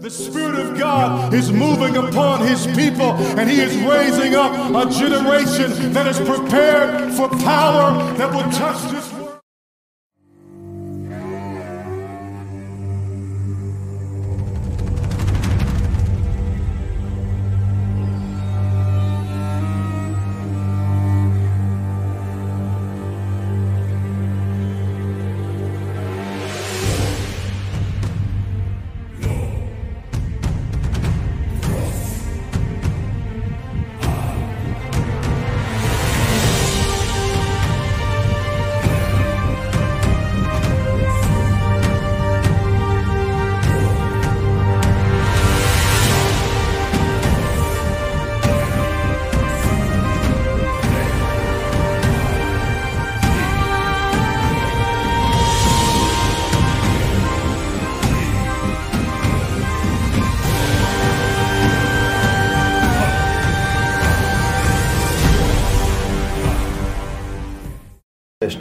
[0.00, 4.90] The Spirit of God is moving upon His people, and He is raising up a
[4.90, 9.19] generation that is prepared for power that will touch this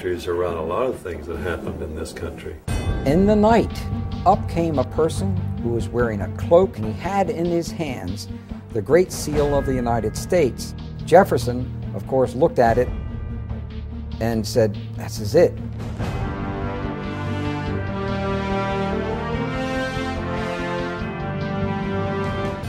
[0.03, 0.15] world.
[0.15, 2.55] Histories around a lot of things that happened in this country.
[3.05, 3.85] In the night,
[4.25, 8.27] up came a person who was wearing a cloak, and he had in his hands
[8.69, 10.73] the Great Seal of the United States.
[11.05, 12.87] Jefferson, of course, looked at it
[14.21, 15.53] and said, This is it.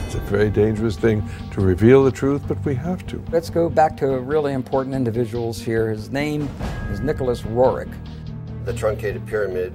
[0.05, 3.23] It's a very dangerous thing to reveal the truth, but we have to.
[3.31, 5.89] Let's go back to really important individuals here.
[5.89, 6.49] His name
[6.91, 7.93] is Nicholas Roerich.
[8.65, 9.73] The truncated pyramid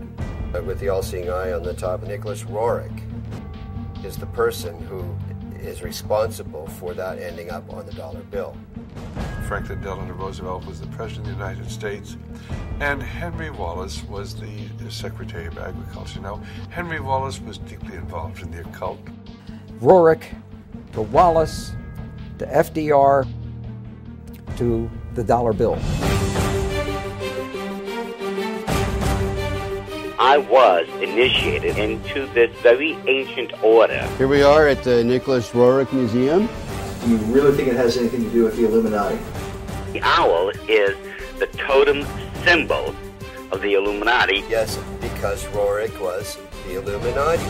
[0.55, 3.03] uh, with the all seeing eye on the top, Nicholas Roerich,
[4.05, 5.17] is the person who
[5.59, 8.55] is responsible for that ending up on the dollar bill.
[9.49, 12.19] Franklin Delano Roosevelt was the President of the United States,
[12.81, 16.21] and Henry Wallace was the Secretary of Agriculture.
[16.21, 19.01] Now, Henry Wallace was deeply involved in the occult.
[19.81, 20.25] Roerich
[20.93, 21.73] to Wallace
[22.39, 23.27] to FDR
[24.59, 25.79] to the dollar bill.
[30.19, 34.03] I was initiated into this very ancient order.
[34.17, 36.49] Here we are at the Nicholas Roerich Museum.
[37.05, 39.19] Do you really think it has anything to do with the Illuminati?
[39.93, 40.97] The owl is
[41.39, 42.07] the totem
[42.45, 42.97] symbol
[43.53, 44.43] of the Illuminati.
[44.49, 47.45] Yes, because Roerich was the Illuminati.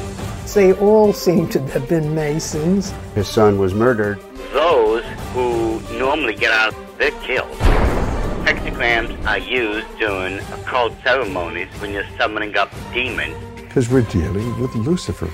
[0.52, 2.92] They all seem to have been Masons.
[3.14, 4.18] His son was murdered.
[4.52, 7.56] Those who normally get out, they're killed.
[8.46, 13.34] Hexagrams are used during occult ceremonies when you're summoning up demons.
[13.56, 15.28] Because we're dealing with Lucifer.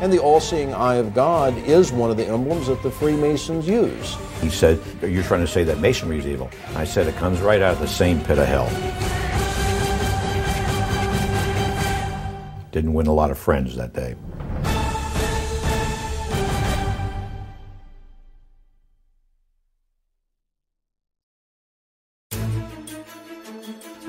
[0.00, 3.66] And the all seeing eye of God is one of the emblems that the Freemasons
[3.66, 4.16] use.
[4.40, 6.48] He said, You're trying to say that masonry is evil.
[6.76, 8.70] I said, It comes right out of the same pit of hell.
[12.70, 14.14] Didn't win a lot of friends that day.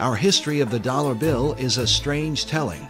[0.05, 2.81] Our history of the dollar bill is a strange telling,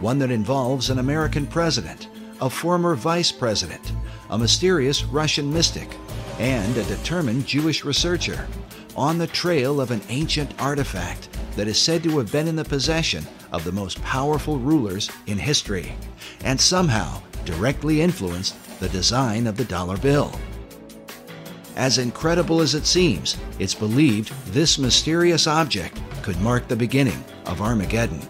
[0.00, 2.08] one that involves an American president,
[2.40, 3.92] a former vice president,
[4.30, 5.88] a mysterious Russian mystic,
[6.40, 8.48] and a determined Jewish researcher
[8.96, 12.64] on the trail of an ancient artifact that is said to have been in the
[12.64, 15.94] possession of the most powerful rulers in history
[16.42, 20.36] and somehow directly influenced the design of the dollar bill.
[21.76, 27.60] As incredible as it seems, it's believed this mysterious object could mark the beginning of
[27.60, 28.20] Armageddon.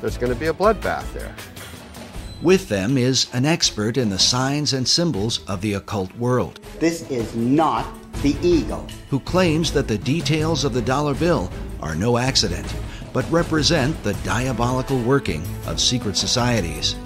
[0.00, 1.32] There's going to be a bloodbath there.
[2.42, 6.58] With them is an expert in the signs and symbols of the occult world.
[6.80, 7.86] This is not
[8.22, 8.88] the eagle.
[9.08, 11.50] Who claims that the details of the dollar bill
[11.80, 12.74] are no accident,
[13.12, 16.96] but represent the diabolical working of secret societies.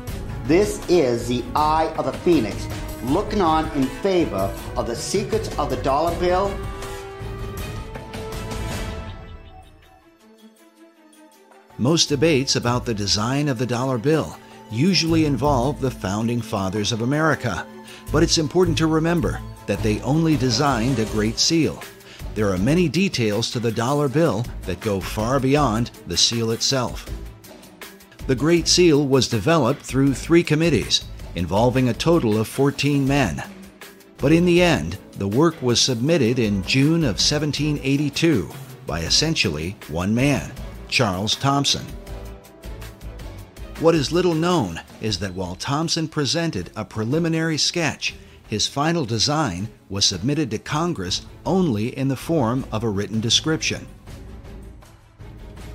[0.44, 2.66] This is the eye of a phoenix
[3.04, 6.54] looking on in favor of the secrets of the dollar bill
[11.80, 14.36] Most debates about the design of the dollar bill
[14.70, 17.66] usually involve the founding fathers of America,
[18.12, 21.82] but it's important to remember that they only designed a Great Seal.
[22.34, 27.08] There are many details to the dollar bill that go far beyond the seal itself.
[28.26, 31.04] The Great Seal was developed through three committees
[31.34, 33.42] involving a total of 14 men.
[34.18, 38.50] But in the end, the work was submitted in June of 1782
[38.86, 40.52] by essentially one man,
[40.88, 41.86] Charles Thomson.
[43.80, 48.14] What is little known is that while Thomson presented a preliminary sketch,
[48.46, 53.86] his final design was submitted to Congress only in the form of a written description.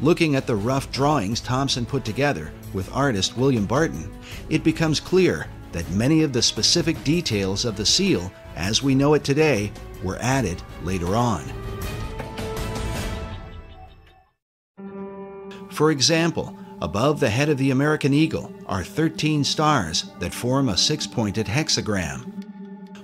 [0.01, 4.13] Looking at the rough drawings Thomson put together with artist William Barton,
[4.49, 9.13] it becomes clear that many of the specific details of the seal, as we know
[9.15, 9.71] it today,
[10.03, 11.43] were added later on.
[15.71, 20.77] For example, above the head of the American eagle are 13 stars that form a
[20.77, 22.31] six pointed hexagram.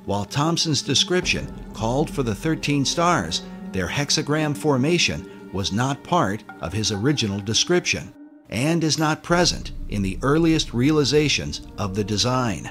[0.06, 6.74] While Thomson's description called for the 13 stars, their hexagram formation was not part of
[6.74, 8.14] his original description
[8.52, 12.70] and is not present in the earliest realizations of the design.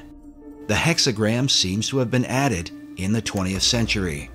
[0.67, 4.31] The hexagram seems to have been added in the 20th century.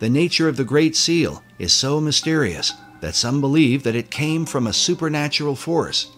[0.00, 4.44] The nature of the Great Seal is so mysterious that some believe that it came
[4.44, 6.10] from a supernatural force.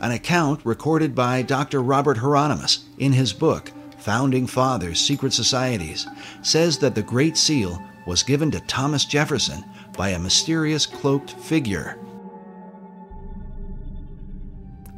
[0.00, 1.82] An account recorded by Dr.
[1.82, 3.70] Robert Hieronymus in his book,
[4.00, 6.06] Founding Fathers Secret Societies,
[6.42, 9.64] says that the Great Seal was given to Thomas Jefferson
[9.96, 11.98] by a mysterious cloaked figure.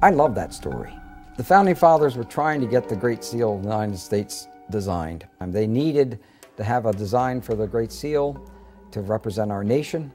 [0.02, 0.93] I love that story.
[1.37, 5.26] The Founding Fathers were trying to get the Great Seal of the United States designed.
[5.40, 6.20] They needed
[6.56, 8.43] to have a design for the Great Seal
[8.90, 10.12] to represent our nation.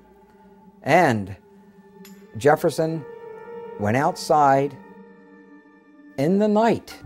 [0.83, 1.35] And
[2.37, 3.05] Jefferson
[3.79, 4.75] went outside
[6.17, 6.97] in the night,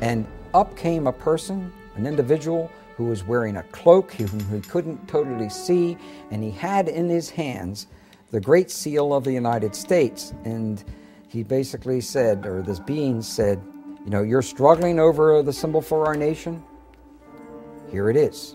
[0.00, 2.70] and up came a person, an individual
[3.00, 5.96] who was wearing a cloak, whom he couldn't totally see,
[6.30, 7.86] and he had in his hands
[8.30, 10.34] the Great Seal of the United States.
[10.44, 10.84] And
[11.26, 13.58] he basically said, or this being said,
[14.04, 16.62] You know, you're struggling over the symbol for our nation?
[17.90, 18.54] Here it is.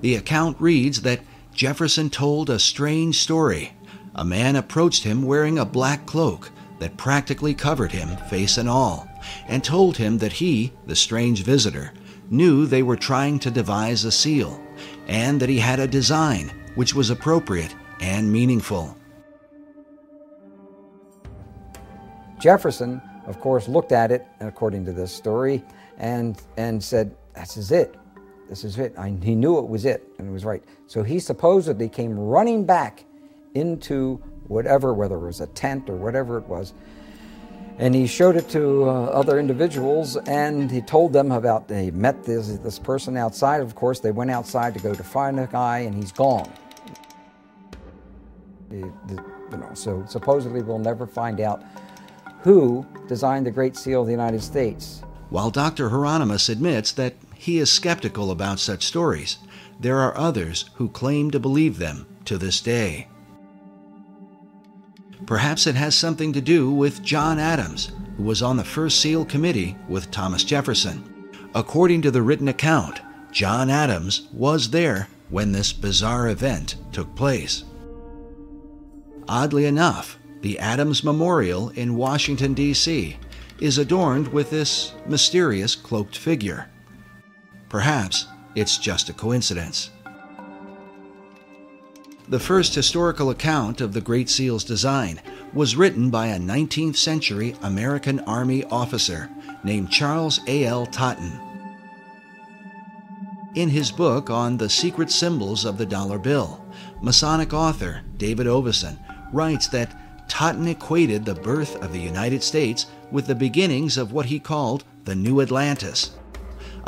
[0.00, 1.20] The account reads that
[1.54, 3.72] Jefferson told a strange story.
[4.16, 6.50] A man approached him wearing a black cloak
[6.80, 9.08] that practically covered him, face and all,
[9.46, 11.92] and told him that he, the strange visitor,
[12.30, 14.62] knew they were trying to devise a seal,
[15.06, 18.96] and that he had a design which was appropriate and meaningful.
[22.38, 25.64] Jefferson, of course, looked at it, according to this story,
[25.98, 27.96] and, and said, This is it.
[28.48, 28.94] This is it.
[28.96, 30.62] I, he knew it was it, and it was right.
[30.86, 33.04] So he supposedly came running back
[33.54, 36.72] into whatever, whether it was a tent or whatever it was,
[37.78, 42.24] and he showed it to uh, other individuals, and he told them about they met
[42.24, 43.60] this this person outside.
[43.60, 46.50] Of course, they went outside to go to find the guy, and he's gone.
[48.70, 48.92] you
[49.50, 51.62] know, so supposedly we'll never find out
[52.42, 55.02] who designed the Great Seal of the United States.
[55.30, 55.90] While Dr.
[55.90, 59.38] Hieronymus admits that he is skeptical about such stories.
[59.78, 63.06] There are others who claim to believe them to this day.
[65.26, 69.26] Perhaps it has something to do with John Adams, who was on the first SEAL
[69.26, 71.30] committee with Thomas Jefferson.
[71.54, 73.00] According to the written account,
[73.30, 77.64] John Adams was there when this bizarre event took place.
[79.28, 83.16] Oddly enough, the Adams Memorial in Washington, D.C.
[83.60, 86.70] is adorned with this mysterious cloaked figure.
[87.68, 89.90] Perhaps it's just a coincidence.
[92.28, 95.20] The first historical account of the Great Seal's design
[95.54, 99.30] was written by a 19th century American Army officer
[99.64, 100.84] named Charles A.L.
[100.86, 101.32] Totten.
[103.54, 106.62] In his book on the secret symbols of the dollar bill,
[107.00, 108.98] Masonic author David Ovason
[109.32, 114.26] writes that Totten equated the birth of the United States with the beginnings of what
[114.26, 116.10] he called the New Atlantis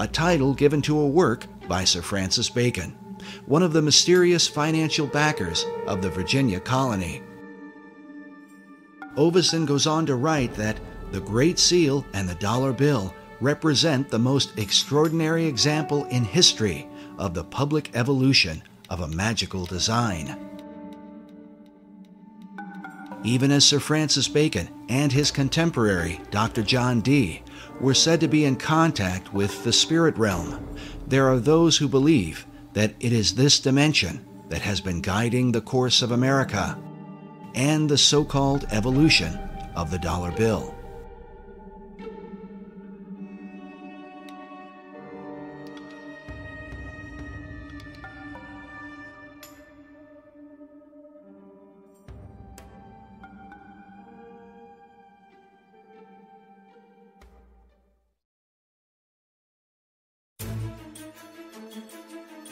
[0.00, 2.96] a title given to a work by Sir Francis Bacon,
[3.50, 7.20] one of the mysterious financial backers of the Virginia colony.
[9.16, 10.78] Ovason goes on to write that
[11.10, 16.88] the Great Seal and the dollar bill represent the most extraordinary example in history
[17.18, 20.38] of the public evolution of a magical design.
[23.24, 26.62] Even as Sir Francis Bacon and his contemporary, Dr.
[26.62, 27.42] John Dee,
[27.80, 30.64] were said to be in contact with the spirit realm.
[31.08, 35.60] There are those who believe that it is this dimension that has been guiding the
[35.60, 36.78] course of America
[37.54, 39.38] and the so called evolution
[39.74, 40.74] of the dollar bill.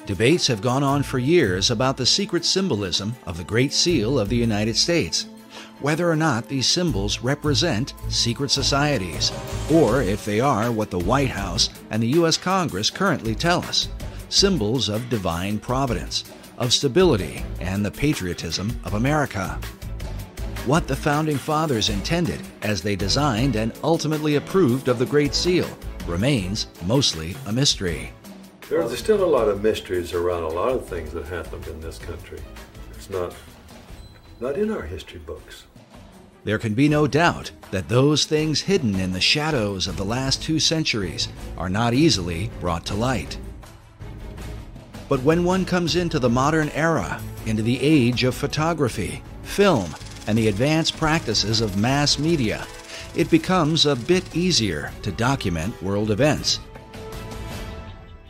[0.09, 4.31] Debates have gone on for years about the secret symbolism of the Great Seal of
[4.31, 5.27] the United States,
[5.81, 9.31] whether or not these symbols represent secret societies,
[9.71, 12.39] or if they are what the White House and the U.S.
[12.39, 13.91] Congress currently tell us
[14.31, 16.25] symbols of divine providence,
[16.57, 19.61] of stability, and the patriotism of America.
[20.65, 25.69] What the Founding Fathers intended as they designed and ultimately approved of the Great Seal
[26.07, 28.11] remains mostly a mystery.
[28.69, 31.99] There's still a lot of mysteries around a lot of things that happened in this
[31.99, 32.41] country.
[32.91, 33.35] It's not,
[34.41, 35.65] not in our history books.
[36.45, 40.43] There can be no doubt that those things hidden in the shadows of the last
[40.43, 43.39] two centuries are not easily brought to light.
[45.09, 49.95] But when one comes into the modern era, into the age of photography, film,
[50.27, 52.67] and the advanced practices of mass media,
[53.17, 56.61] it becomes a bit easier to document world events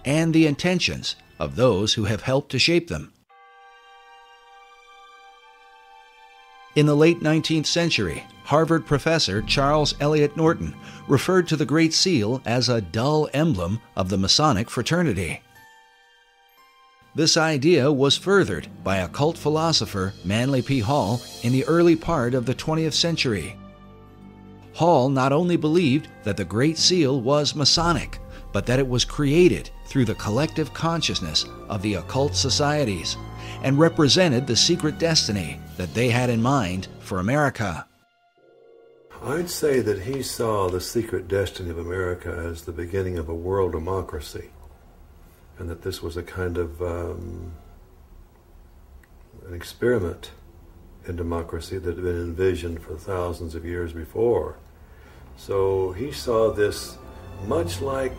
[0.04, 3.12] and the intentions of those who have helped to shape them.
[6.74, 10.74] In the late 19th century, Harvard professor Charles Eliot Norton
[11.08, 15.42] referred to the Great Seal as a dull emblem of the Masonic fraternity.
[17.14, 20.78] This idea was furthered by occult philosopher Manly P.
[20.78, 23.56] Hall in the early part of the 20th century.
[24.74, 28.20] Hall not only believed that the Great Seal was Masonic,
[28.52, 33.16] but that it was created through the collective consciousness of the occult societies
[33.62, 37.86] and represented the secret destiny that they had in mind for America.
[39.22, 43.34] I'd say that he saw the secret destiny of America as the beginning of a
[43.34, 44.50] world democracy,
[45.58, 47.52] and that this was a kind of um,
[49.46, 50.30] an experiment
[51.06, 54.56] in democracy that had been envisioned for thousands of years before.
[55.36, 56.98] So he saw this
[57.46, 58.12] much like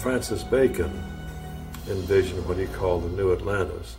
[0.00, 0.92] Francis Bacon
[1.88, 3.96] envisioned what he called the New Atlantis.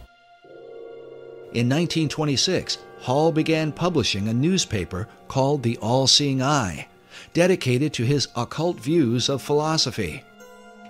[1.52, 6.88] In 1926, Hall began publishing a newspaper called The All Seeing Eye,
[7.34, 10.24] dedicated to his occult views of philosophy.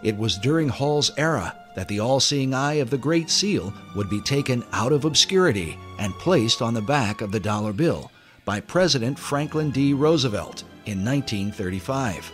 [0.04, 4.10] It was during Hall's era that the all seeing eye of the Great Seal would
[4.10, 8.12] be taken out of obscurity and placed on the back of the dollar bill
[8.46, 9.94] by President Franklin D.
[9.94, 12.32] Roosevelt in 1935.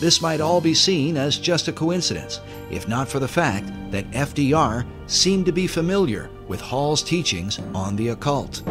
[0.00, 2.40] This might all be seen as just a coincidence,
[2.70, 7.96] if not for the fact that FDR seemed to be familiar with Hall's teachings on
[7.96, 8.62] the occult.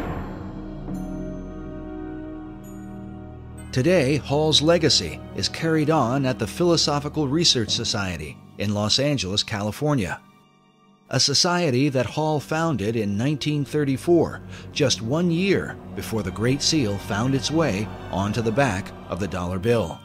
[3.73, 10.21] Today, Hall's legacy is carried on at the Philosophical Research Society in Los Angeles, California.
[11.09, 14.41] A society that Hall founded in 1934,
[14.71, 19.27] just one year before the Great Seal found its way onto the back of the
[19.27, 19.99] dollar bill.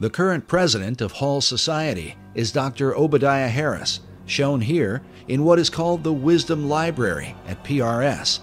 [0.00, 2.96] The current president of Hall Society is Dr.
[2.96, 8.40] Obadiah Harris, shown here in what is called the Wisdom Library at PRS.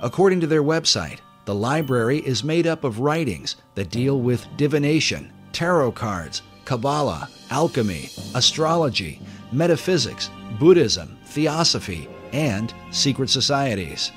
[0.00, 5.30] According to their website, the library is made up of writings that deal with divination,
[5.52, 9.20] tarot cards, Kabbalah, alchemy, astrology,
[9.52, 14.12] metaphysics, Buddhism, theosophy, and secret societies.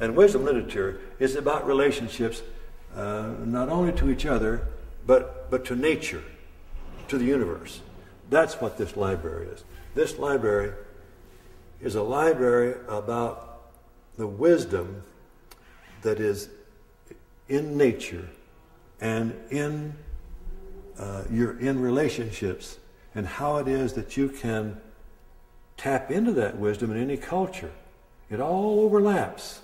[0.00, 2.40] And wisdom literature is about relationships
[2.96, 4.66] uh, not only to each other,
[5.06, 6.22] but, but to nature,
[7.08, 7.80] to the universe.
[8.28, 9.64] That's what this library is.
[9.94, 10.72] This library
[11.80, 13.60] is a library about
[14.16, 15.02] the wisdom
[16.02, 16.48] that is
[17.48, 18.28] in nature
[19.00, 19.94] and in
[20.98, 22.78] uh, your in relationships
[23.14, 24.80] and how it is that you can
[25.76, 27.72] tap into that wisdom in any culture.
[28.30, 29.60] It all overlaps.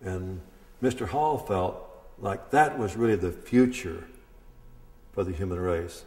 [0.00, 0.40] And
[0.82, 1.08] Mr.
[1.08, 1.85] Hall felt
[2.18, 4.04] like that was really the future
[5.12, 6.04] for the human race.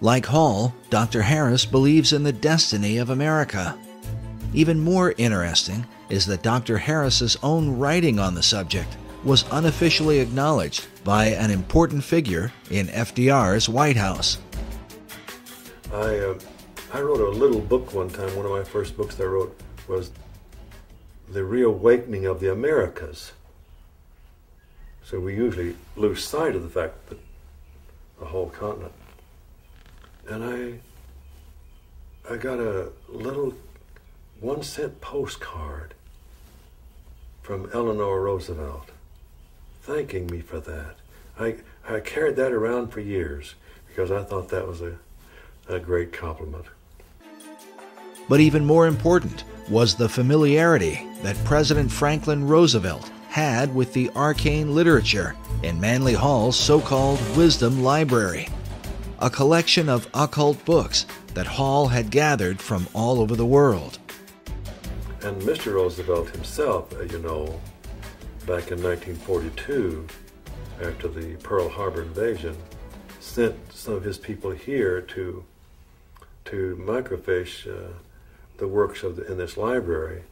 [0.00, 1.22] Like Hall, Dr.
[1.22, 3.78] Harris believes in the destiny of America.
[4.52, 6.76] Even more interesting is that Dr.
[6.76, 13.68] Harris's own writing on the subject was unofficially acknowledged by an important figure in FDR's
[13.68, 14.38] White House.
[15.92, 16.38] I, uh,
[16.92, 18.34] I wrote a little book one time.
[18.34, 20.10] One of my first books I wrote was
[21.30, 23.32] The Reawakening of the Americas.
[25.04, 27.18] So we usually lose sight of the fact that
[28.20, 28.92] a whole continent.
[30.28, 33.54] And I, I got a little
[34.40, 35.94] one cent postcard
[37.42, 38.90] from Eleanor Roosevelt
[39.82, 40.94] thanking me for that.
[41.38, 41.56] I,
[41.88, 43.56] I carried that around for years
[43.88, 44.96] because I thought that was a,
[45.68, 46.66] a great compliment.
[48.28, 54.74] But even more important was the familiarity that President Franklin Roosevelt had with the arcane
[54.74, 58.46] literature in Manly Hall's so called Wisdom Library,
[59.20, 63.98] a collection of occult books that Hall had gathered from all over the world.
[65.22, 65.72] And Mr.
[65.72, 67.58] Roosevelt himself, you know,
[68.46, 70.06] back in 1942,
[70.82, 72.54] after the Pearl Harbor invasion,
[73.18, 75.42] sent some of his people here to
[76.44, 77.92] to microfiche uh,
[78.58, 80.24] the works of the, in this library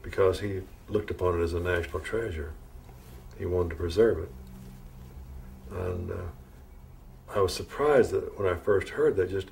[0.00, 2.52] because he looked upon it as a national treasure.
[3.38, 4.30] He wanted to preserve it.
[5.70, 9.48] And uh, I was surprised that when I first heard that, just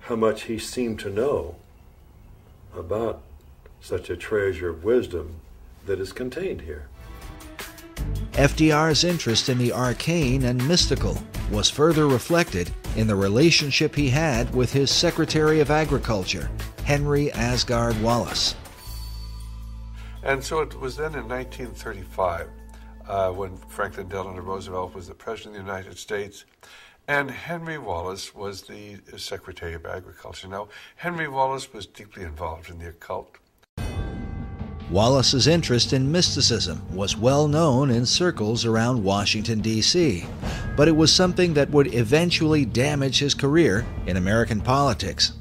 [0.00, 1.56] how much he seemed to know
[2.74, 3.22] about
[3.80, 5.40] such a treasure of wisdom
[5.86, 6.88] that is contained here.
[8.32, 11.18] FDR's interest in the arcane and mystical
[11.50, 16.50] was further reflected in the relationship he had with his Secretary of Agriculture,
[16.84, 18.54] Henry Agard Wallace.
[20.28, 22.50] And so it was then in 1935
[23.08, 26.44] uh, when Franklin Delano Roosevelt was the President of the United States
[27.08, 30.46] and Henry Wallace was the Secretary of Agriculture.
[30.46, 33.38] Now, Henry Wallace was deeply involved in the occult.
[34.90, 40.26] Wallace's interest in mysticism was well known in circles around Washington, D.C.,
[40.76, 45.32] but it was something that would eventually damage his career in American politics.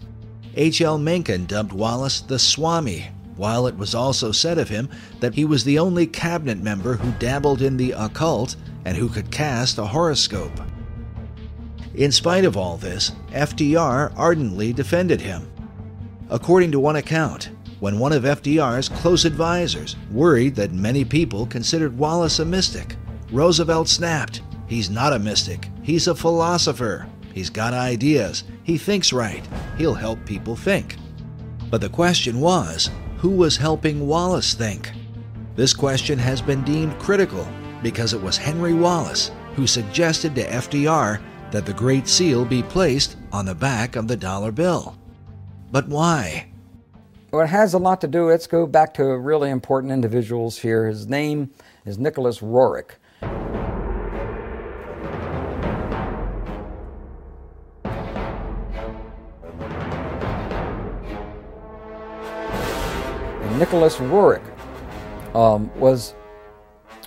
[0.55, 0.97] H.L.
[0.97, 4.89] Mencken dubbed Wallace the Swami, while it was also said of him
[5.19, 9.31] that he was the only cabinet member who dabbled in the occult and who could
[9.31, 10.59] cast a horoscope.
[11.95, 15.49] In spite of all this, FDR ardently defended him.
[16.29, 21.97] According to one account, when one of FDR's close advisers worried that many people considered
[21.97, 22.95] Wallace a mystic.
[23.31, 27.07] Roosevelt snapped, He's not a mystic, he's a philosopher.
[27.33, 30.97] He's got ideas, he thinks right, he'll help people think.
[31.69, 34.91] But the question was who was helping Wallace think?
[35.55, 37.47] This question has been deemed critical
[37.81, 41.19] because it was Henry Wallace who suggested to FDR
[41.51, 44.95] that the Great Seal be placed on the back of the dollar bill.
[45.71, 46.49] But why?
[47.31, 48.27] Well, it has a lot to do.
[48.27, 50.85] Let's go back to really important individuals here.
[50.85, 51.51] His name
[51.85, 52.91] is Nicholas Roerich.
[63.57, 64.43] Nicholas Roerich
[65.33, 66.13] um, was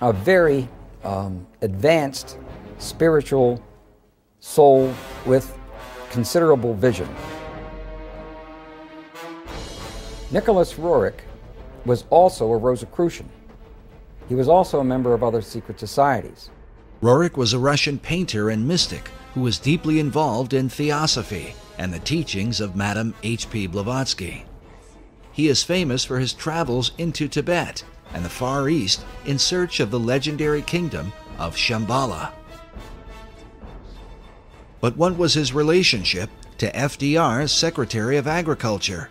[0.01, 0.69] a very
[1.05, 2.39] um, advanced
[2.79, 3.63] spiritual
[4.41, 4.93] soul
[5.27, 5.57] with
[6.11, 7.09] considerable vision.
[10.33, 11.21] Nicholas Roerich
[11.85, 13.29] was also a Rosicrucian.
[14.29, 16.51] He was also a member of other secret societies.
[17.01, 22.01] Roerich was a Russian painter and mystic who was deeply involved in theosophy and the
[22.01, 23.69] teachings of Madame H.P.
[23.69, 24.45] Blavatsky.
[25.41, 29.91] He is famous for his travels into Tibet and the Far East in search of
[29.91, 32.33] the legendary kingdom of Shambhala.
[34.83, 39.09] But what was his relationship to FDR's Secretary of Agriculture?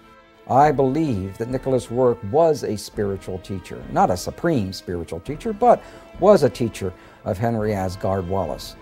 [0.47, 5.81] I believe that Nicholas Roerich was a spiritual teacher, not a supreme spiritual teacher, but
[6.19, 6.93] was a teacher
[7.25, 8.75] of Henry Agard Wallace.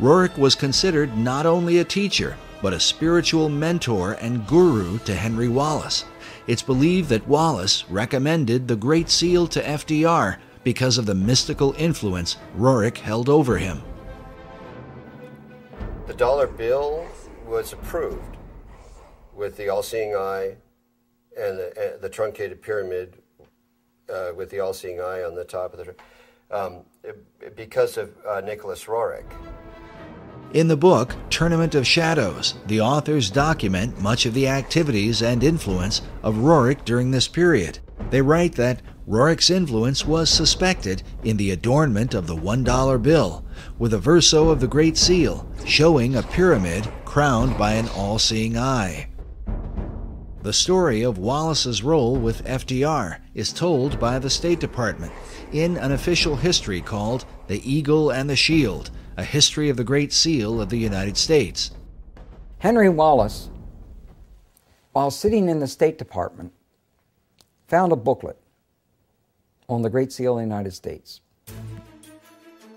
[0.00, 5.48] Roerich was considered not only a teacher, but a spiritual mentor and guru to Henry
[5.48, 6.06] Wallace.
[6.46, 12.36] It's believed that Wallace recommended the Great Seal to FDR because of the mystical influence
[12.56, 13.82] Roerich held over him.
[16.06, 17.06] The dollar bill
[17.46, 18.36] was approved
[19.34, 20.56] with the all-seeing eye
[21.36, 23.16] and the, the truncated pyramid
[24.12, 25.94] uh, with the all-seeing eye on the top of the
[26.50, 26.84] um,
[27.56, 29.24] because of uh, Nicholas Roerich.
[30.54, 36.00] In the book Tournament of Shadows, the authors document much of the activities and influence
[36.22, 37.80] of Roerich during this period.
[38.10, 43.44] They write that Roerich's influence was suspected in the adornment of the $1 bill,
[43.80, 48.56] with a verso of the Great Seal showing a pyramid crowned by an all seeing
[48.56, 49.08] eye.
[50.44, 55.12] The story of Wallace's role with FDR is told by the State Department
[55.50, 60.12] in an official history called The Eagle and the Shield A History of the Great
[60.12, 61.70] Seal of the United States.
[62.58, 63.48] Henry Wallace,
[64.92, 66.52] while sitting in the State Department,
[67.68, 68.38] found a booklet
[69.68, 71.20] on the Great Seal of the United States.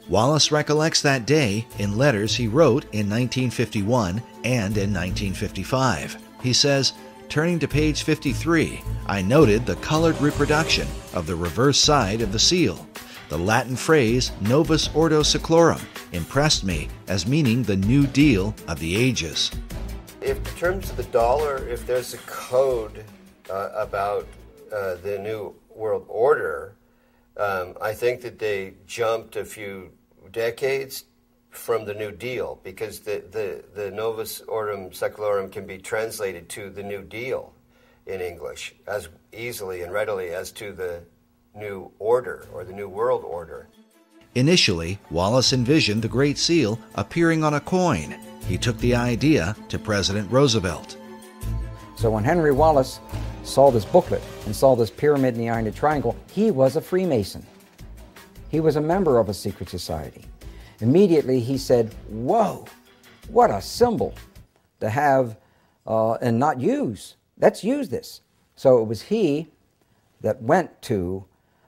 [0.09, 6.17] Wallace recollects that day in letters he wrote in 1951 and in 1955.
[6.41, 6.93] He says,
[7.29, 12.39] Turning to page 53, I noted the colored reproduction of the reverse side of the
[12.39, 12.87] seal.
[13.29, 18.95] The Latin phrase Novus Ordo Seclorum impressed me as meaning the New Deal of the
[18.95, 19.51] ages.
[20.21, 23.03] If, in terms of the dollar, if there's a code
[23.49, 24.25] uh, about
[24.71, 26.75] uh, the New World Order,
[27.35, 29.91] um, I think that they jumped a few
[30.31, 31.03] decades
[31.49, 36.69] from the New Deal because the, the, the Novus Ordo Seclorum can be translated to
[36.69, 37.53] the New Deal
[38.05, 41.01] in English as easily and readily as to the
[41.57, 43.67] New Order or the New World Order.
[44.35, 48.15] Initially, Wallace envisioned the Great Seal appearing on a coin.
[48.47, 50.97] He took the idea to President Roosevelt.
[51.95, 52.99] So when Henry Wallace
[53.43, 57.45] saw this booklet and saw this pyramid in the Iron Triangle, he was a Freemason.
[58.49, 60.25] He was a member of a secret society.
[60.79, 62.65] Immediately he said, Whoa,
[63.29, 64.13] what a symbol
[64.79, 65.37] to have
[65.87, 67.15] uh, and not use.
[67.39, 68.21] Let's use this.
[68.55, 69.47] So it was he
[70.21, 71.25] that went to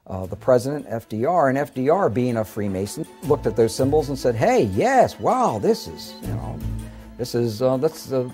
[0.10, 4.36] uh, the president, FDR, and FDR, being a Freemason, looked at those symbols and said,
[4.36, 6.60] "Hey, yes, wow, this is, you know,
[7.18, 8.30] this is uh, that's uh,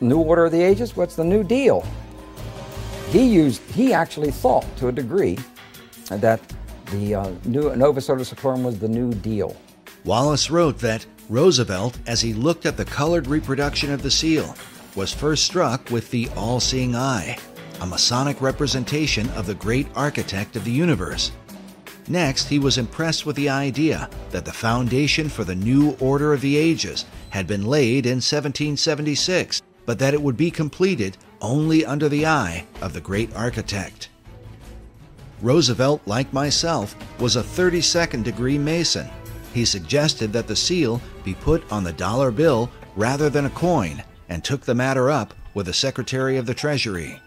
[0.00, 0.96] new order of the ages.
[0.96, 1.86] What's the New Deal?"
[3.10, 5.38] He used, he actually thought to a degree
[6.10, 6.40] that
[6.86, 9.56] the uh, new Novus Ordo Seclorum was the New Deal.
[10.04, 14.54] Wallace wrote that Roosevelt, as he looked at the colored reproduction of the seal,
[14.94, 17.38] was first struck with the all seeing eye,
[17.80, 21.32] a Masonic representation of the great architect of the universe.
[22.08, 26.40] Next, he was impressed with the idea that the foundation for the new order of
[26.40, 32.08] the ages had been laid in 1776, but that it would be completed only under
[32.08, 34.08] the eye of the great architect.
[35.42, 39.08] Roosevelt, like myself, was a 32nd degree Mason.
[39.52, 44.02] He suggested that the seal be put on the dollar bill rather than a coin
[44.28, 47.20] and took the matter up with the Secretary of the Treasury.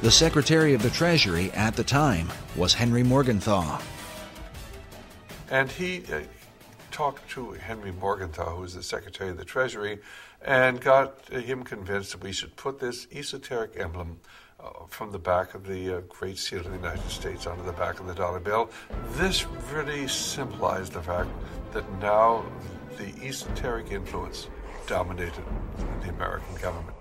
[0.00, 3.80] The Secretary of the Treasury at the time was Henry Morgenthau.
[5.50, 6.20] And he uh,
[6.92, 9.98] talked to Henry Morgenthau, who was the Secretary of the Treasury,
[10.40, 14.20] and got him convinced that we should put this esoteric emblem
[14.60, 17.72] uh, from the back of the uh, Great Seal of the United States onto the
[17.72, 18.70] back of the dollar bill.
[19.14, 21.30] This really symbolized the fact
[21.72, 22.44] that now
[22.98, 24.48] the esoteric influence
[24.86, 25.42] dominated
[26.02, 26.97] the American government.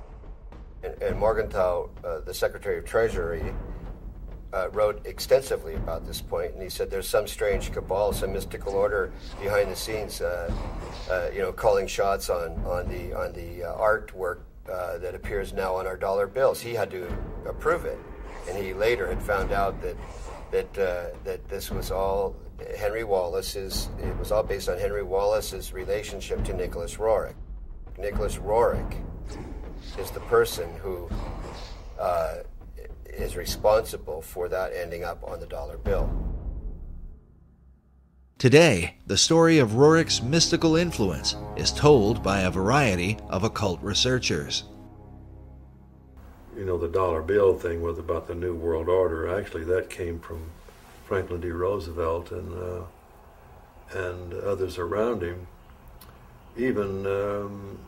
[0.84, 3.54] And, and Morgenthau, uh, the Secretary of Treasury,
[4.54, 8.74] uh, wrote extensively about this point, and he said there's some strange cabal, some mystical
[8.74, 9.12] order
[9.42, 10.52] behind the scenes, uh,
[11.12, 14.40] uh you know, calling shots on on the on the uh, artwork
[14.72, 16.62] uh, that appears now on our dollar bills.
[16.62, 17.08] He had to
[17.46, 18.00] approve it,
[18.48, 19.96] and he later had found out that
[20.52, 20.74] that
[21.26, 22.36] that this was all
[22.78, 23.90] Henry Wallace's.
[24.00, 27.36] It was all based on Henry Wallace's relationship to Nicholas Roerich.
[27.98, 29.04] Nicholas Roerich
[29.98, 31.10] is the person who
[32.00, 32.38] uh,
[33.06, 36.10] is responsible for that ending up on the dollar bill.
[38.38, 44.66] Today, the story of Roerich's mystical influence is told by a variety of occult researchers.
[46.56, 49.36] You know, the dollar bill thing was about the New World Order.
[49.36, 50.52] Actually, that came from
[51.06, 51.50] Franklin D.
[51.50, 52.84] Roosevelt and, uh,
[53.98, 55.48] and others around him,
[56.58, 57.80] even um,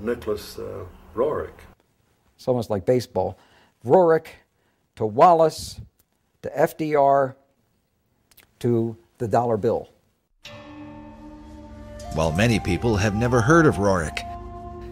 [0.00, 1.50] Nicholas uh, Roerich.
[2.36, 3.38] It's almost like baseball.
[3.84, 4.28] Roerich
[4.96, 5.80] to Wallace
[6.42, 7.34] to FDR
[8.60, 9.88] to the dollar bill.
[12.14, 14.20] While many people have never heard of Roerich,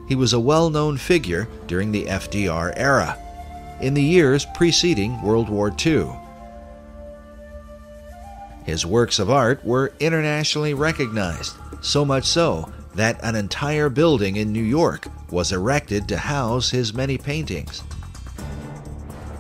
[0.09, 3.17] he was a well known figure during the FDR era,
[3.81, 6.11] in the years preceding World War II.
[8.65, 14.53] His works of art were internationally recognized, so much so that an entire building in
[14.53, 17.83] New York was erected to house his many paintings.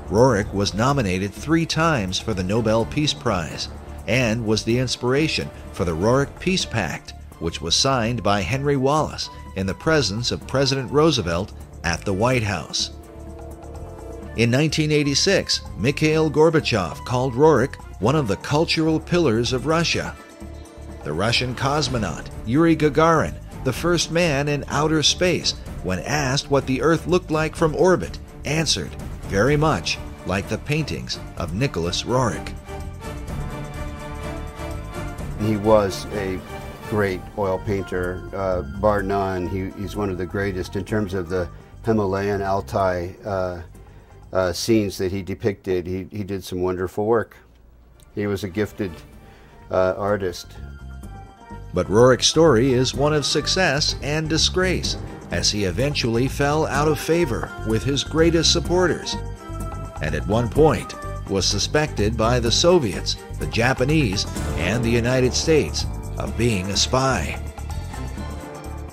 [0.08, 3.68] Roerich was nominated three times for the Nobel Peace Prize
[4.08, 9.30] and was the inspiration for the Roerich Peace Pact, which was signed by Henry Wallace
[9.56, 11.52] in the presence of President Roosevelt
[11.84, 12.90] at the White House.
[14.36, 20.16] In 1986, Mikhail Gorbachev called Roerich one of the cultural pillars of Russia.
[21.04, 26.82] The Russian cosmonaut Yuri Gagarin, the first man in outer space, when asked what the
[26.82, 28.90] Earth looked like from orbit, answered,
[29.24, 32.52] very much like the paintings of Nicholas Roerich.
[35.40, 36.38] He was a
[36.90, 39.46] great oil painter, uh, bar none.
[39.46, 41.48] He, he's one of the greatest in terms of the
[41.84, 43.62] Himalayan Altai uh,
[44.32, 45.86] uh, scenes that he depicted.
[45.86, 47.36] He, he did some wonderful work.
[48.14, 48.92] He was a gifted
[49.70, 50.48] uh, artist.
[51.72, 54.96] But Roerich's story is one of success and disgrace,
[55.30, 59.16] as he eventually fell out of favor with his greatest supporters,
[60.02, 60.94] and at one point
[61.28, 65.86] was suspected by the Soviets, the Japanese, and the United States
[66.18, 67.40] of being a spy.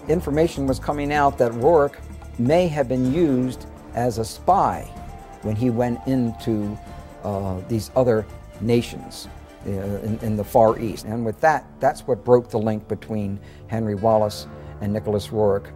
[0.08, 1.96] Information was coming out that Roerich
[2.40, 4.82] may have been used as a spy
[5.42, 6.78] when he went into
[7.24, 8.26] uh, these other
[8.62, 9.28] nations
[9.66, 11.06] uh, in, in, the Far East.
[11.06, 14.48] And with that, that's what broke the link between Henry Wallace
[14.82, 15.72] and Nicholas Roerich.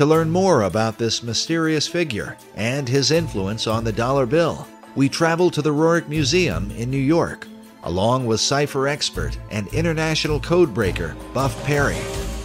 [0.00, 5.10] To learn more about this mysterious figure and his influence on the dollar bill, we
[5.10, 7.46] travel to the Roerich Museum in New York,
[7.82, 11.98] along with cipher expert and international codebreaker Buff Perry.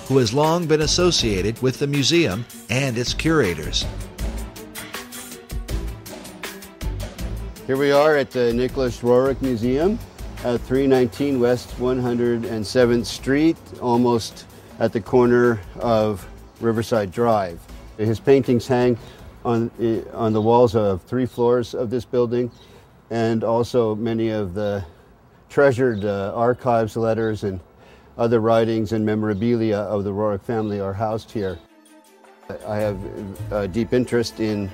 [0.10, 3.86] who has long been associated with the museum and its curators.
[7.68, 9.98] Here we are at the Nicholas Roerich Museum
[10.44, 14.46] at 319 West 107th Street, almost
[14.80, 16.28] at the corner of
[16.60, 17.60] Riverside Drive.
[17.98, 18.98] His paintings hang
[19.44, 19.72] on,
[20.14, 22.52] on the walls of three floors of this building,
[23.10, 24.84] and also many of the
[25.50, 27.60] treasured uh, archives, letters, and
[28.18, 31.60] other writings and memorabilia of the Roerich family are housed here.
[32.68, 32.98] I have
[33.52, 34.70] a deep interest in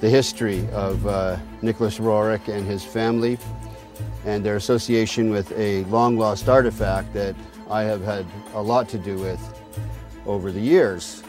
[0.00, 3.38] the history of uh, Nicholas Roerich and his family
[4.24, 7.34] and their association with a long lost artifact that
[7.68, 9.57] I have had a lot to do with
[10.28, 11.22] over the years.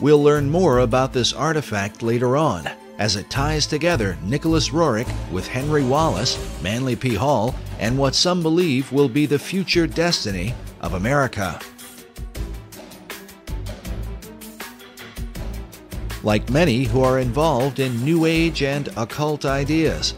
[0.00, 5.46] We'll learn more about this artifact later on as it ties together Nicholas Roerich with
[5.46, 7.14] Henry Wallace, Manly P.
[7.14, 11.60] Hall, and what some believe will be the future destiny of America.
[16.22, 20.14] Like many who are involved in New Age and occult ideas,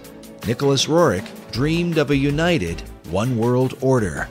[0.47, 4.29] Nicholas Roerich dreamed of a united one world order.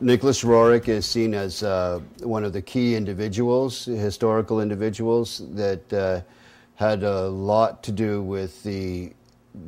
[0.00, 6.20] Nicholas Roerich is seen as uh, one of the key individuals, historical individuals, that uh,
[6.74, 9.12] had a lot to do with the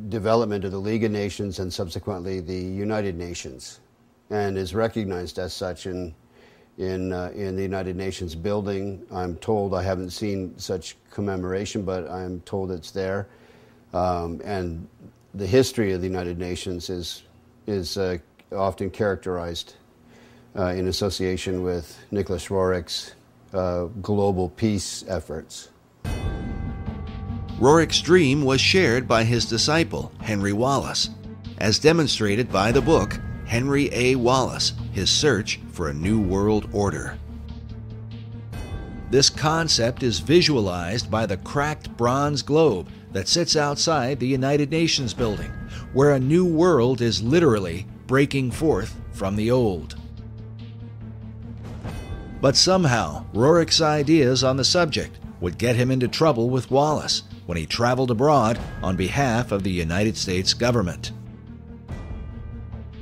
[0.09, 3.81] development of the League of Nations and subsequently the United Nations,
[4.31, 6.15] and is recognized as such in
[6.79, 9.07] in uh, in the United Nations building.
[9.13, 13.29] I'm told I haven't seen such commemoration, but I'm told it's there.
[13.95, 14.89] Um, and
[15.35, 17.23] the history of the United Nations is
[17.67, 18.19] is uh,
[18.53, 19.75] often characterized
[20.57, 23.15] in association with Nicholas Roerich's
[23.53, 25.69] uh, global peace efforts.
[27.59, 31.11] Roerich's dream was shared by his disciple, Henry Wallace,
[31.59, 34.17] as demonstrated by the book Henry A.
[34.17, 37.17] Wallace His Search for a New World Order.
[39.09, 45.15] This concept is visualized by the cracked bronze globe that sits outside the United Nations
[45.15, 45.51] building,
[45.93, 49.97] where a new world is literally breaking forth from the old.
[52.47, 57.59] But somehow, Roerich's ideas on the subject would get him into trouble with Wallace when
[57.59, 61.11] he traveled abroad on behalf of the United States government.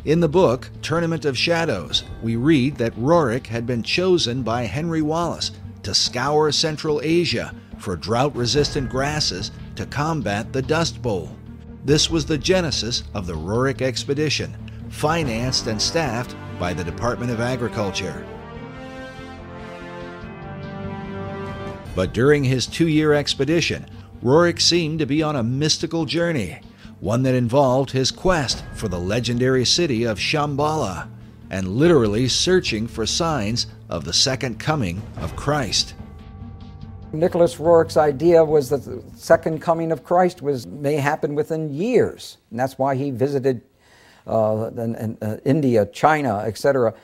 [0.07, 5.02] In the book, Tournament of Shadows, we read that Roerich had been chosen by Henry
[5.02, 5.50] Wallace
[5.83, 11.37] to scour Central Asia for drought resistant grasses to combat the Dust Bowl.
[11.85, 14.57] This was the genesis of the Roerich expedition,
[14.88, 18.24] financed and staffed by the Department of Agriculture.
[21.94, 23.87] But during his two year expedition,
[24.22, 26.61] Roerich seemed to be on a mystical journey,
[27.00, 31.09] one that involved his quest for the legendary city of Shambhala
[31.50, 35.94] and literally searching for signs of the second coming of Christ.
[37.12, 42.38] Nicholas Roerich's idea was that the second coming of Christ was may happen within years,
[42.50, 43.62] and that's why he visited
[44.26, 46.94] uh, and, uh, India, China, etc.,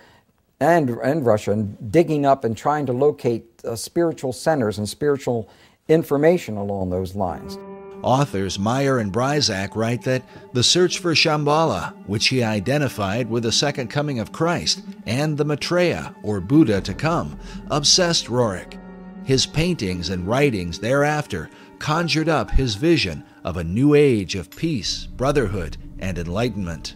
[0.61, 5.49] and and Russia, and digging up and trying to locate uh, spiritual centers and spiritual
[5.89, 7.59] information along those lines.
[8.03, 10.23] Authors Meyer and Brysac write that
[10.55, 15.45] the search for Shambhala, which he identified with the second coming of Christ, and the
[15.45, 17.39] Maitreya, or Buddha to come,
[17.71, 18.79] obsessed Roerich.
[19.25, 25.05] His paintings and writings thereafter conjured up his vision of a new age of peace,
[25.05, 26.95] brotherhood, and enlightenment.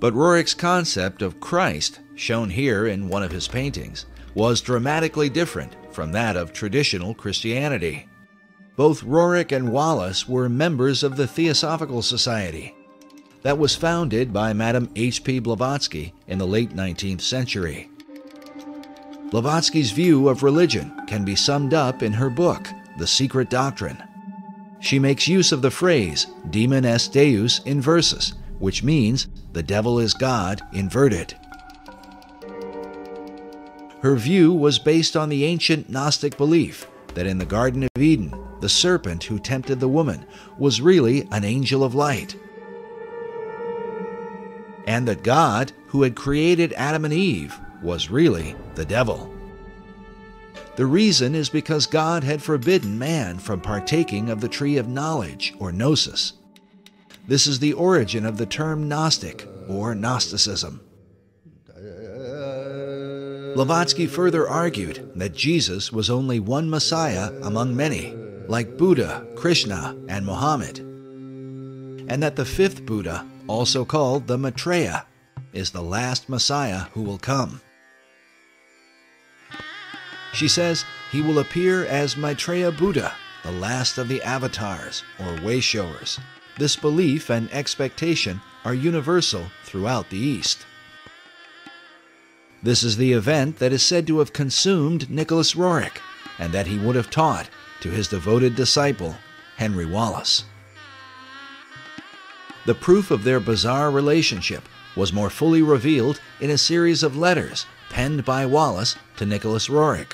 [0.00, 5.76] But Roerich's concept of Christ, shown here in one of his paintings, was dramatically different
[5.92, 8.08] from that of traditional Christianity.
[8.76, 12.74] Both Roerich and Wallace were members of the Theosophical Society
[13.42, 15.40] that was founded by Madame H.P.
[15.40, 17.90] Blavatsky in the late 19th century.
[19.30, 24.02] Blavatsky's view of religion can be summed up in her book, The Secret Doctrine.
[24.80, 30.14] She makes use of the phrase demon est deus inversus, which means the devil is
[30.14, 31.34] God inverted.
[34.02, 38.32] Her view was based on the ancient Gnostic belief that in the Garden of Eden,
[38.60, 40.24] the serpent who tempted the woman
[40.58, 42.36] was really an angel of light.
[44.86, 49.30] And that God, who had created Adam and Eve, was really the devil.
[50.76, 55.54] The reason is because God had forbidden man from partaking of the tree of knowledge,
[55.58, 56.34] or gnosis.
[57.28, 60.80] This is the origin of the term Gnostic, or Gnosticism.
[63.54, 68.14] Blavatsky further argued that Jesus was only one Messiah among many,
[68.46, 75.04] like Buddha, Krishna, and Muhammad, and that the fifth Buddha, also called the Maitreya,
[75.52, 77.60] is the last Messiah who will come.
[80.32, 86.20] She says he will appear as Maitreya Buddha, the last of the avatars or wayshowers.
[86.60, 90.66] This belief and expectation are universal throughout the East.
[92.62, 96.02] This is the event that is said to have consumed Nicholas Roerich
[96.38, 97.48] and that he would have taught
[97.80, 99.16] to his devoted disciple,
[99.56, 100.44] Henry Wallace.
[102.66, 107.64] The proof of their bizarre relationship was more fully revealed in a series of letters
[107.88, 110.12] penned by Wallace to Nicholas Roerich.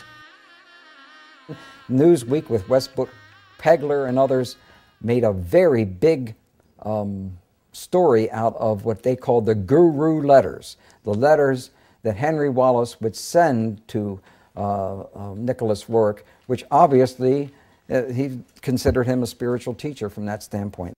[1.90, 3.10] Newsweek with Westbrook
[3.58, 4.54] Pegler and others
[5.00, 6.34] made a very big
[6.82, 7.38] um,
[7.72, 11.70] story out of what they called the Guru letters, the letters
[12.02, 14.20] that Henry Wallace would send to
[14.56, 17.50] uh, uh, Nicholas Roerich, which obviously
[17.90, 20.94] uh, he considered him a spiritual teacher from that standpoint.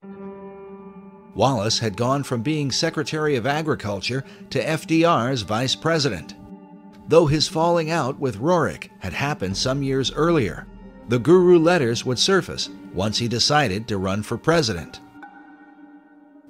[1.35, 6.35] Wallace had gone from being Secretary of Agriculture to FDR's Vice President.
[7.09, 10.67] Though his falling out with Roerich had happened some years earlier,
[11.09, 14.99] the Guru letters would surface once he decided to run for president.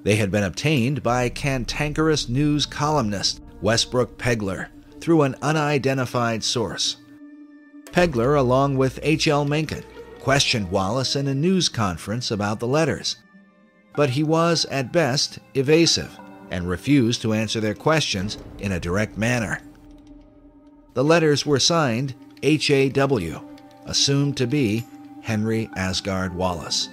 [0.03, 6.97] They had been obtained by cantankerous news columnist Westbrook Pegler through an unidentified source.
[7.93, 9.45] Pegler, along with H.L.
[9.45, 9.85] Mencken,
[10.21, 13.17] questioned Wallace in a news conference about the letters,
[13.95, 16.19] but he was, at best, evasive
[16.51, 19.61] and refused to answer their questions in a direct manner.
[20.95, 23.39] The letters were signed H.A.W.,
[23.85, 24.87] assumed to be
[25.29, 26.88] Henry Agard Wallace.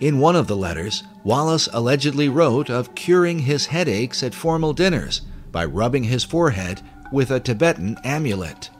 [0.00, 5.20] In one of the letters, Wallace allegedly wrote of curing his headaches at formal dinners
[5.52, 6.82] by rubbing his forehead
[7.12, 8.70] with a Tibetan amulet.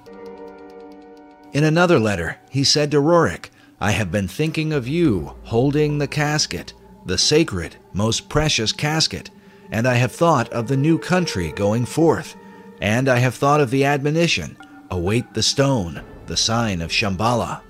[1.53, 3.51] In another letter, he said to Roerich,
[3.81, 6.73] I have been thinking of you holding the casket,
[7.07, 9.31] the sacred, most precious casket,
[9.71, 12.35] and I have thought of the new country going forth,
[12.81, 14.57] and I have thought of the admonition,
[14.91, 17.63] await the stone, the sign of Shambhala.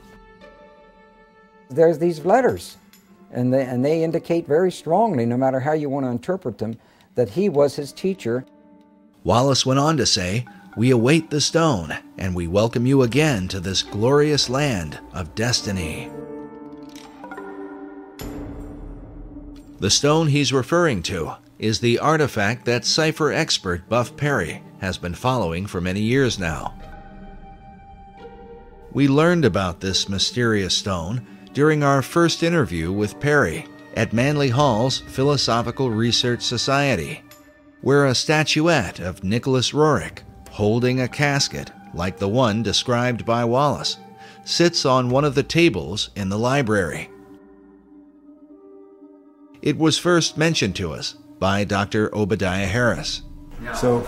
[1.71, 2.79] There's these letters,
[3.31, 6.79] and they, and they indicate very strongly, no matter how you want to interpret them,
[7.15, 8.47] that he was his teacher.
[9.23, 13.61] Wallace went on to say, We await the stone, and we welcome you again to
[13.61, 16.11] this glorious land of destiny.
[19.81, 25.15] The stone he's referring to is the artifact that cipher expert Buff Perry has been
[25.15, 26.75] following for many years now.
[28.93, 34.99] We learned about this mysterious stone during our first interview with Perry at Manly Hall's
[35.01, 37.23] Philosophical Research Society,
[37.81, 43.97] where a statuette of Nicholas Roerich, holding a casket like the one described by Wallace,
[44.45, 47.11] sits on one of the tables in the library.
[49.61, 52.15] It was first mentioned to us by Dr.
[52.15, 53.23] Obadiah Harris.
[53.75, 54.01] So,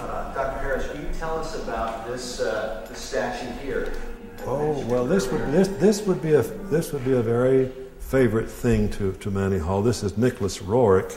[4.90, 8.88] well, this would this this would be a this would be a very favorite thing
[8.90, 9.82] to to Manly Hall.
[9.82, 11.16] This is Nicholas Roerich,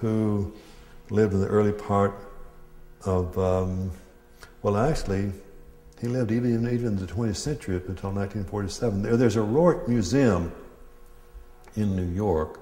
[0.00, 0.52] who
[1.08, 2.16] lived in the early part
[3.04, 3.92] of um,
[4.62, 5.30] well, actually,
[6.00, 9.02] he lived even even in the 20th century up until 1947.
[9.02, 10.50] There, there's a Roerich Museum
[11.76, 12.58] in New York,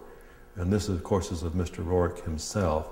[0.57, 1.83] and this, of course, is of Mr.
[1.83, 2.89] Roerich himself.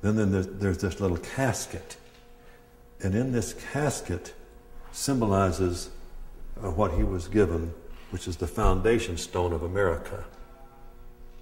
[0.00, 1.96] Then, then there's, there's this little casket,
[3.02, 4.32] and in this casket
[4.92, 5.90] symbolizes
[6.62, 7.72] uh, what he was given,
[8.10, 10.24] which is the foundation stone of America.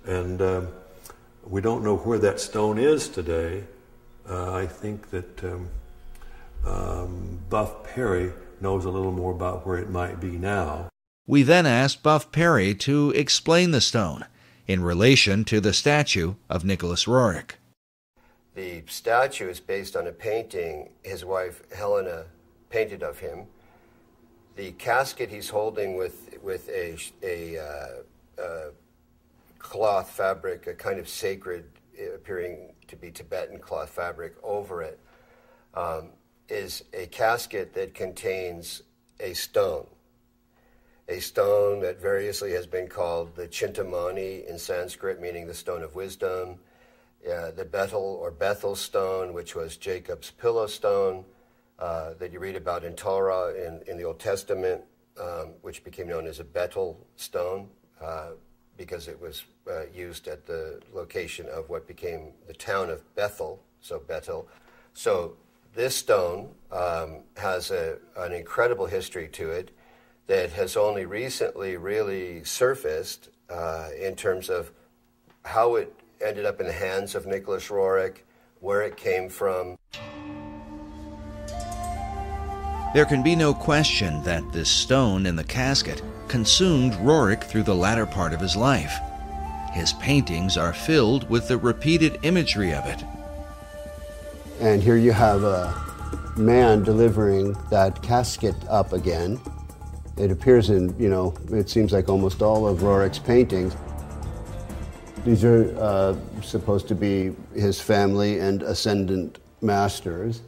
[0.05, 0.63] And uh,
[1.47, 3.65] we don't know where that stone is today.
[4.29, 5.69] Uh, I think that um,
[6.67, 10.89] um, Buff Perry knows a little more about where it might be now.
[11.27, 14.27] We then asked Buff Perry to explain the stone
[14.67, 17.53] in relation to the statue of Nicholas Roerich.
[18.55, 22.27] The statue is based on a painting his wife Helena
[22.71, 23.47] painted of him.
[24.57, 28.71] The casket he's holding with with a a uh, uh,
[29.59, 31.65] cloth fabric, a kind of sacred,
[32.15, 35.01] appearing to be Tibetan cloth fabric over it,
[35.75, 36.11] um,
[36.49, 38.83] is a casket that contains
[39.19, 39.87] a stone.
[41.09, 45.95] A stone that variously has been called the Chintamani in Sanskrit, meaning the stone of
[45.95, 46.59] wisdom,
[47.31, 51.25] uh, the Bethel or Bethel stone, which was Jacob's pillow stone,
[51.79, 54.83] uh, that you read about in Torah in, in the Old Testament,
[55.21, 57.69] um, which became known as a Bethel stone
[58.01, 58.31] uh,
[58.77, 63.63] because it was uh, used at the location of what became the town of Bethel,
[63.81, 64.49] so Bethel.
[64.93, 65.37] So
[65.75, 69.71] this stone um, has a, an incredible history to it
[70.27, 74.71] that has only recently really surfaced uh, in terms of
[75.45, 75.95] how it
[76.25, 78.19] ended up in the hands of Nicholas Roerich,
[78.61, 79.77] where it came from.
[82.95, 87.75] There can be no question that this stone in the casket consumed Roerich through the
[87.75, 88.97] latter part of his life.
[89.73, 93.03] His paintings are filled with the repeated imagery of it.
[94.61, 95.75] And here you have a
[96.37, 99.41] man delivering that casket up again.
[100.17, 103.75] It appears in, you know, it seems like almost all of Roerich's paintings.
[105.25, 110.43] These are uh, supposed to be his family and ascendant masters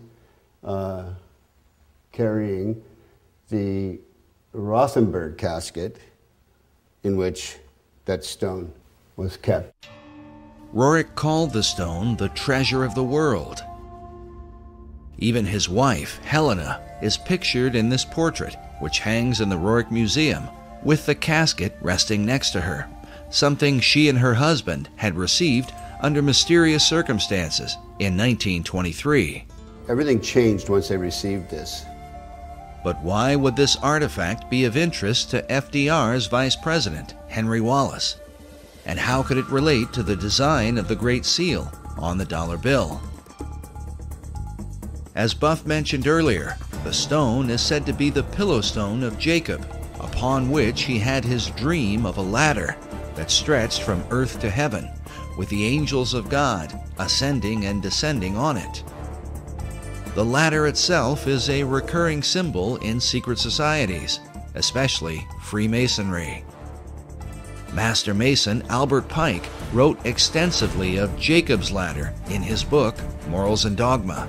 [0.63, 1.07] uh,
[2.17, 2.83] carrying
[3.51, 4.01] the
[4.55, 5.99] Rothenburg casket
[7.03, 7.59] in which
[8.07, 8.73] that stone
[9.17, 9.87] was kept.
[10.73, 13.63] Roerich called the stone the treasure of the world.
[15.19, 20.49] Even his wife, Helena, is pictured in this portrait, which hangs in the Roerich Museum,
[20.83, 22.89] with the casket resting next to her,
[23.29, 29.45] something she and her husband had received under mysterious circumstances in 1923.
[29.91, 31.85] Everything changed once they received this.
[32.87, 38.15] But why would this artifact be of interest to FDR's vice president, Henry Wallace?
[38.85, 41.69] And how could it relate to the design of the Great Seal
[41.99, 43.01] on the dollar bill?
[45.17, 49.67] As Buff mentioned earlier, the stone is said to be the pillow stone of Jacob,
[49.99, 52.77] upon which he had his dream of a ladder
[53.17, 54.89] that stretched from earth to heaven,
[55.37, 58.85] with the angels of God ascending and descending on it.
[60.17, 64.21] The ladder itself is a recurring symbol in secret societies,
[64.55, 66.43] especially Freemasonry.
[67.75, 69.45] Master Mason Albert Pike
[69.75, 72.97] wrote extensively of Jacob's ladder in his book
[73.29, 74.27] Morals and Dogma,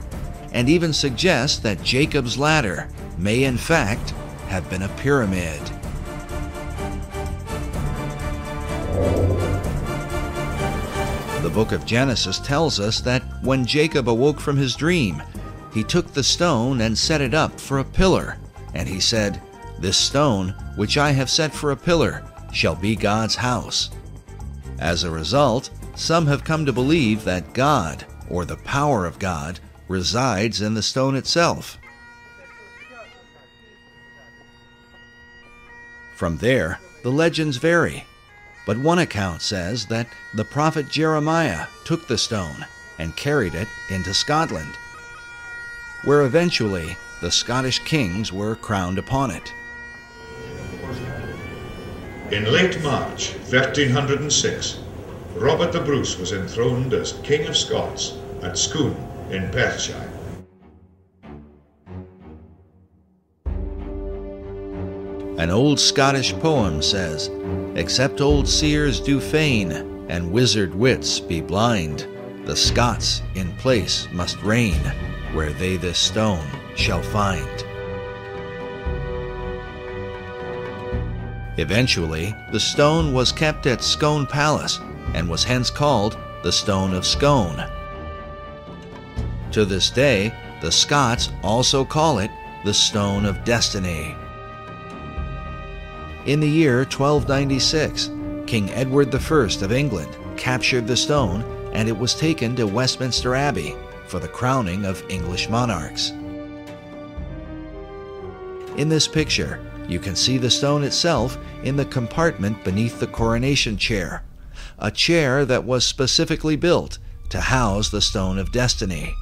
[0.52, 4.10] and even suggests that Jacob's ladder may in fact
[4.50, 5.62] have been a pyramid.
[11.44, 15.24] The book of Genesis tells us that when Jacob awoke from his dream,
[15.78, 18.40] he took the stone and set it up for a pillar,
[18.74, 19.40] and he said,
[19.78, 23.92] This stone, which I have set for a pillar, shall be God's house.
[24.80, 29.60] As a result, some have come to believe that God, or the power of God,
[29.88, 31.78] resides in the stone itself.
[36.16, 38.04] From there, the legends vary,
[38.66, 42.66] but one account says that the prophet Jeremiah took the stone
[42.98, 44.74] and carried it into Scotland,
[46.04, 49.54] where eventually the Scottish kings were crowned upon it.
[52.32, 54.80] In late March 1306,
[55.36, 58.96] Robert the Bruce was enthroned as King of Scots at Scone
[59.32, 60.12] in Perthshire.
[65.38, 67.30] An old Scottish poem says,
[67.76, 69.72] Except old seers do feign,
[70.10, 72.08] and wizard wits be blind,
[72.46, 74.82] the Scots in place must reign,
[75.34, 77.66] where they this stone shall find.
[81.58, 84.80] Eventually, the stone was kept at Scone Palace
[85.14, 87.68] and was hence called the Stone of Scone.
[89.52, 92.30] To this day, the Scots also call it
[92.64, 94.16] the Stone of Destiny.
[96.26, 98.12] In the year 1296,
[98.46, 103.76] King Edward I of England captured the stone and it was taken to Westminster Abbey
[104.08, 106.12] for the crowning of English monarchs.
[108.78, 113.78] In this picture, you can see the stone itself in the compartment beneath the coronation
[113.78, 114.24] chair,
[114.80, 117.00] a chair that was specifically built
[117.30, 119.14] to house the Stone of Destiny.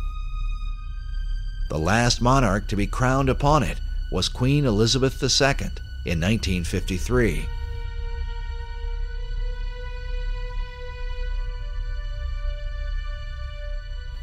[1.70, 3.80] The last monarch to be crowned upon it
[4.12, 5.68] was Queen Elizabeth II
[6.06, 7.46] in 1953.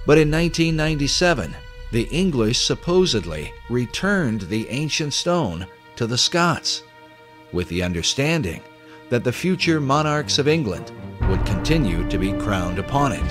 [0.05, 1.55] But in 1997,
[1.93, 6.83] the English supposedly returned the ancient stone to the Scots,
[7.53, 8.63] with the understanding
[9.11, 10.91] that the future monarchs of England
[11.29, 13.31] would continue to be crowned upon it.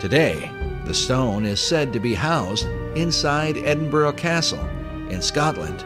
[0.00, 0.50] Today,
[0.84, 4.68] the stone is said to be housed inside Edinburgh Castle
[5.08, 5.84] in Scotland.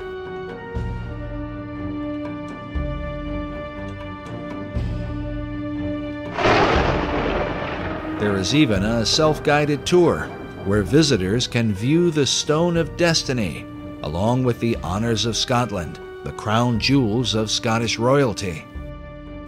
[8.19, 10.23] There is even a self guided tour
[10.65, 13.67] where visitors can view the Stone of Destiny
[14.03, 18.65] along with the Honours of Scotland, the crown jewels of Scottish royalty.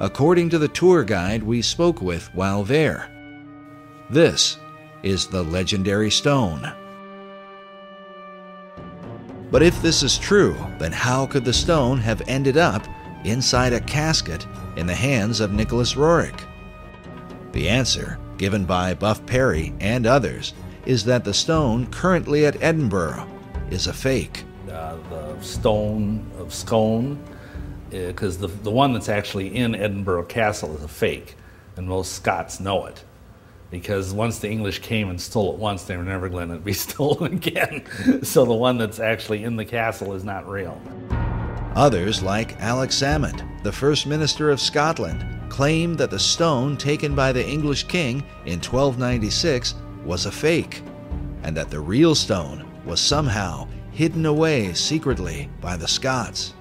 [0.01, 3.11] According to the tour guide we spoke with while there,
[4.11, 4.59] this
[5.03, 6.71] is the legendary stone.
[9.51, 12.87] But if this is true, then how could the stone have ended up
[13.25, 14.47] inside a casket
[14.77, 16.41] in the hands of Nicholas Roerich?
[17.53, 20.55] The answer, given by Buff Perry and others,
[20.87, 23.29] is that the stone currently at Edinburgh
[23.71, 24.45] is a fake.
[24.71, 27.23] Uh, the stone of Scone,
[27.91, 31.37] because uh, the, the one that's actually in Edinburgh Castle is a fake,
[31.77, 33.05] and most Scots know it.
[33.71, 36.73] Because once the English came and stole it once, they were never going to be
[36.87, 37.85] stolen again.
[38.23, 40.81] so the one that's actually in the castle is not real.
[41.79, 47.31] Others, like Alex Salmond, the first minister of Scotland, claim that the stone taken by
[47.31, 50.83] the English king in 1296 was a fake,
[51.45, 56.53] and that the real stone was somehow hidden away secretly by the Scots.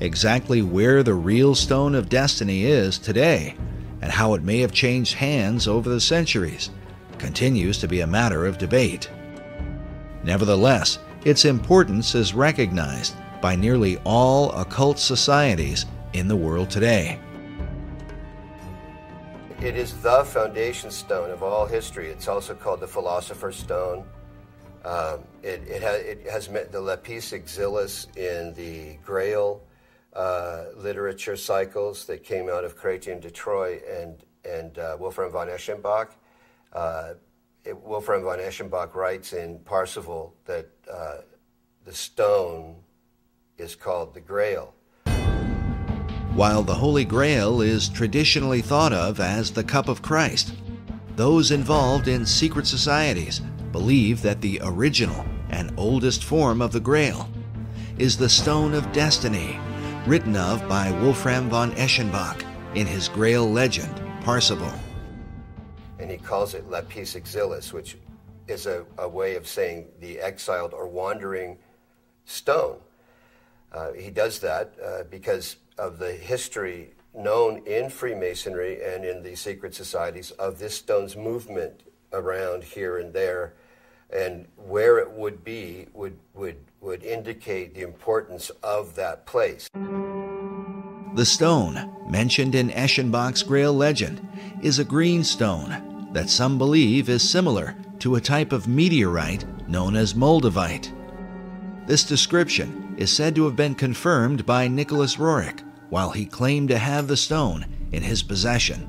[0.00, 3.54] Exactly where the real Stone of Destiny is today
[4.02, 6.70] and how it may have changed hands over the centuries
[7.18, 9.08] continues to be a matter of debate.
[10.24, 13.14] Nevertheless, its importance is recognized
[13.46, 17.16] by nearly all occult societies in the world today.
[19.60, 22.08] It is the foundation stone of all history.
[22.08, 24.04] It's also called the Philosopher's Stone.
[24.84, 29.62] Um, it, it, ha- it, has met the lapis exilis in the Grail
[30.12, 35.46] uh, literature cycles that came out of Chrétien de Troyes and, and uh, Wolfram von
[35.46, 36.08] Eschenbach.
[36.72, 37.14] Uh,
[37.64, 41.18] it, Wolfram von Eschenbach writes in Parsifal that uh,
[41.84, 42.82] the stone
[43.58, 44.74] is called the Grail.
[46.34, 50.52] While the Holy Grail is traditionally thought of as the cup of Christ,
[51.16, 53.40] those involved in secret societies
[53.72, 57.28] believe that the original and oldest form of the Grail
[57.98, 59.58] is the Stone of Destiny,
[60.06, 62.44] written of by Wolfram von Eschenbach
[62.74, 64.78] in his Grail legend, Parsifal.
[65.98, 67.96] And he calls it lapis exilis, which
[68.46, 71.56] is a, a way of saying the exiled or wandering
[72.26, 72.76] stone.
[73.72, 79.34] Uh, he does that uh, because of the history known in Freemasonry and in the
[79.34, 83.54] secret societies of this stone's movement around here and there,
[84.10, 89.68] and where it would be would, would, would indicate the importance of that place.
[91.14, 94.26] The stone, mentioned in Eschenbach's Grail legend,
[94.62, 99.96] is a green stone that some believe is similar to a type of meteorite known
[99.96, 100.92] as moldavite.
[101.86, 106.78] This description is said to have been confirmed by Nicholas Roerich while he claimed to
[106.78, 108.88] have the stone in his possession.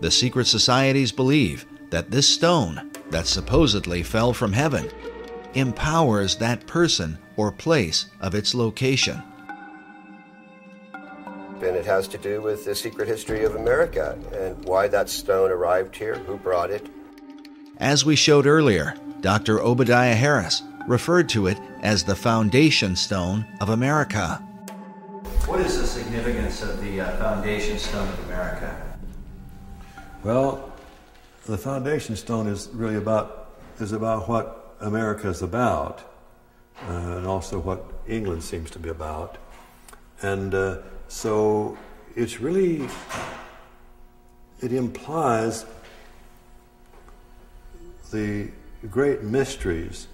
[0.00, 4.90] The secret societies believe that this stone, that supposedly fell from heaven,
[5.54, 9.22] empowers that person or place of its location.
[10.94, 15.52] And it has to do with the secret history of America and why that stone
[15.52, 16.88] arrived here, who brought it.
[17.76, 19.60] As we showed earlier, Dr.
[19.60, 24.36] Obadiah Harris referred to it as the foundation stone of America.
[25.46, 28.98] What is the significance of the uh, foundation stone of America?
[30.22, 30.72] Well,
[31.46, 36.00] the foundation stone is really about is about what America is about,
[36.88, 39.38] uh, and also what England seems to be about,
[40.20, 40.78] and uh,
[41.08, 41.76] so
[42.14, 42.88] it's really
[44.60, 45.66] it implies
[48.12, 48.48] the
[48.90, 50.06] great mysteries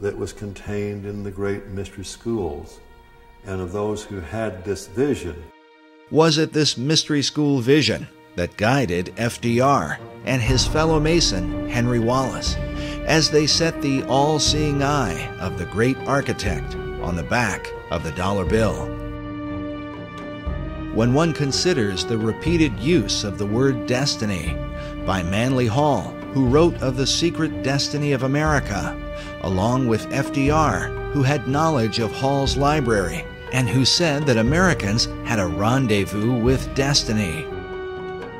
[0.00, 2.80] that was contained in the great mystery schools
[3.46, 5.42] and of those who had this vision.
[6.10, 12.54] Was it this mystery school vision that guided FDR and his fellow Mason, Henry Wallace,
[13.06, 18.02] as they set the all seeing eye of the great architect on the back of
[18.02, 18.86] the dollar bill?
[20.94, 24.56] When one considers the repeated use of the word destiny
[25.06, 28.96] by Manly Hall, who wrote of the secret destiny of America,
[29.42, 35.38] along with FDR, who had knowledge of Hall's library and who said that Americans had
[35.38, 37.46] a rendezvous with destiny.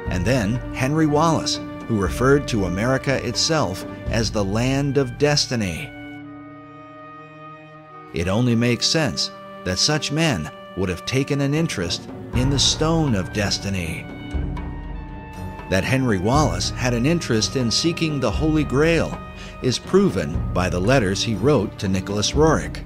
[0.08, 5.90] And then Henry Wallace, who referred to America itself as the land of destiny.
[8.12, 9.30] It only makes sense
[9.64, 14.04] that such men would have taken an interest in the stone of destiny.
[15.70, 19.18] That Henry Wallace had an interest in seeking the Holy Grail
[19.62, 22.84] is proven by the letters he wrote to Nicholas Roerich.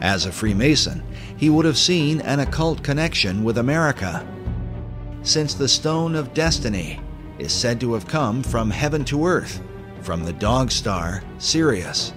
[0.00, 1.02] As a Freemason,
[1.36, 4.26] he would have seen an occult connection with America.
[5.22, 7.00] Since the Stone of Destiny
[7.38, 9.62] is said to have come from heaven to earth,
[10.02, 12.12] from the dog star Sirius.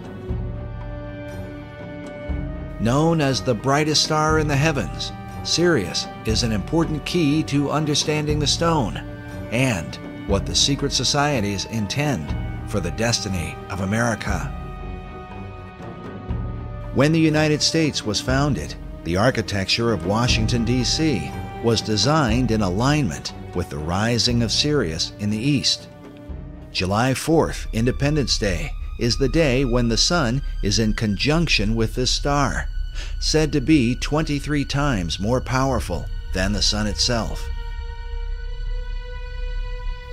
[2.80, 5.12] Known as the brightest star in the heavens,
[5.43, 8.97] Sirius is an important key to understanding the stone
[9.51, 9.97] and
[10.28, 12.34] what the secret societies intend
[12.74, 14.51] for the destiny of America.
[16.95, 21.32] When the United States was founded, the architecture of Washington, D.C.
[21.63, 25.88] was designed in alignment with the rising of Sirius in the east.
[26.71, 32.09] July 4th, Independence Day, is the day when the sun is in conjunction with this
[32.09, 32.69] star,
[33.19, 37.47] said to be 23 times more powerful than the sun itself.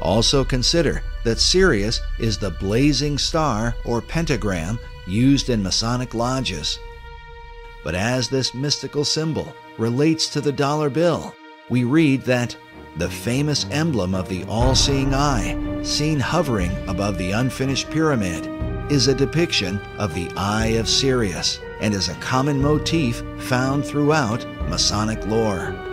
[0.02, 6.78] Also consider that Sirius is the blazing star or pentagram used in Masonic lodges.
[7.82, 11.34] But as this mystical symbol relates to the dollar bill,
[11.68, 12.56] we read that
[12.96, 18.46] the famous emblem of the all seeing eye, seen hovering above the unfinished pyramid,
[18.90, 24.44] is a depiction of the Eye of Sirius and is a common motif found throughout
[24.68, 25.89] Masonic lore.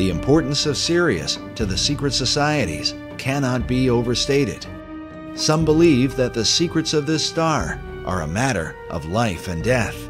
[0.00, 4.64] The importance of Sirius to the secret societies cannot be overstated.
[5.34, 10.08] Some believe that the secrets of this star are a matter of life and death.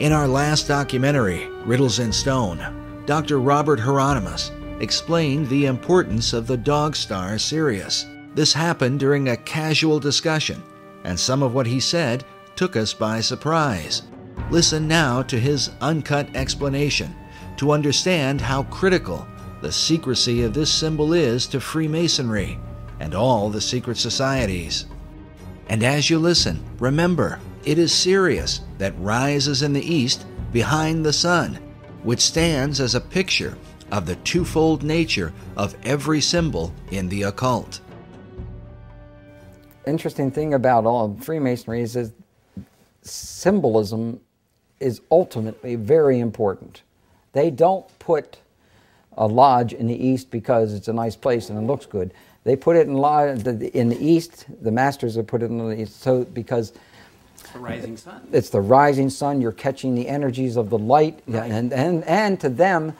[0.00, 3.38] In our last documentary, Riddles in Stone, Dr.
[3.38, 8.04] Robert Hieronymus explained the importance of the dog star Sirius.
[8.34, 10.60] This happened during a casual discussion,
[11.04, 12.24] and some of what he said
[12.56, 14.02] took us by surprise.
[14.50, 17.14] Listen now to his uncut explanation
[17.60, 19.28] to understand how critical
[19.60, 22.58] the secrecy of this symbol is to Freemasonry
[23.00, 24.86] and all the secret societies.
[25.68, 31.12] And as you listen, remember, it is Sirius that rises in the east behind the
[31.12, 31.56] sun,
[32.02, 33.58] which stands as a picture
[33.92, 37.82] of the twofold nature of every symbol in the occult.
[39.86, 42.10] Interesting thing about all Freemasonry is that
[43.02, 44.18] symbolism
[44.80, 46.84] is ultimately very important.
[47.32, 48.38] They don't put
[49.16, 52.12] a lodge in the east because it's a nice place and it looks good.
[52.44, 54.46] They put it in, lodge, in the east.
[54.62, 56.72] The masters have put it in the east so because
[57.34, 58.28] it's the rising sun.
[58.32, 59.40] It's the rising sun.
[59.40, 61.50] You're catching the energies of the light, right.
[61.50, 62.94] and and and to them,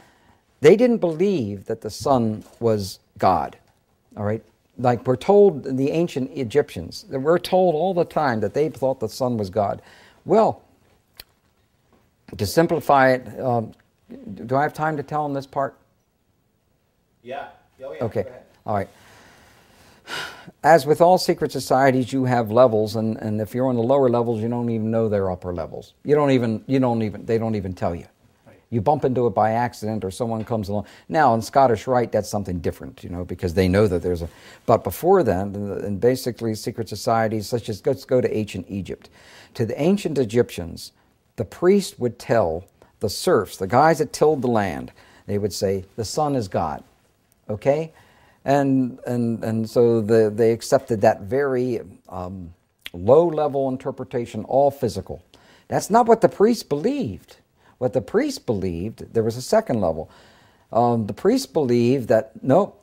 [0.60, 3.58] they didn't believe that the sun was God.
[4.16, 4.42] All right,
[4.78, 9.08] like we're told the ancient Egyptians, we're told all the time that they thought the
[9.08, 9.82] sun was God.
[10.24, 10.62] Well,
[12.36, 13.72] to simplify it, um,
[14.46, 15.76] do I have time to tell them this part?
[17.22, 17.48] Yeah.
[17.82, 18.04] Oh, yeah.
[18.04, 18.26] Okay.
[18.66, 18.88] All right.
[20.62, 24.08] As with all secret societies, you have levels, and, and if you're on the lower
[24.08, 25.94] levels, you don't even know they're upper levels.
[26.04, 28.06] You don't even, you don't even, they don't even tell you.
[28.72, 30.86] You bump into it by accident, or someone comes along.
[31.08, 34.28] Now, in Scottish Rite, that's something different, you know, because they know that there's a.
[34.64, 39.10] But before then, and basically, secret societies, such as let's go to ancient Egypt.
[39.54, 40.92] To the ancient Egyptians,
[41.34, 42.64] the priest would tell
[43.00, 44.92] the serfs, the guys that tilled the land,
[45.26, 46.84] they would say, the sun is God.
[47.48, 47.92] Okay?
[48.44, 52.54] And, and, and so the, they accepted that very um,
[52.92, 55.22] low level interpretation, all physical.
[55.68, 57.36] That's not what the priests believed.
[57.78, 60.10] What the priests believed, there was a second level.
[60.72, 62.74] Um, the priests believed that, no,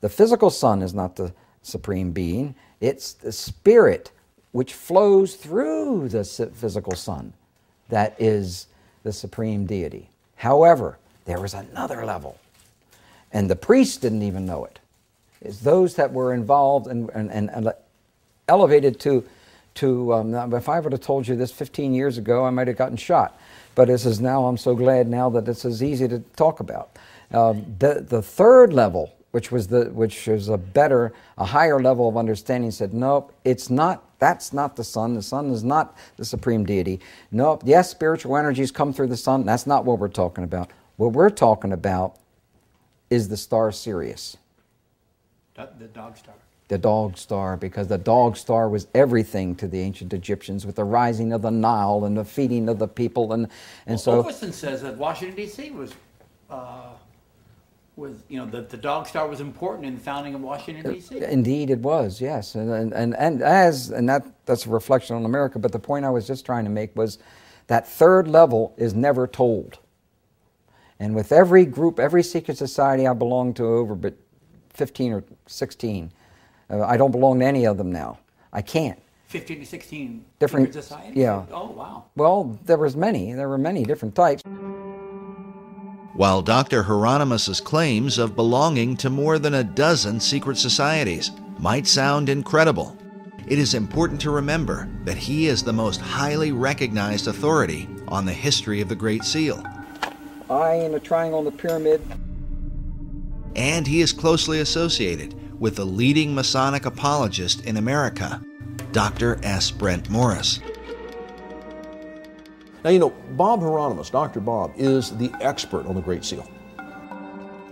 [0.00, 1.32] the physical sun is not the
[1.62, 4.10] supreme being, it's the spirit
[4.52, 7.32] which flows through the physical sun
[7.88, 8.66] that is
[9.06, 10.10] the supreme deity.
[10.34, 12.38] However, there was another level,
[13.32, 14.80] and the priests didn't even know it.
[15.40, 17.72] It's those that were involved and, and, and
[18.48, 19.24] elevated to,
[19.76, 22.76] to um, if I would have told you this 15 years ago, I might have
[22.76, 23.38] gotten shot.
[23.76, 26.90] But this is now, I'm so glad now that this is easy to talk about.
[27.30, 32.08] Um, the, the third level, which was the which was a better, a higher level
[32.08, 35.14] of understanding, said, nope, it's not that's not the sun.
[35.14, 37.00] The sun is not the supreme deity.
[37.30, 39.44] No, yes, spiritual energies come through the sun.
[39.44, 40.70] That's not what we're talking about.
[40.96, 42.16] What we're talking about
[43.10, 44.36] is the star Sirius.
[45.54, 46.34] The dog star.
[46.68, 50.84] The dog star, because the dog star was everything to the ancient Egyptians with the
[50.84, 53.32] rising of the Nile and the feeding of the people.
[53.32, 53.44] And,
[53.86, 54.22] and well, so.
[54.24, 55.70] Ovason says that Washington, D.C.
[55.70, 55.94] was.
[56.50, 56.88] Uh,
[57.96, 61.18] was you know the, the dog star was important in the founding of Washington D.C.
[61.22, 65.24] Indeed, it was yes, and and and, and as and that that's a reflection on
[65.24, 65.58] America.
[65.58, 67.18] But the point I was just trying to make was
[67.66, 69.78] that third level is never told.
[70.98, 74.14] And with every group, every secret society I belong to, over but
[74.72, 76.10] 15 or 16,
[76.70, 78.18] uh, I don't belong to any of them now.
[78.52, 78.98] I can't.
[79.26, 81.16] 15 to 16 different societies.
[81.16, 81.44] Yeah.
[81.50, 82.04] Oh wow.
[82.14, 83.32] Well, there was many.
[83.32, 84.42] There were many different types.
[86.16, 86.82] While Dr.
[86.82, 92.96] Hieronymus's claims of belonging to more than a dozen secret societies might sound incredible,
[93.46, 98.32] it is important to remember that he is the most highly recognized authority on the
[98.32, 99.62] history of the Great Seal.
[100.48, 102.00] Eye in a triangle in the pyramid.
[103.54, 108.42] And he is closely associated with the leading Masonic apologist in America,
[108.90, 109.38] Dr.
[109.42, 109.70] S.
[109.70, 110.60] Brent Morris.
[112.86, 114.38] Now, you know, Bob Hieronymus, Dr.
[114.38, 116.48] Bob, is the expert on the Great Seal.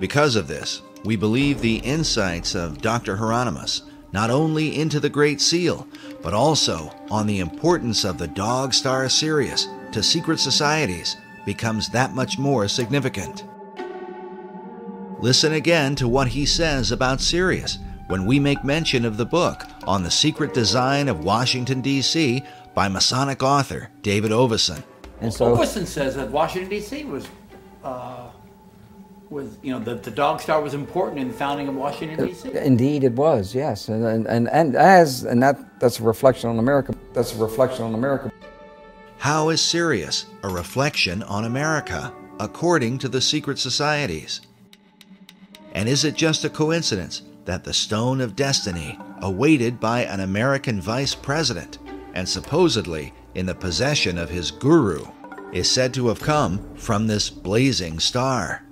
[0.00, 3.14] Because of this, we believe the insights of Dr.
[3.14, 5.86] Hieronymus not only into the Great Seal,
[6.20, 12.12] but also on the importance of the dog star Sirius to secret societies becomes that
[12.12, 13.44] much more significant.
[15.20, 19.62] Listen again to what he says about Sirius when we make mention of the book
[19.86, 22.42] on the secret design of Washington, D.C.
[22.74, 24.82] by Masonic author David Ovason.
[25.24, 27.04] And so, Ovason says that Washington, D.C.
[27.04, 27.26] was.
[27.82, 28.30] Uh,
[29.30, 32.52] was you know the, the dog star was important in the founding of Washington D.C.
[32.56, 33.54] Indeed, it was.
[33.54, 36.94] Yes, and and and, and as and that that's a reflection on America.
[37.14, 38.30] That's a reflection on America.
[39.18, 44.42] How is Sirius a reflection on America, according to the secret societies?
[45.72, 50.80] And is it just a coincidence that the Stone of Destiny, awaited by an American
[50.80, 51.78] vice president
[52.14, 55.06] and supposedly in the possession of his guru,
[55.52, 58.64] is said to have come from this blazing star?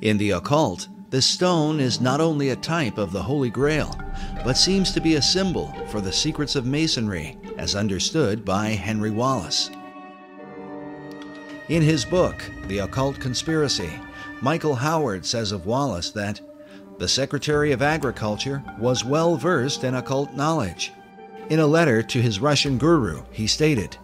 [0.00, 3.98] In the occult, the stone is not only a type of the Holy Grail,
[4.44, 9.10] but seems to be a symbol for the secrets of Masonry as understood by Henry
[9.10, 9.70] Wallace.
[11.68, 13.90] In his book, The Occult Conspiracy,
[14.40, 16.40] Michael Howard says of Wallace that
[16.98, 20.92] the Secretary of Agriculture was well versed in occult knowledge.
[21.50, 23.96] In a letter to his Russian guru, he stated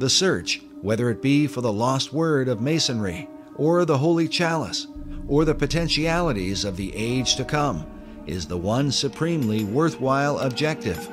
[0.00, 4.88] The search, whether it be for the lost word of Masonry or the holy chalice,
[5.28, 7.86] or the potentialities of the age to come,
[8.26, 11.08] is the one supremely worthwhile objective.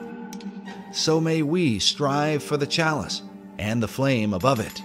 [0.92, 3.22] So may we strive for the chalice
[3.60, 4.82] and the flame above it.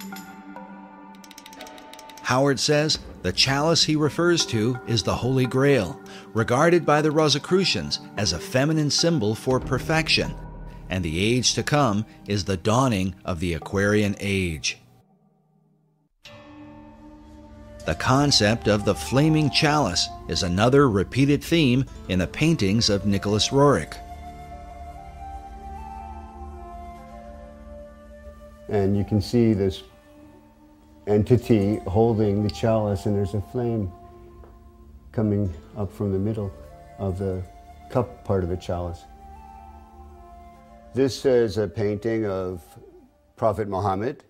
[2.20, 5.99] Howard says the chalice he refers to is the Holy Grail,
[6.35, 10.35] regarded by the Rosicrucians as a feminine symbol for perfection,
[10.91, 14.78] and the age to come is the dawning of the Aquarian Age.
[17.87, 23.51] The concept of the flaming chalice is another repeated theme in the paintings of Nicholas
[23.51, 23.95] Roerich.
[28.70, 29.82] And you can see this
[31.07, 33.93] entity holding the chalice, and there's a flame
[35.14, 36.52] coming up from the middle
[36.98, 37.42] of the
[37.90, 39.04] cup part of the chalice.
[40.92, 42.62] This is a painting of
[43.36, 44.24] Prophet Muhammad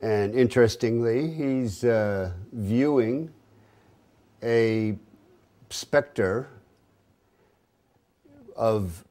[0.00, 3.30] and interestingly, he's uh, viewing
[4.42, 4.96] a
[5.68, 6.48] specter
[8.56, 9.04] of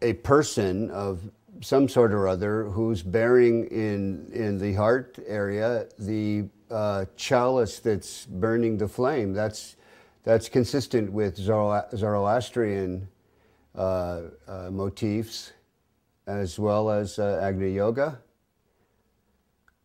[0.00, 1.20] a person of
[1.60, 8.26] some sort or other who's bearing in, in the heart area the uh, chalice that's
[8.26, 9.32] burning the flame.
[9.32, 9.76] That's,
[10.24, 13.08] that's consistent with Zoroastrian
[13.76, 15.52] uh, uh, motifs
[16.26, 18.18] as well as uh, Agni Yoga.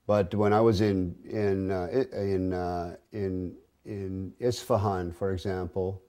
[0.07, 3.53] But when I was in in uh, in uh, in
[3.86, 6.01] in Isfahan, for example,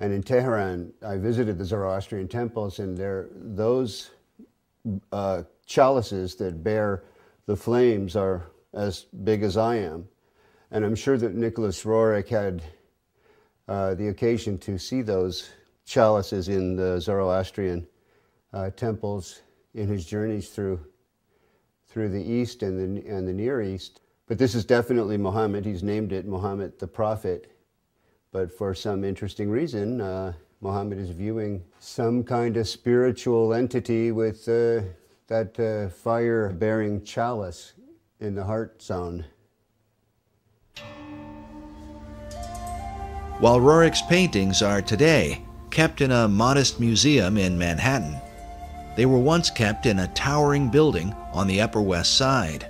[0.00, 4.10] and in Tehran, I visited the Zoroastrian temples, and there those
[5.66, 7.04] chalices that bear
[7.46, 10.08] the flames are as big as I am,
[10.70, 12.62] and I'm sure that Nicholas Roerich had
[13.68, 15.50] uh, the occasion to see those
[15.84, 17.86] chalices in the Zoroastrian
[18.52, 19.42] uh, temples
[19.74, 20.80] in his journeys through
[21.88, 24.02] through the East and the, and the Near East.
[24.26, 25.64] But this is definitely Muhammad.
[25.64, 27.50] He's named it Muhammad the Prophet.
[28.30, 34.46] But for some interesting reason, uh, Muhammad is viewing some kind of spiritual entity with
[34.48, 34.82] uh,
[35.28, 37.72] that uh, fire bearing chalice
[38.20, 39.24] in the heart zone.
[43.40, 48.16] While Roerich's paintings are today kept in a modest museum in Manhattan,
[48.96, 52.66] they were once kept in a towering building on the Upper West Side.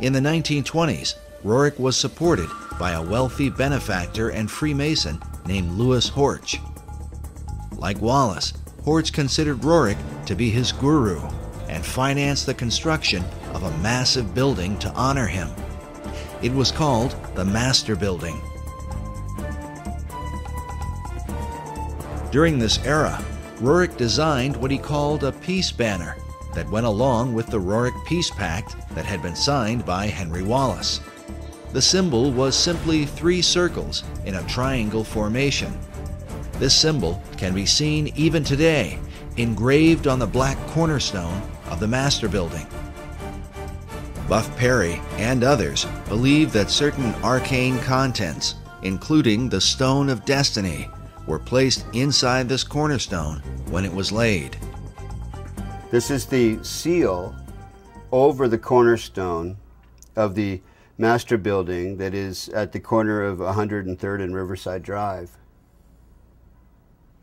[0.00, 6.58] In the 1920s, Roerich was supported by a wealthy benefactor and Freemason named Louis Horch.
[7.78, 8.54] Like Wallace,
[8.84, 11.20] Horch considered Roerich to be his guru
[11.68, 13.22] and financed the construction
[13.54, 15.48] of a massive building to honor him.
[16.42, 18.40] It was called the Master Building.
[22.32, 23.22] During this era,
[23.60, 26.16] Roerich designed what he called a peace banner
[26.54, 31.02] that went along with the Roerich Peace Pact that had been signed by Henry Wallace.
[31.74, 35.78] The symbol was simply three circles in a triangle formation.
[36.54, 38.98] This symbol can be seen even today,
[39.36, 42.66] engraved on the black cornerstone of the Master Building.
[44.26, 50.88] Buff Perry and others believe that certain arcane contents, including the Stone of Destiny,
[51.26, 53.38] were placed inside this cornerstone
[53.70, 54.56] when it was laid.
[55.90, 57.34] This is the seal
[58.10, 59.56] over the cornerstone
[60.16, 60.60] of the
[60.98, 65.36] master building that is at the corner of 103rd and Riverside Drive.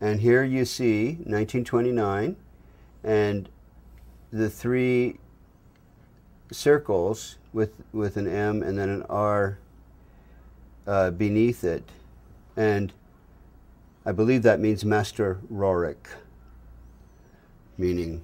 [0.02, 2.36] And here you see 1929
[3.04, 3.50] and
[4.32, 5.20] the three
[6.52, 9.60] circles with, with an M and then an R
[10.88, 11.90] uh, beneath it.
[12.56, 12.94] And
[14.06, 16.08] I believe that means Master Roerich,
[17.78, 18.24] meaning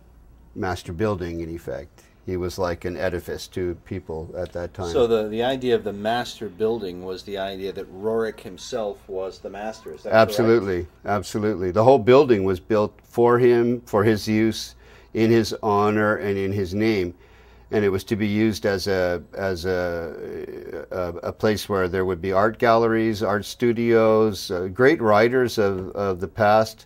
[0.56, 2.04] master building in effect.
[2.26, 4.92] He was like an edifice to people at that time.
[4.92, 9.38] So the, the idea of the master building was the idea that Roerich himself was
[9.40, 9.94] the master.
[9.94, 11.06] Is that absolutely, correct?
[11.06, 11.70] absolutely.
[11.70, 14.74] The whole building was built for him, for his use,
[15.14, 17.14] in his honor, and in his name
[17.72, 22.06] and it was to be used as a as a a, a place where there
[22.06, 24.52] would be art galleries, art studios.
[24.52, 26.86] Uh, great writers of, of the past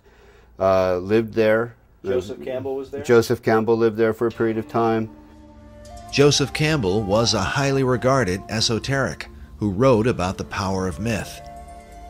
[0.60, 1.76] uh, lived there.
[2.04, 3.04] Joseph Campbell was there.
[3.04, 5.10] Joseph Campbell lived there for a period of time.
[6.12, 9.28] Joseph Campbell was a highly regarded esoteric
[9.58, 11.42] who wrote about the power of myth.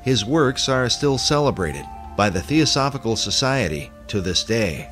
[0.04, 4.90] His works are still celebrated by the Theosophical Society to this day.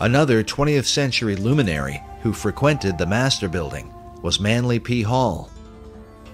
[0.00, 3.90] Another 20th century luminary who frequented the Master Building
[4.20, 5.00] was Manly P.
[5.00, 5.48] Hall.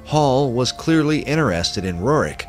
[0.04, 2.44] Hall was clearly interested in Roerich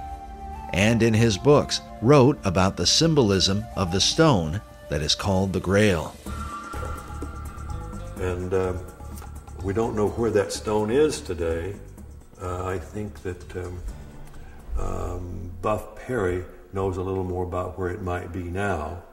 [0.74, 4.60] and in his books wrote about the symbolism of the stone
[4.90, 6.16] that is called the Grail.
[8.18, 8.74] And uh,
[9.64, 11.76] we don't know where that stone is today.
[12.42, 13.80] Uh, I think that um,
[14.80, 16.44] um, Buff Perry
[16.74, 19.04] knows a little more about where it might be now.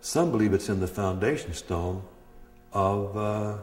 [0.00, 2.02] Some believe it's in the foundation stone
[2.72, 3.58] of uh,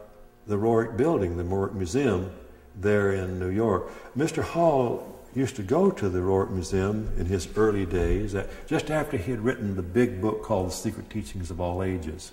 [0.45, 2.31] the Roerich building, the Roerich Museum
[2.75, 3.89] there in New York.
[4.15, 4.43] Mr.
[4.43, 9.17] Hall used to go to the Roerich Museum in his early days, uh, just after
[9.17, 12.31] he had written the big book called The Secret Teachings of All Ages.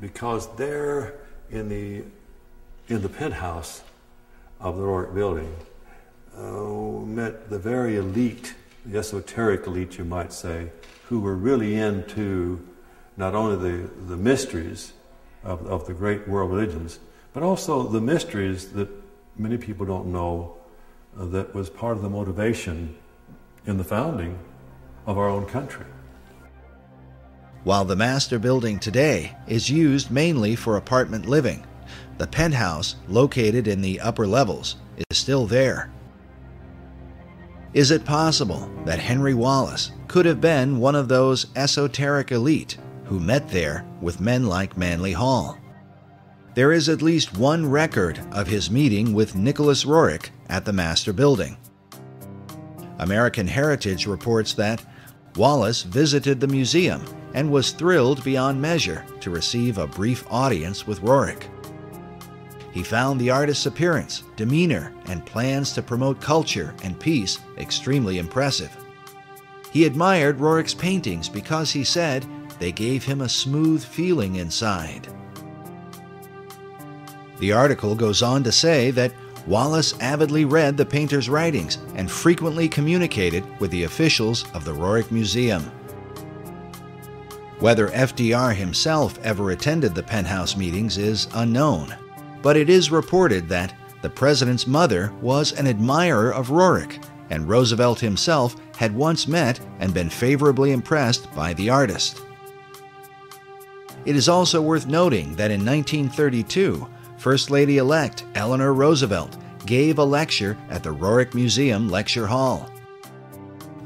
[0.00, 1.14] Because there
[1.50, 2.04] in the,
[2.88, 3.82] in the penthouse
[4.60, 5.54] of the Roerich building,
[6.36, 10.70] uh, met the very elite, the esoteric elite, you might say,
[11.08, 12.66] who were really into
[13.20, 14.94] not only the, the mysteries
[15.44, 16.98] of, of the great world religions,
[17.34, 18.88] but also the mysteries that
[19.36, 20.56] many people don't know
[21.18, 22.96] uh, that was part of the motivation
[23.66, 24.38] in the founding
[25.06, 25.84] of our own country.
[27.62, 31.66] While the master building today is used mainly for apartment living,
[32.16, 34.76] the penthouse, located in the upper levels,
[35.10, 35.90] is still there.
[37.74, 42.78] Is it possible that Henry Wallace could have been one of those esoteric elite
[43.10, 45.58] who met there with men like Manly Hall.
[46.54, 51.12] There is at least one record of his meeting with Nicholas Roerich at the Master
[51.12, 51.56] Building.
[53.00, 54.84] American Heritage reports that
[55.34, 57.04] Wallace visited the museum
[57.34, 61.48] and was thrilled beyond measure to receive a brief audience with Roerich.
[62.70, 68.70] He found the artist's appearance, demeanor, and plans to promote culture and peace extremely impressive.
[69.72, 72.24] He admired Roerich's paintings because he said
[72.60, 75.08] they gave him a smooth feeling inside.
[77.40, 79.14] The article goes on to say that
[79.46, 85.10] Wallace avidly read the painter's writings and frequently communicated with the officials of the Roerich
[85.10, 85.62] Museum.
[87.58, 91.94] Whether FDR himself ever attended the penthouse meetings is unknown,
[92.42, 98.00] but it is reported that the president's mother was an admirer of Roerich, and Roosevelt
[98.00, 102.20] himself had once met and been favorably impressed by the artist.
[104.10, 106.84] It is also worth noting that in 1932,
[107.16, 109.36] First Lady elect Eleanor Roosevelt
[109.66, 112.68] gave a lecture at the Roerich Museum Lecture Hall.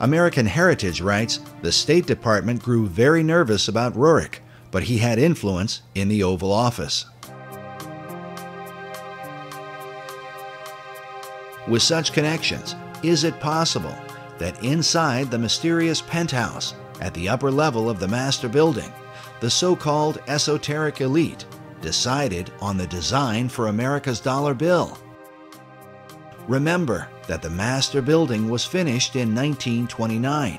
[0.01, 4.39] American Heritage writes the State Department grew very nervous about Roerich,
[4.71, 7.05] but he had influence in the Oval Office.
[11.69, 13.95] With such connections, is it possible
[14.39, 16.73] that inside the mysterious penthouse
[17.03, 18.91] at the upper level of the master building,
[19.45, 21.45] the so called esoteric elite
[21.83, 24.97] decided on the design for America's dollar bill.
[26.49, 30.59] Remember that the master building was finished in 1929.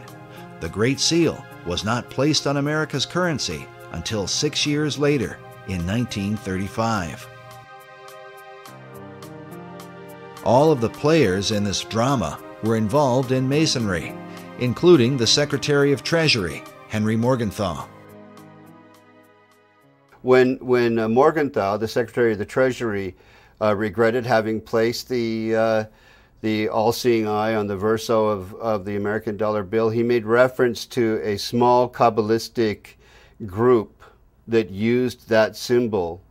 [0.60, 7.28] The Great Seal was not placed on America's currency until six years later in 1935.
[10.44, 14.16] All of the players in this drama were involved in Masonry,
[14.60, 17.88] including the Secretary of Treasury, Henry Morgenthau,
[20.26, 23.16] when when uh, Morgenthau, the Secretary of the Treasury,
[23.62, 25.84] uh, regretted having placed the uh,
[26.42, 30.86] the all-seeing eye on the verso of, of the American dollar bill, he made reference
[30.86, 32.96] to a small Kabbalistic
[33.46, 34.04] group
[34.48, 36.22] that used that symbol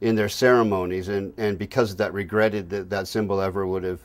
[0.00, 4.00] in their ceremonies, and, and because of that, regretted that that symbol ever would have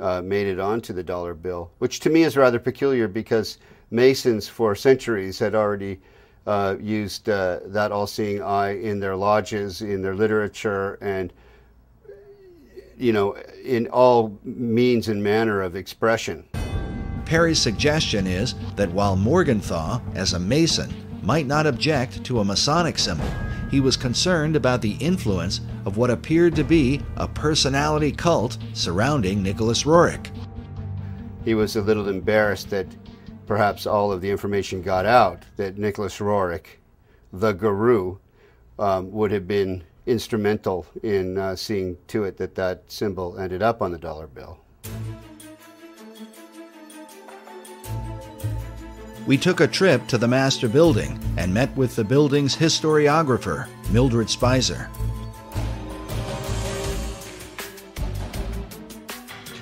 [0.00, 3.58] uh, made it onto the dollar bill, which to me is rather peculiar because
[3.90, 6.00] Masons for centuries had already
[6.46, 11.32] uh, used uh, that all seeing eye in their lodges, in their literature, and
[12.96, 16.44] you know, in all means and manner of expression.
[17.24, 22.98] Perry's suggestion is that while Morgenthau, as a Mason, might not object to a Masonic
[22.98, 23.30] symbol,
[23.70, 29.42] he was concerned about the influence of what appeared to be a personality cult surrounding
[29.42, 30.30] Nicholas Roerich.
[31.44, 32.86] He was a little embarrassed that
[33.50, 36.78] perhaps all of the information got out that Nicholas Roerich,
[37.32, 38.18] the guru,
[38.78, 43.82] um, would have been instrumental in uh, seeing to it that that symbol ended up
[43.82, 44.56] on the dollar bill.
[49.26, 54.28] We took a trip to the master building and met with the building's historiographer, Mildred
[54.28, 54.88] Speiser.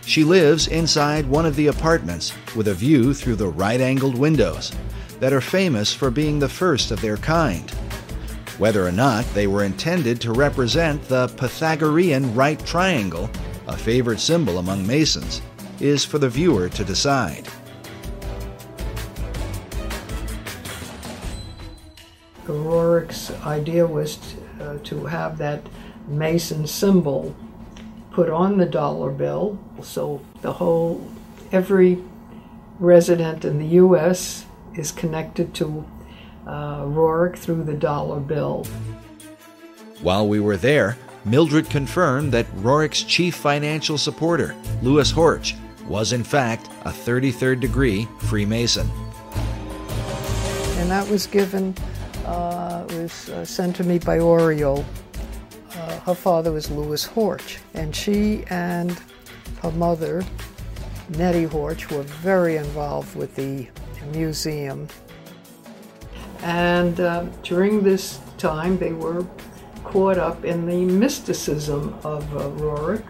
[0.09, 4.73] She lives inside one of the apartments with a view through the right angled windows
[5.21, 7.71] that are famous for being the first of their kind.
[8.57, 13.29] Whether or not they were intended to represent the Pythagorean right triangle,
[13.67, 15.43] a favorite symbol among Masons,
[15.79, 17.47] is for the viewer to decide.
[22.47, 25.61] Roerich's idea was to, uh, to have that
[26.09, 27.37] Mason symbol
[28.19, 31.09] put on the dollar bill, so the whole,
[31.53, 31.97] every
[32.81, 34.45] resident in the U.S.
[34.75, 35.87] is connected to
[36.45, 38.65] uh, Roerich through the dollar bill.
[40.03, 45.55] While we were there, Mildred confirmed that Roerich's chief financial supporter, Louis Horch,
[45.87, 48.91] was in fact a 33rd degree Freemason.
[50.79, 51.73] And that was given,
[52.25, 54.85] uh, was uh, sent to me by Oriole.
[55.89, 59.01] Uh, her father was Louis Horch, and she and
[59.63, 60.23] her mother,
[61.09, 63.67] Nettie Horch, were very involved with the
[64.13, 64.87] museum.
[66.43, 69.27] And uh, during this time, they were
[69.83, 73.03] caught up in the mysticism of uh, Roerich.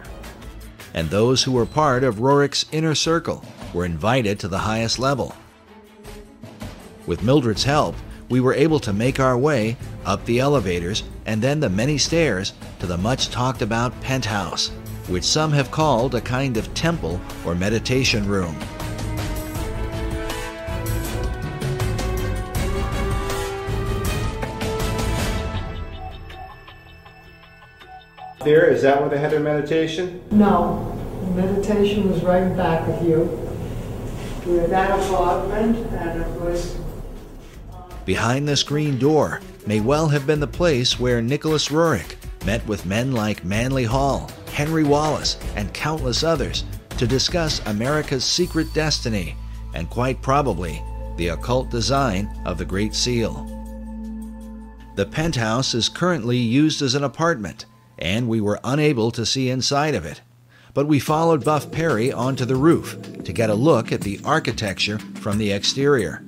[0.93, 5.35] And those who were part of Roerich's inner circle were invited to the highest level.
[7.05, 7.95] With Mildred's help,
[8.29, 9.75] we were able to make our way
[10.05, 14.69] up the elevators and then the many stairs to the much talked about penthouse,
[15.07, 18.55] which some have called a kind of temple or meditation room.
[28.43, 30.23] There, is that where they had their meditation?
[30.31, 30.95] No,
[31.35, 33.23] meditation was right back of you.
[34.45, 36.79] We had that apartment, and it was
[38.09, 42.87] Behind this green door may well have been the place where Nicholas Roerich met with
[42.87, 46.63] men like Manly Hall, Henry Wallace, and countless others
[46.97, 49.35] to discuss America's secret destiny
[49.75, 50.81] and quite probably
[51.17, 53.45] the occult design of the Great Seal.
[54.95, 57.67] The penthouse is currently used as an apartment,
[57.99, 60.19] and we were unable to see inside of it.
[60.73, 64.97] But we followed Buff Perry onto the roof to get a look at the architecture
[64.97, 66.25] from the exterior.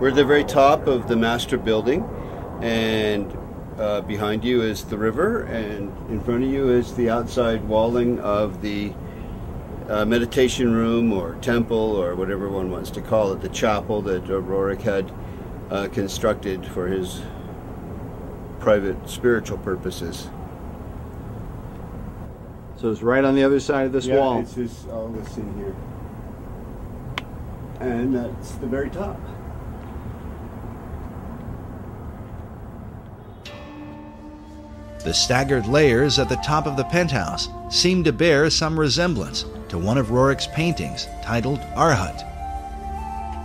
[0.00, 2.08] We're at the very top of the master building,
[2.62, 3.36] and
[3.78, 8.20] uh, behind you is the river, and in front of you is the outside walling
[8.20, 8.92] of the
[9.88, 14.22] uh, meditation room or temple or whatever one wants to call it, the chapel that
[14.26, 15.10] Roerich had
[15.68, 17.20] uh, constructed for his
[18.60, 20.28] private spiritual purposes.
[22.76, 24.38] So it's right on the other side of this yeah, wall.
[24.38, 25.74] It's this, all this in here.
[27.80, 29.18] And that's the very top.
[35.08, 39.78] The staggered layers at the top of the penthouse seem to bear some resemblance to
[39.78, 42.26] one of Roerich's paintings titled Arhat.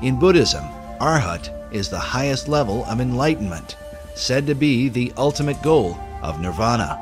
[0.04, 0.66] In Buddhism,
[1.00, 3.78] Arhat is the highest level of enlightenment,
[4.14, 7.00] said to be the ultimate goal of nirvana.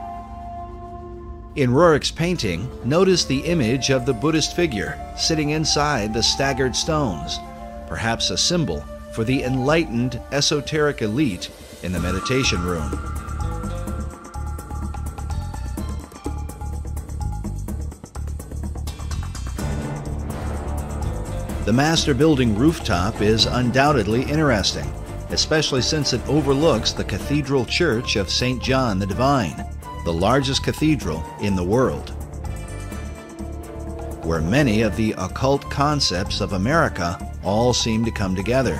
[1.55, 7.39] In Roerich's painting, notice the image of the Buddhist figure sitting inside the staggered stones,
[7.87, 8.81] perhaps a symbol
[9.11, 11.49] for the enlightened esoteric elite
[11.81, 13.20] in the meditation room.
[21.65, 24.91] The master building rooftop is undoubtedly interesting,
[25.29, 28.61] especially since it overlooks the Cathedral Church of St.
[28.61, 29.63] John the Divine,
[30.03, 32.13] the largest cathedral in the world.
[34.23, 38.77] where many of the occult concepts of America all seem to come together.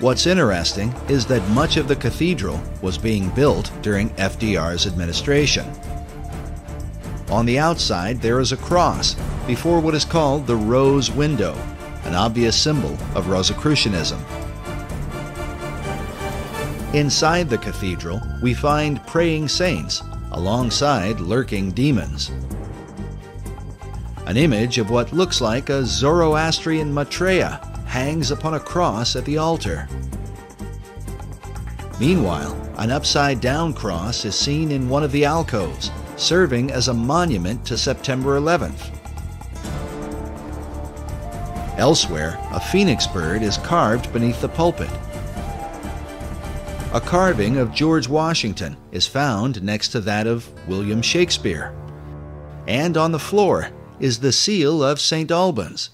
[0.00, 5.66] What's interesting is that much of the cathedral was being built during FDR's administration.
[7.30, 9.16] On the outside, there is a cross
[9.46, 11.54] before what is called the rose window,
[12.04, 14.20] an obvious symbol of Rosicrucianism.
[16.94, 22.30] Inside the cathedral, we find praying saints alongside lurking demons.
[24.26, 29.38] An image of what looks like a Zoroastrian Maitreya hangs upon a cross at the
[29.38, 29.88] altar.
[31.98, 36.94] Meanwhile, an upside down cross is seen in one of the alcoves, serving as a
[36.94, 38.91] monument to September 11th.
[41.82, 44.88] Elsewhere, a phoenix bird is carved beneath the pulpit.
[46.94, 51.74] A carving of George Washington is found next to that of William Shakespeare.
[52.68, 55.28] And on the floor is the seal of St.
[55.32, 55.90] Albans.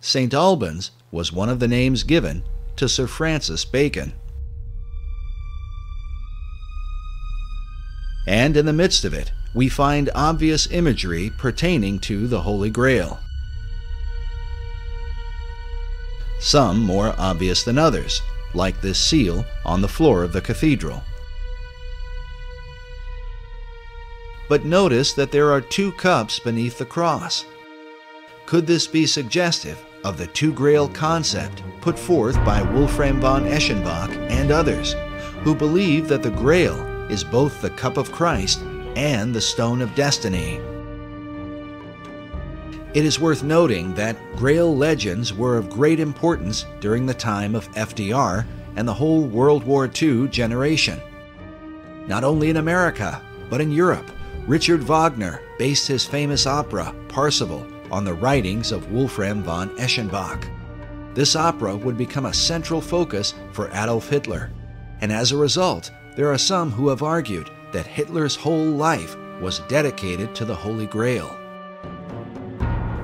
[0.00, 0.34] St.
[0.34, 2.42] Albans was one of the names given
[2.74, 4.14] to Sir Francis Bacon.
[8.26, 13.20] And in the midst of it, we find obvious imagery pertaining to the Holy Grail.
[16.40, 18.22] Some more obvious than others,
[18.54, 21.02] like this seal on the floor of the cathedral.
[24.48, 27.44] But notice that there are two cups beneath the cross.
[28.46, 34.10] Could this be suggestive of the two grail concept put forth by Wolfram von Eschenbach
[34.30, 34.94] and others,
[35.44, 36.74] who believe that the grail
[37.10, 38.60] is both the cup of Christ
[38.96, 40.58] and the stone of destiny?
[42.92, 47.70] It is worth noting that Grail legends were of great importance during the time of
[47.74, 51.00] FDR and the whole World War II generation.
[52.08, 54.10] Not only in America, but in Europe,
[54.44, 60.48] Richard Wagner based his famous opera, Parsifal, on the writings of Wolfram von Eschenbach.
[61.14, 64.50] This opera would become a central focus for Adolf Hitler,
[65.00, 69.60] and as a result, there are some who have argued that Hitler's whole life was
[69.68, 71.36] dedicated to the Holy Grail.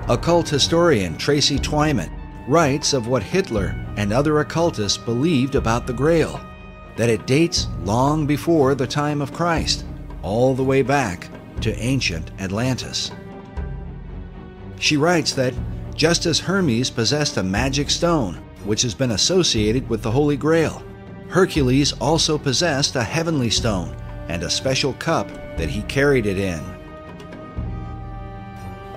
[0.09, 2.12] Occult historian Tracy Twyman
[2.46, 6.40] writes of what Hitler and other occultists believed about the Grail,
[6.94, 9.84] that it dates long before the time of Christ,
[10.22, 11.28] all the way back
[11.61, 13.11] to ancient Atlantis.
[14.78, 15.54] She writes that
[15.96, 18.34] just as Hermes possessed a magic stone,
[18.64, 20.84] which has been associated with the Holy Grail,
[21.28, 23.96] Hercules also possessed a heavenly stone
[24.28, 25.26] and a special cup
[25.57, 26.75] that he carried it in.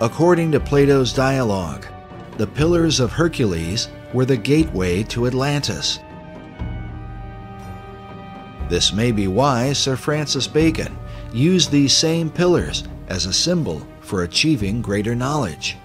[0.02, 1.86] According to Plato's dialogue,
[2.38, 6.00] the pillars of Hercules were the gateway to Atlantis.
[8.70, 10.98] This may be why Sir Francis Bacon
[11.34, 15.76] used these same pillars as a symbol for achieving greater knowledge.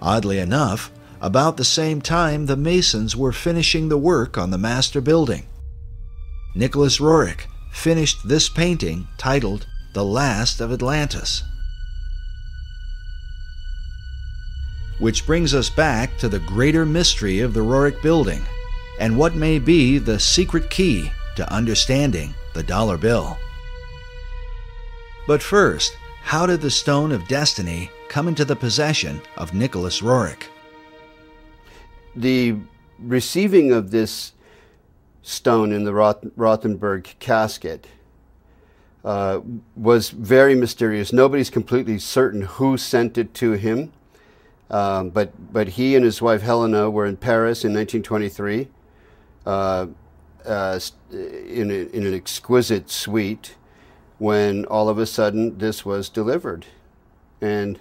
[0.00, 0.90] Oddly enough,
[1.20, 5.46] about the same time the Masons were finishing the work on the master building.
[6.56, 11.42] Nicholas Roerich finished this painting titled The Last of Atlantis.
[14.98, 18.42] Which brings us back to the greater mystery of the Roerich building
[19.00, 23.38] and what may be the secret key to understanding the dollar bill.
[25.26, 30.48] But first, how did the Stone of Destiny come into the possession of Nicholas Roerich?
[32.14, 32.56] The
[32.98, 34.32] receiving of this
[35.22, 37.86] stone in the Roth- Rothenburg casket
[39.06, 39.40] uh,
[39.76, 41.12] was very mysterious.
[41.12, 43.92] Nobody's completely certain who sent it to him,
[44.68, 48.66] um, but but he and his wife Helena were in Paris in 1923,
[49.46, 49.86] uh,
[50.44, 50.80] uh,
[51.12, 53.54] in, a, in an exquisite suite,
[54.18, 56.66] when all of a sudden this was delivered,
[57.40, 57.78] and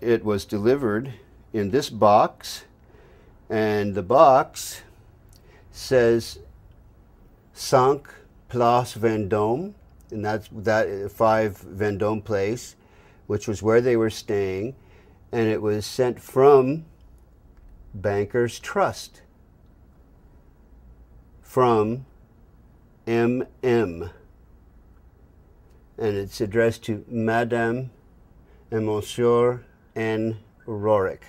[0.00, 1.14] it was delivered
[1.52, 2.66] in this box,
[3.50, 4.82] and the box
[5.72, 6.38] says
[7.52, 8.21] Cinq
[8.52, 9.72] Place Vendôme,
[10.10, 12.76] and that's that five Vendôme Place,
[13.26, 14.76] which was where they were staying,
[15.32, 16.84] and it was sent from
[17.94, 19.22] Bankers Trust
[21.40, 22.04] from
[23.06, 24.10] MM, and
[25.98, 27.90] it's addressed to Madame
[28.70, 29.64] and Monsieur
[29.96, 30.38] N.
[30.66, 31.24] Roerich.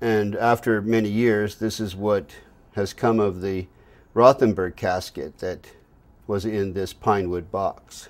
[0.00, 2.36] And after many years, this is what
[2.74, 3.66] has come of the
[4.14, 5.66] Rothenburg casket that
[6.26, 8.08] was in this pine wood box.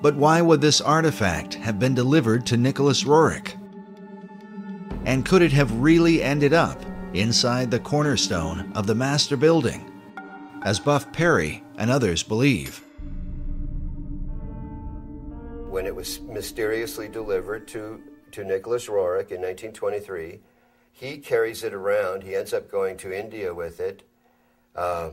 [0.00, 3.54] But why would this artifact have been delivered to Nicholas Roerich?
[5.04, 6.82] And could it have really ended up
[7.14, 9.90] inside the cornerstone of the master building,
[10.62, 12.82] as Buff Perry and others believe.
[15.70, 18.00] When it was mysteriously delivered to,
[18.32, 20.40] to Nicholas Roerich in 1923,
[20.98, 22.24] he carries it around.
[22.24, 24.02] He ends up going to India with it.
[24.74, 25.12] Um,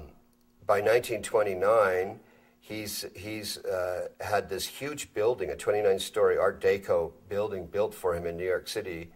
[0.65, 2.19] by 1929,
[2.59, 8.15] he's, he's uh, had this huge building, a 29 story Art Deco building built for
[8.15, 9.11] him in New York City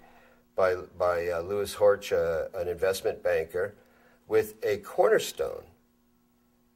[0.55, 3.73] by, by uh, Louis Horch, uh, an investment banker,
[4.27, 5.63] with a cornerstone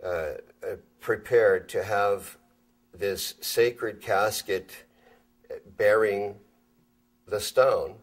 [0.03, 2.37] uh, uh, prepared to have
[2.95, 4.85] this sacred casket
[5.77, 6.33] bearing
[7.27, 7.93] the stone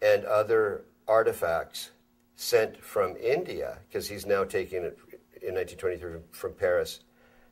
[0.00, 1.90] and other artifacts
[2.36, 4.98] sent from India, because he's now taking it
[5.42, 7.00] in 1923 from Paris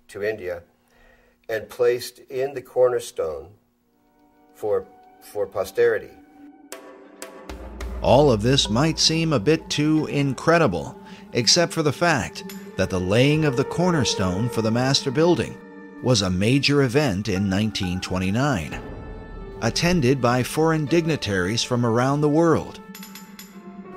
[0.08, 0.62] to India,
[1.48, 3.48] and placed in the cornerstone
[4.54, 4.86] for,
[5.20, 6.10] for posterity.
[8.02, 10.98] All of this might seem a bit too incredible,
[11.32, 12.44] except for the fact
[12.76, 15.56] that the laying of the cornerstone for the master building
[16.02, 18.80] was a major event in 1929,
[19.60, 22.80] attended by foreign dignitaries from around the world.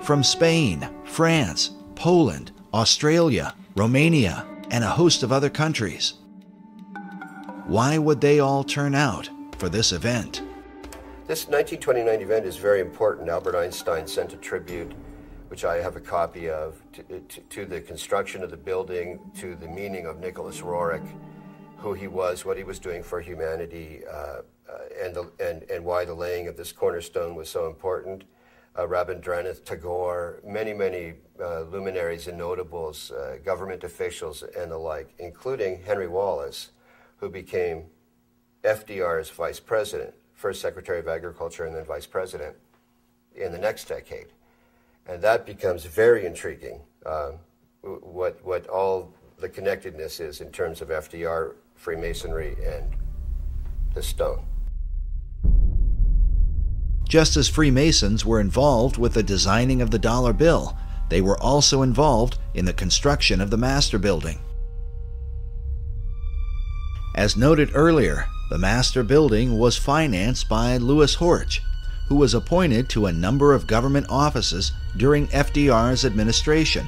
[0.03, 6.15] From Spain, France, Poland, Australia, Romania, and a host of other countries.
[7.67, 10.41] Why would they all turn out for this event?
[11.25, 13.29] This 1929 event is very important.
[13.29, 14.91] Albert Einstein sent a tribute,
[15.47, 19.55] which I have a copy of, to, to, to the construction of the building, to
[19.55, 21.07] the meaning of Nicholas Roerich,
[21.77, 24.41] who he was, what he was doing for humanity, uh, uh,
[25.01, 28.25] and, the, and, and why the laying of this cornerstone was so important.
[28.75, 35.13] Uh, Rabindranath Tagore, many, many uh, luminaries and notables, uh, government officials, and the like,
[35.19, 36.71] including Henry Wallace,
[37.17, 37.85] who became
[38.63, 42.53] FDR's vice president first Secretary of Agriculture and then Vice President
[43.33, 44.27] in the next decade.
[45.07, 47.31] And that becomes very intriguing, uh,
[47.81, 52.93] what, what all the connectedness is in terms of FDR, Freemasonry, and
[53.93, 54.45] the stone.
[57.07, 60.77] Just as Freemasons were involved with the designing of the dollar bill,
[61.09, 64.39] they were also involved in the construction of the master building.
[67.15, 71.59] As noted earlier, the master building was financed by Louis Horch,
[72.07, 76.87] who was appointed to a number of government offices during FDR's administration.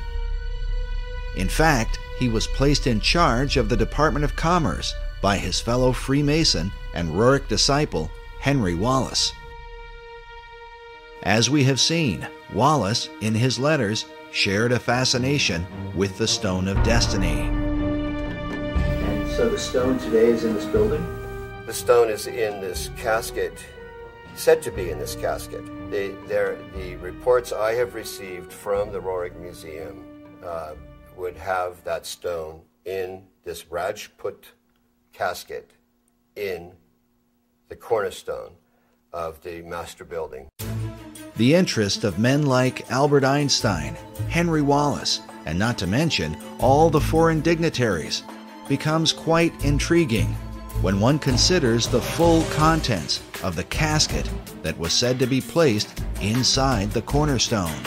[1.35, 5.91] In fact, he was placed in charge of the Department of Commerce by his fellow
[5.91, 8.09] Freemason and Roerich disciple,
[8.39, 9.31] Henry Wallace.
[11.25, 15.65] As we have seen, Wallace, in his letters, shared a fascination
[15.95, 17.49] with the Stone of Destiny.
[17.49, 21.03] And so the stone today is in this building?
[21.65, 23.57] The stone is in this casket,
[24.35, 25.65] said to be in this casket.
[25.89, 30.05] The, the reports I have received from the Roerich Museum
[30.43, 30.75] uh,
[31.17, 34.45] would have that stone in this Rajput
[35.11, 35.71] casket
[36.35, 36.71] in
[37.69, 38.51] the cornerstone
[39.11, 40.47] of the master building.
[41.37, 43.97] The interest of men like Albert Einstein,
[44.29, 48.23] Henry Wallace, and not to mention all the foreign dignitaries
[48.69, 50.27] becomes quite intriguing
[50.81, 54.29] when one considers the full contents of the casket
[54.63, 57.83] that was said to be placed inside the cornerstone.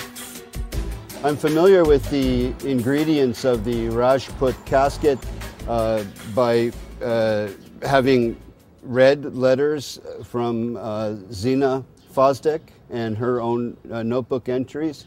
[1.24, 5.18] I'm familiar with the ingredients of the Rajput casket
[5.66, 6.04] uh,
[6.34, 6.70] by
[7.02, 7.48] uh,
[7.80, 8.36] having
[8.82, 11.82] read letters from uh, Zina
[12.14, 15.06] Fosdick and her own uh, notebook entries,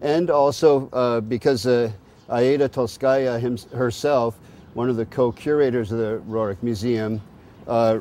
[0.00, 1.90] and also uh, because uh,
[2.28, 3.40] Aida Tolskaya
[3.72, 4.38] herself
[4.74, 7.20] one of the co-curators of the Roerich Museum,
[7.66, 7.98] uh,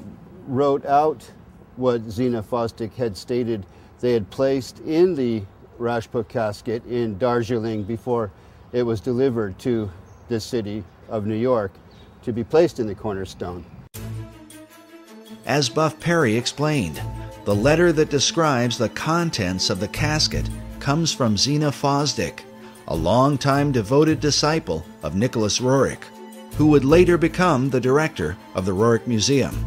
[0.48, 1.30] wrote out
[1.76, 3.66] what Zina Fosdick had stated
[4.00, 5.44] they had placed in the
[5.78, 8.32] Rajput casket in Darjeeling before
[8.72, 9.92] it was delivered to
[10.28, 11.72] the city of New York
[12.24, 13.66] to be placed in the cornerstone.
[15.46, 17.02] As Buff Perry explained,
[17.46, 20.50] the letter that describes the contents of the casket
[20.80, 22.42] comes from Zina Fosdick,
[22.88, 26.04] a longtime devoted disciple of Nicholas Roerich
[26.56, 29.66] who would later become the director of the Roerich Museum.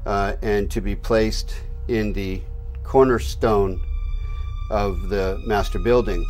[0.06, 1.56] uh, and to be placed
[1.88, 2.42] in the
[2.84, 3.80] cornerstone
[4.70, 6.26] of the master building.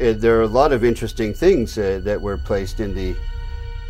[0.00, 3.14] Uh, there are a lot of interesting things uh, that were placed in the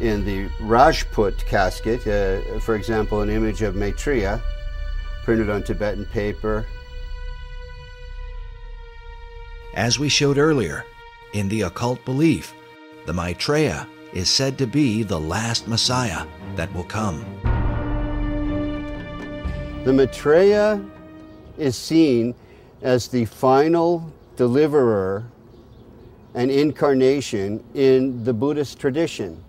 [0.00, 2.06] in the Rajput casket.
[2.06, 4.40] Uh, for example, an image of Maitreya
[5.24, 6.66] printed on Tibetan paper.
[9.74, 10.84] As we showed earlier,
[11.32, 12.54] in the occult belief,
[13.06, 16.26] the Maitreya is said to be the last Messiah
[16.56, 17.24] that will come.
[19.84, 20.84] The Maitreya
[21.56, 22.34] is seen
[22.82, 25.24] as the final deliverer
[26.34, 29.42] and incarnation in the Buddhist tradition.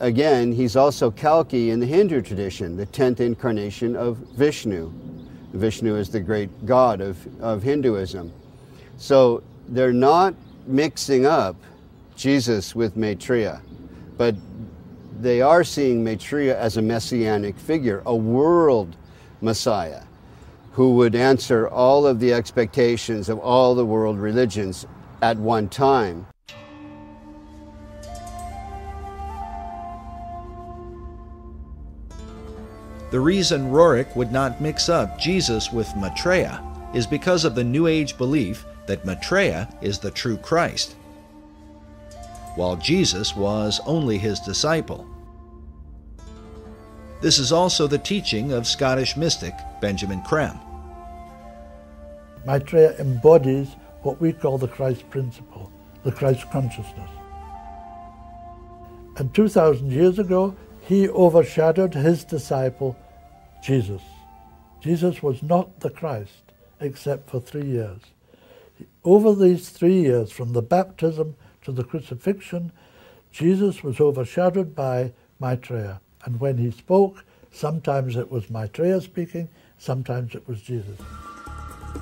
[0.00, 4.92] Again, he's also Kalki in the Hindu tradition, the 10th incarnation of Vishnu.
[5.54, 8.32] Vishnu is the great god of, of Hinduism.
[8.96, 10.34] So they're not
[10.66, 11.56] mixing up
[12.18, 13.62] Jesus with Maitreya,
[14.16, 14.34] but
[15.20, 18.96] they are seeing Maitreya as a messianic figure, a world
[19.40, 20.02] Messiah
[20.72, 24.84] who would answer all of the expectations of all the world religions
[25.22, 26.26] at one time.
[33.10, 36.62] The reason Roerich would not mix up Jesus with Maitreya
[36.94, 40.96] is because of the New Age belief that Maitreya is the true Christ,
[42.58, 45.06] while Jesus was only his disciple.
[47.20, 50.58] This is also the teaching of Scottish mystic Benjamin Creme.
[52.44, 55.70] Maitreya embodies what we call the Christ principle,
[56.02, 57.10] the Christ consciousness.
[59.18, 62.96] And 2,000 years ago, he overshadowed his disciple,
[63.62, 64.02] Jesus.
[64.80, 68.00] Jesus was not the Christ except for three years.
[69.04, 71.36] Over these three years, from the baptism
[71.68, 72.72] to the crucifixion,
[73.30, 76.00] Jesus was overshadowed by Maitreya.
[76.24, 77.22] And when he spoke,
[77.52, 80.98] sometimes it was Maitreya speaking, sometimes it was Jesus.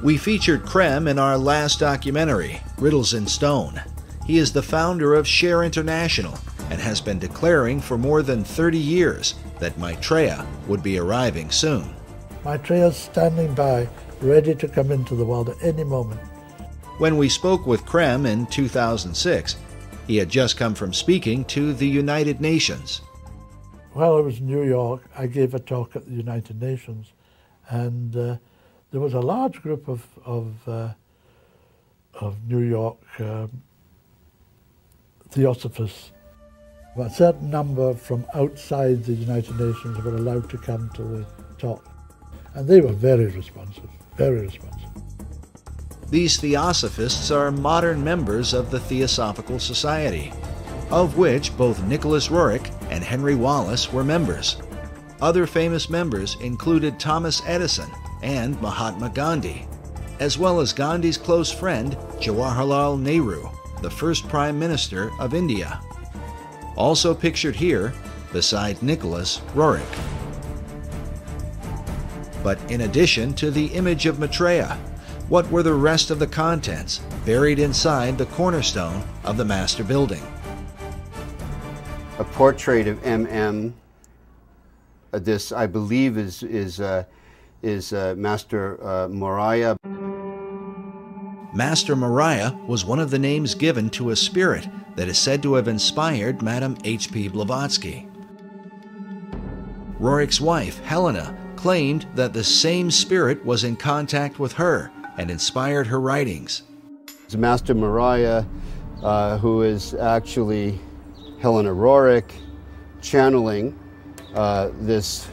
[0.05, 3.83] We featured Creme in our last documentary, Riddles in Stone.
[4.25, 6.39] He is the founder of Share International
[6.71, 11.93] and has been declaring for more than 30 years that Maitreya would be arriving soon.
[12.45, 13.89] Maitreya is standing by,
[14.21, 16.21] ready to come into the world at any moment.
[16.99, 19.57] When we spoke with Creme in 2006,
[20.07, 23.03] he had just come from speaking to the United Nations.
[23.93, 27.13] While I was in New York, I gave a talk at the United Nations,
[27.69, 28.37] and uh,
[28.93, 30.95] there was a large group of of, uh,
[32.15, 33.51] of New York um,
[35.29, 36.13] theosophists.
[36.99, 41.27] A certain number from outside the United Nations were allowed to come to the
[41.59, 41.85] talk,
[42.55, 44.76] and they were very responsive, very responsive.
[46.09, 50.33] These theosophists are modern members of the Theosophical Society,
[50.91, 54.57] of which both Nicholas Roerich and Henry Wallace were members.
[55.21, 57.91] Other famous members included Thomas Edison
[58.23, 59.67] and Mahatma Gandhi,
[60.21, 63.49] as well as Gandhi's close friend Jawaharlal Nehru,
[63.83, 65.81] the first Prime Minister of India.
[66.77, 67.93] Also pictured here,
[68.33, 69.83] beside Nicholas Roerich.
[72.45, 74.79] But in addition to the image of Maitreya,
[75.29, 80.23] what were the rest of the contents buried inside the cornerstone of the master building?
[82.19, 83.73] A portrait of MM.
[85.11, 87.05] This, I believe, is is uh,
[87.63, 89.77] is uh, Master uh, Morya.
[91.53, 95.55] Master Morya was one of the names given to a spirit that is said to
[95.55, 97.29] have inspired Madame H.P.
[97.29, 98.09] Blavatsky.
[99.99, 105.87] Roerich's wife, Helena, claimed that the same spirit was in contact with her and inspired
[105.87, 106.63] her writings.
[107.25, 108.47] It's Master Morya,
[109.03, 110.79] uh, who is actually
[111.41, 112.31] Helena Roerich,
[113.01, 113.79] channeling
[114.35, 115.29] uh, this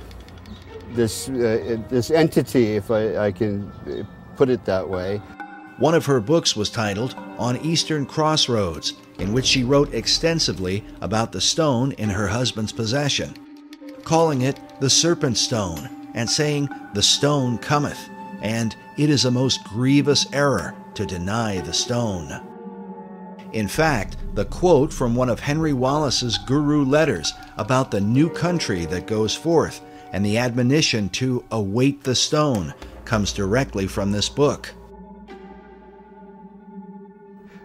[0.93, 3.71] this uh, this entity, if I, I can
[4.35, 5.21] put it that way.
[5.77, 11.31] One of her books was titled On Eastern Crossroads, in which she wrote extensively about
[11.31, 13.33] the stone in her husband's possession,
[14.03, 18.07] calling it the serpent stone, and saying, The stone cometh,
[18.43, 22.41] and it is a most grievous error to deny the stone.
[23.53, 28.85] In fact, the quote from one of Henry Wallace's Guru letters about the new country
[28.85, 32.73] that goes forth and the admonition to await the stone
[33.05, 34.73] comes directly from this book.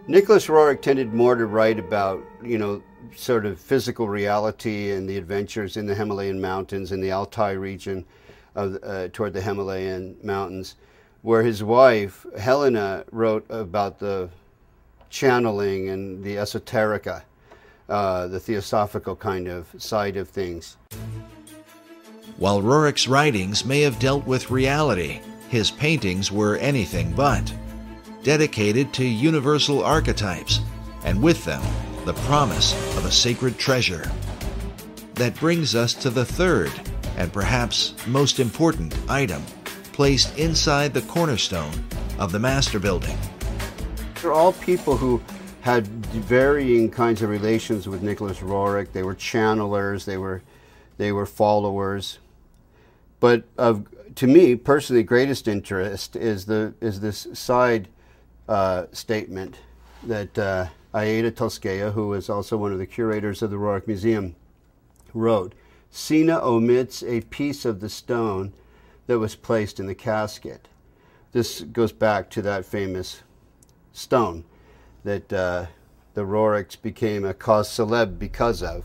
[0.06, 2.82] Nicholas Roerich tended more to write about, you know,
[3.14, 8.06] sort of physical reality and the adventures in the Himalayan mountains in the Altai region
[8.59, 10.74] of, uh, toward the Himalayan mountains,
[11.22, 14.28] where his wife, Helena, wrote about the
[15.10, 17.22] channeling and the esoterica,
[17.89, 20.76] uh, the theosophical kind of side of things.
[22.36, 27.52] While Roerich's writings may have dealt with reality, his paintings were anything but.
[28.22, 30.60] Dedicated to universal archetypes,
[31.05, 31.62] and with them,
[32.05, 34.10] the promise of a sacred treasure.
[35.14, 36.70] That brings us to the third,
[37.18, 39.42] and perhaps most important item,
[39.92, 41.72] placed inside the cornerstone
[42.18, 43.18] of the master building.
[44.22, 45.20] They're all people who
[45.60, 48.92] had varying kinds of relations with Nicholas Roerich.
[48.92, 50.42] They were channelers, they were,
[50.96, 52.18] they were followers.
[53.18, 57.88] But of, to me, personally, greatest interest is, the, is this side
[58.48, 59.56] uh, statement
[60.04, 64.36] that uh, Aida Tolskaya, who was also one of the curators of the Roerich Museum,
[65.12, 65.52] wrote.
[65.90, 68.52] Sina omits a piece of the stone
[69.06, 70.69] that was placed in the casket.
[71.32, 73.23] This goes back to that famous
[73.93, 74.44] stone
[75.05, 75.66] that uh,
[76.15, 78.85] the Roerichs became a cause celeb because of,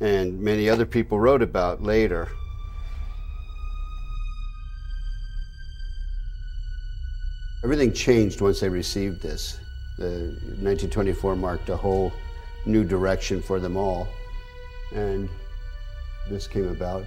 [0.00, 2.28] and many other people wrote about later.
[7.62, 9.58] Everything changed once they received this.
[9.98, 12.12] The 1924 marked a whole
[12.64, 14.08] new direction for them all,
[14.94, 15.28] and
[16.30, 17.06] this came about.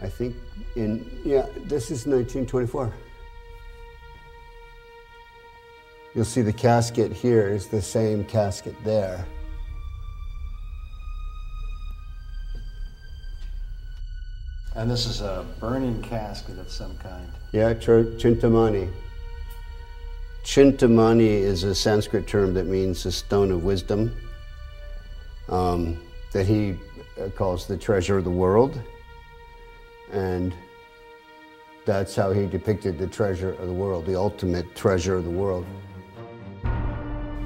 [0.00, 0.36] I think
[0.76, 2.92] in yeah, this is 1924.
[6.14, 9.24] You'll see the casket here is the same casket there.
[14.74, 17.28] And this is a burning casket of some kind.
[17.52, 18.90] Yeah, Ch- Chintamani.
[20.44, 24.16] Chintamani is a Sanskrit term that means the stone of wisdom,
[25.48, 26.00] um,
[26.32, 26.76] that he
[27.18, 28.80] Uh, calls the treasure of the world.
[30.12, 30.54] And
[31.84, 35.66] that's how he depicted the treasure of the world, the ultimate treasure of the world.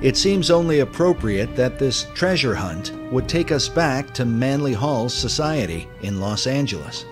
[0.03, 5.15] It seems only appropriate that this treasure hunt would take us back to Manly Hall's
[5.15, 7.07] society in Los Angeles,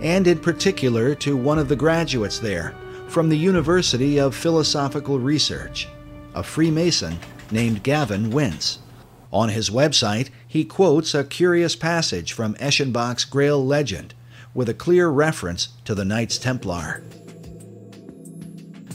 [0.00, 2.74] and in particular to one of the graduates there
[3.08, 5.86] from the University of Philosophical Research,
[6.34, 7.18] a Freemason
[7.50, 8.78] named Gavin Wince.
[9.32, 14.14] On his website, he quotes a curious passage from Eschenbach's Grail legend
[14.54, 17.02] with a clear reference to the Knights Templar.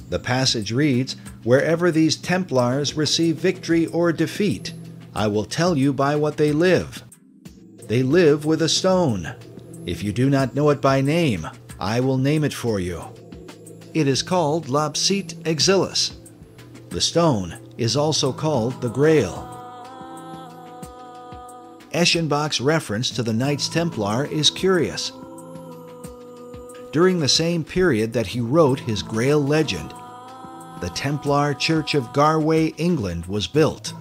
[0.09, 4.73] The passage reads Wherever these Templars receive victory or defeat,
[5.13, 7.03] I will tell you by what they live.
[7.87, 9.35] They live with a stone.
[9.85, 11.47] If you do not know it by name,
[11.79, 13.03] I will name it for you.
[13.93, 16.15] It is called Lapsit Exilis.
[16.89, 19.54] The stone is also called the Grail.
[21.95, 25.13] Eschenbach's reference to the Knights Templar is curious.
[26.91, 29.93] During the same period that he wrote his Grail legend,
[30.81, 33.93] the Templar Church of Garway, England was built.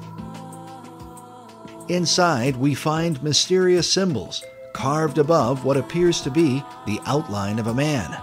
[1.89, 4.43] Inside, we find mysterious symbols
[4.73, 8.21] carved above what appears to be the outline of a man.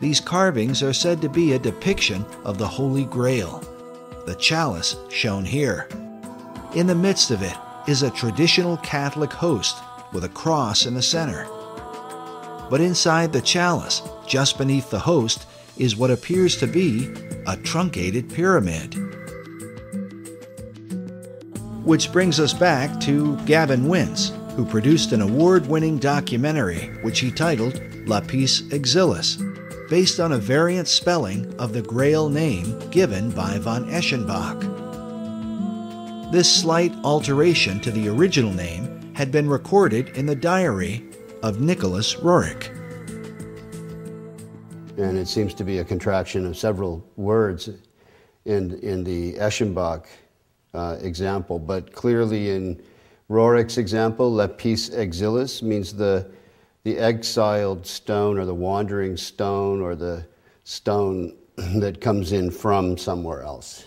[0.00, 3.60] These carvings are said to be a depiction of the Holy Grail,
[4.26, 5.88] the chalice shown here.
[6.74, 7.56] In the midst of it
[7.86, 9.76] is a traditional Catholic host
[10.12, 11.46] with a cross in the center.
[12.68, 15.46] But inside the chalice, just beneath the host,
[15.76, 17.08] is what appears to be
[17.46, 18.94] a truncated pyramid.
[21.84, 27.30] Which brings us back to Gavin Wince, who produced an award winning documentary which he
[27.30, 29.38] titled Lapis Exilis,
[29.88, 34.85] based on a variant spelling of the Grail name given by von Eschenbach.
[36.32, 41.06] This slight alteration to the original name had been recorded in the diary
[41.44, 42.66] of Nicholas Roerich.
[44.98, 47.70] And it seems to be a contraction of several words
[48.44, 50.06] in, in the Eschenbach
[50.74, 52.82] uh, example, but clearly in
[53.28, 56.28] Roerich's example, Lapis Exilis means the,
[56.82, 60.26] the exiled stone or the wandering stone or the
[60.64, 63.84] stone that comes in from somewhere else.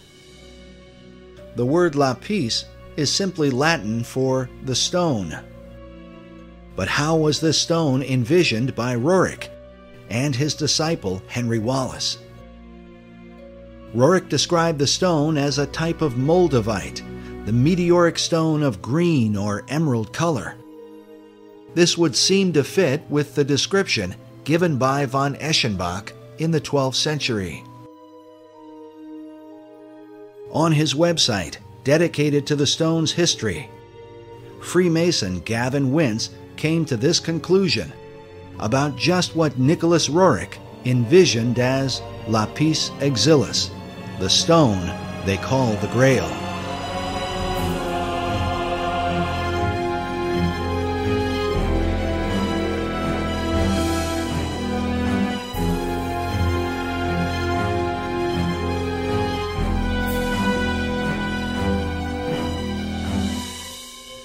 [1.59, 2.63] The word lapis
[2.95, 5.37] is simply Latin for the stone.
[6.77, 9.49] But how was this stone envisioned by Roerich
[10.09, 12.19] and his disciple Henry Wallace?
[13.93, 17.01] Roerich described the stone as a type of moldavite,
[17.45, 20.55] the meteoric stone of green or emerald color.
[21.75, 24.15] This would seem to fit with the description
[24.45, 27.65] given by von Eschenbach in the 12th century.
[30.51, 33.69] On his website, dedicated to the stone's history,
[34.61, 37.93] Freemason Gavin Wince came to this conclusion
[38.59, 43.69] about just what Nicholas Roerich envisioned as lapis exilis,
[44.19, 44.91] the stone
[45.25, 46.48] they call the Grail.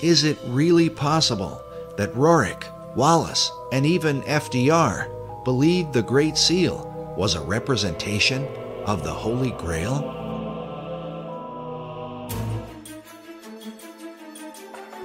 [0.05, 1.63] Is it really possible
[1.97, 2.65] that Roerich,
[2.95, 5.09] Wallace, and even FDR
[5.45, 8.47] believed the Great Seal was a representation
[8.85, 10.05] of the Holy Grail?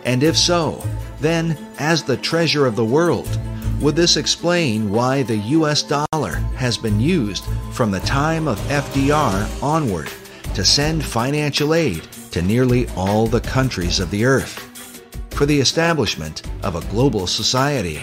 [0.04, 0.86] And if so,
[1.22, 3.40] then, as the treasure of the world,
[3.80, 9.64] would this explain why the US dollar has been used from the time of FDR
[9.64, 10.10] onward
[10.56, 14.69] to send financial aid to nearly all the countries of the earth?
[15.40, 18.02] For the establishment of a global society.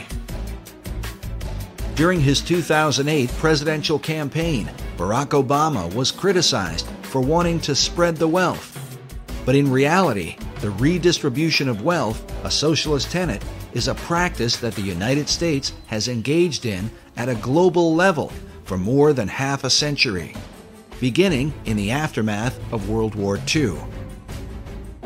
[1.95, 8.99] During his 2008 presidential campaign, Barack Obama was criticized for wanting to spread the wealth.
[9.45, 13.45] But in reality, the redistribution of wealth, a socialist tenet,
[13.75, 18.33] is a practice that the United States has engaged in at a global level
[18.65, 20.35] for more than half a century,
[21.01, 23.77] beginning in the aftermath of World War II.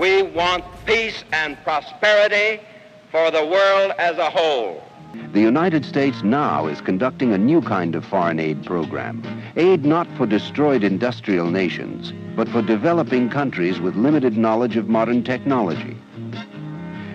[0.00, 2.62] We want peace and prosperity
[3.10, 4.82] for the world as a whole.
[5.34, 9.22] The United States now is conducting a new kind of foreign aid program.
[9.56, 15.22] Aid not for destroyed industrial nations, but for developing countries with limited knowledge of modern
[15.22, 15.98] technology.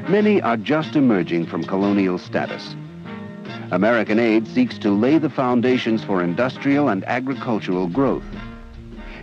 [0.07, 2.75] Many are just emerging from colonial status.
[3.71, 8.23] American aid seeks to lay the foundations for industrial and agricultural growth.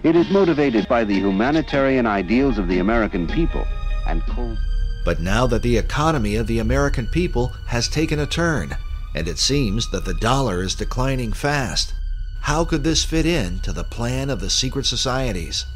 [0.03, 3.65] It is motivated by the humanitarian ideals of the American people
[4.09, 4.59] and cold.
[5.05, 8.77] But now that the economy of the American people has taken a turn,
[9.15, 11.95] and it seems that the dollar is declining fast,
[12.41, 15.67] how could this fit in to the plan of the secret societies?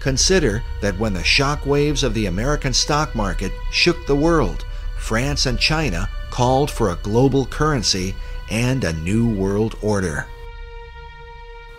[0.00, 4.66] Consider that when the shock waves of the American stock market shook the world,
[4.98, 8.14] France and China called for a global currency
[8.50, 10.26] and a new world order.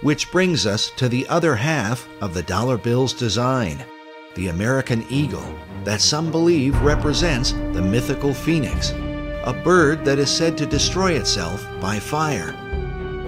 [0.02, 3.86] Which brings us to the other half of the dollar bill's design
[4.36, 5.46] the American eagle,
[5.84, 8.92] that some believe represents the mythical phoenix,
[9.44, 12.54] a bird that is said to destroy itself by fire.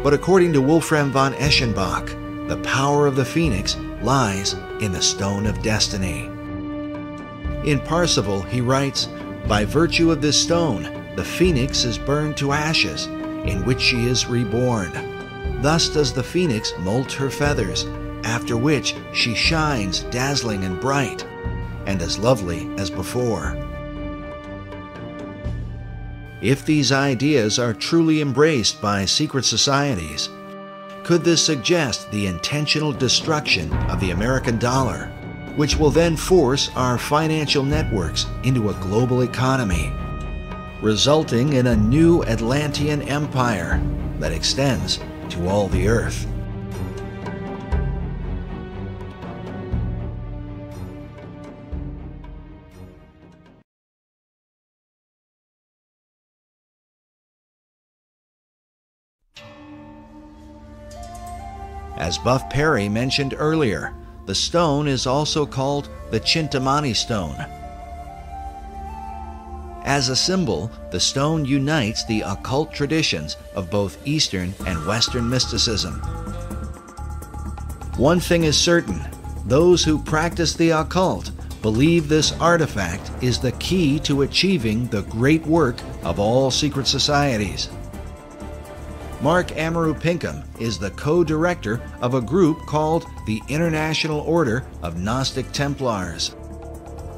[0.03, 5.45] But according to Wolfram von Eschenbach, the power of the phoenix lies in the stone
[5.45, 6.25] of destiny.
[7.69, 9.07] In Parsifal, he writes,
[9.47, 10.83] By virtue of this stone,
[11.15, 15.12] the phoenix is burned to ashes, in which she is reborn.
[15.63, 17.85] Thus does the phoenix molt her feathers,
[18.25, 21.25] after which she shines dazzling and bright,
[21.85, 23.57] and as lovely as before.
[26.41, 30.27] If these ideas are truly embraced by secret societies,
[31.05, 35.05] could this suggest the intentional destruction of the American dollar,
[35.55, 39.93] which will then force our financial networks into a global economy,
[40.81, 43.81] resulting in a new Atlantean empire
[44.19, 44.99] that extends
[45.33, 46.27] to all the earth.
[61.97, 63.95] As Buff Perry mentioned earlier,
[64.27, 67.62] the stone is also called the Chintamani stone.
[69.83, 75.95] As a symbol, the stone unites the occult traditions of both Eastern and Western mysticism.
[77.97, 79.01] One thing is certain
[79.45, 81.31] those who practice the occult
[81.61, 87.69] believe this artifact is the key to achieving the great work of all secret societies.
[89.21, 94.97] Mark Amaru Pinkham is the co director of a group called the International Order of
[94.97, 96.35] Gnostic Templars.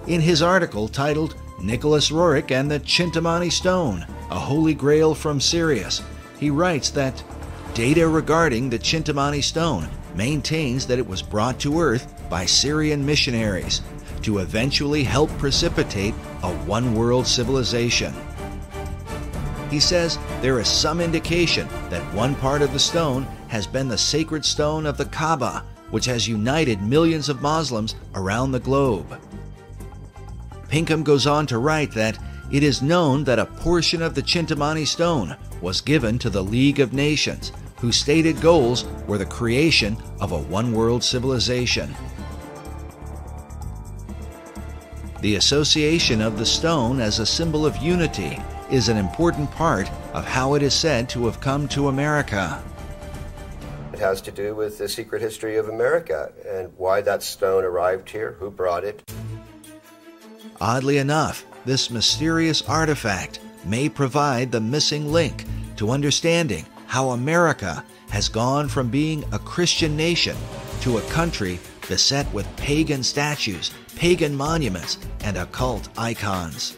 [0.07, 6.01] In his article titled Nicholas Roerich and the Chintamani Stone, a holy grail from Sirius,
[6.39, 7.23] he writes that
[7.73, 13.81] data regarding the Chintamani Stone maintains that it was brought to Earth by Sirian missionaries
[14.21, 16.13] to eventually help precipitate
[16.43, 18.13] a one world civilization.
[19.69, 23.97] He says there is some indication that one part of the stone has been the
[23.97, 29.19] sacred stone of the Kaaba, which has united millions of Muslims around the globe.
[30.75, 32.19] Pinkham goes on to write that
[32.51, 36.81] it is known that a portion of the Chintamani stone was given to the League
[36.81, 41.95] of Nations, whose stated goals were the creation of a one world civilization.
[45.21, 48.37] The association of the stone as a symbol of unity
[48.69, 52.61] is an important part of how it is said to have come to America.
[53.93, 58.09] It has to do with the secret history of America and why that stone arrived
[58.09, 59.09] here, who brought it.
[60.61, 65.43] Oddly enough, this mysterious artifact may provide the missing link
[65.75, 70.37] to understanding how America has gone from being a Christian nation
[70.81, 71.59] to a country
[71.89, 76.77] beset with pagan statues, pagan monuments, and occult icons.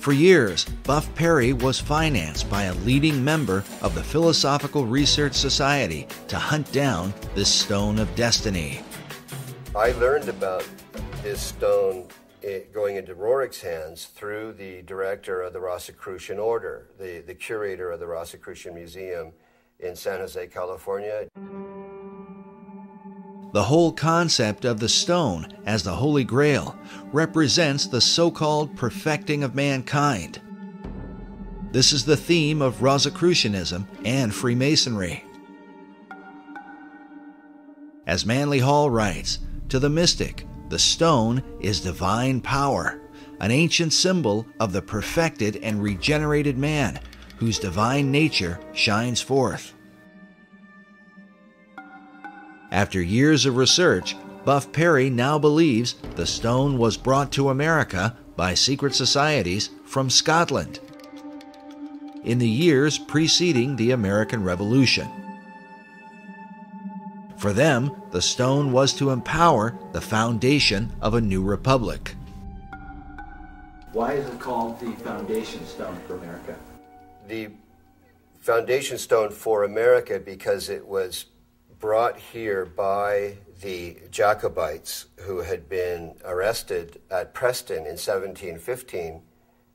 [0.00, 6.08] For years, Buff Perry was financed by a leading member of the Philosophical Research Society
[6.28, 8.80] to hunt down this stone of destiny.
[9.74, 10.66] I learned about
[11.22, 12.08] this stone
[12.42, 17.92] eh, going into Roerich's hands through the director of the Rosicrucian Order, the, the curator
[17.92, 19.32] of the Rosicrucian Museum
[19.78, 21.28] in San Jose, California.
[23.52, 26.76] The whole concept of the stone as the Holy Grail
[27.12, 30.40] represents the so called perfecting of mankind.
[31.70, 35.24] This is the theme of Rosicrucianism and Freemasonry.
[38.06, 39.38] As Manly Hall writes,
[39.68, 42.98] to the mystic, the stone is divine power,
[43.40, 46.98] an ancient symbol of the perfected and regenerated man
[47.36, 49.74] whose divine nature shines forth.
[52.70, 54.16] After years of research,
[54.46, 60.80] Buff Perry now believes the stone was brought to America by secret societies from Scotland
[62.24, 65.21] in the years preceding the American Revolution.
[67.42, 72.14] For them, the stone was to empower the foundation of a new republic.
[73.90, 76.54] Why is it called the foundation stone for America?
[77.26, 77.48] The
[78.38, 81.24] foundation stone for America because it was
[81.80, 89.20] brought here by the Jacobites who had been arrested at Preston in 1715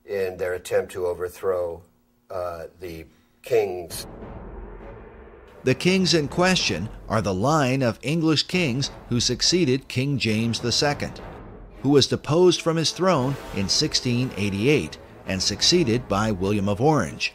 [0.06, 1.84] in their attempt to overthrow
[2.30, 3.08] uh, the
[3.42, 4.08] kings.
[5.68, 11.10] The kings in question are the line of English kings who succeeded King James II,
[11.82, 17.34] who was deposed from his throne in 1688 and succeeded by William of Orange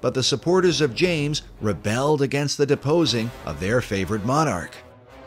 [0.00, 4.74] but the supporters of James rebelled against the deposing of their favored monarch.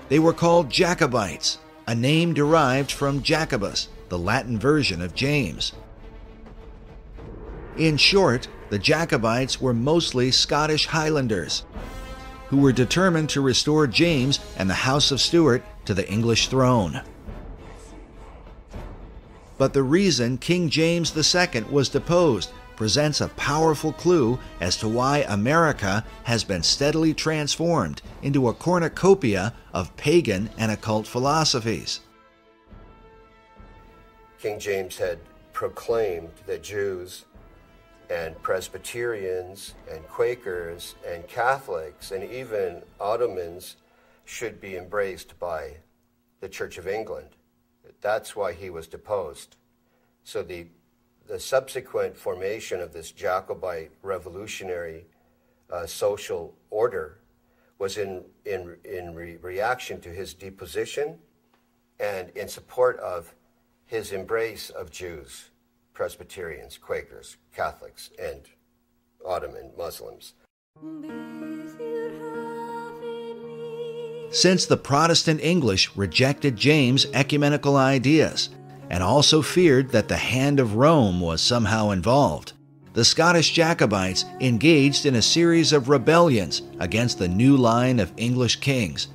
[0.07, 5.73] They were called Jacobites, a name derived from Jacobus, the Latin version of James.
[7.77, 11.63] In short, the Jacobites were mostly Scottish Highlanders
[12.49, 17.01] who were determined to restore James and the House of Stuart to the English throne.
[19.59, 25.25] But the reason King James II was deposed presents a powerful clue as to why
[25.27, 31.99] America has been steadily transformed into a cornucopia of pagan and occult philosophies.
[34.39, 35.19] King James had
[35.51, 37.25] proclaimed that Jews
[38.09, 43.75] and Presbyterians and Quakers and Catholics and even Ottomans
[44.25, 45.77] should be embraced by
[46.39, 47.29] the Church of England.
[48.01, 49.57] That's why he was deposed.
[50.23, 50.67] So the
[51.29, 55.05] the subsequent formation of this Jacobite revolutionary
[55.71, 57.19] uh, social order
[57.77, 61.19] was in, in, in re- reaction to his deposition
[61.99, 63.35] and in support of
[63.85, 65.51] his embrace of Jews,
[65.99, 68.43] Presbyterians, Quakers, Catholics, and
[69.27, 70.33] Ottoman Muslims.
[74.31, 78.47] Since the Protestant English rejected James' ecumenical ideas,
[78.89, 82.53] and also feared that the hand of Rome was somehow involved.
[82.93, 88.61] The Scottish Jacobites engaged in a series of rebellions against the new line of English
[88.61, 89.09] kings.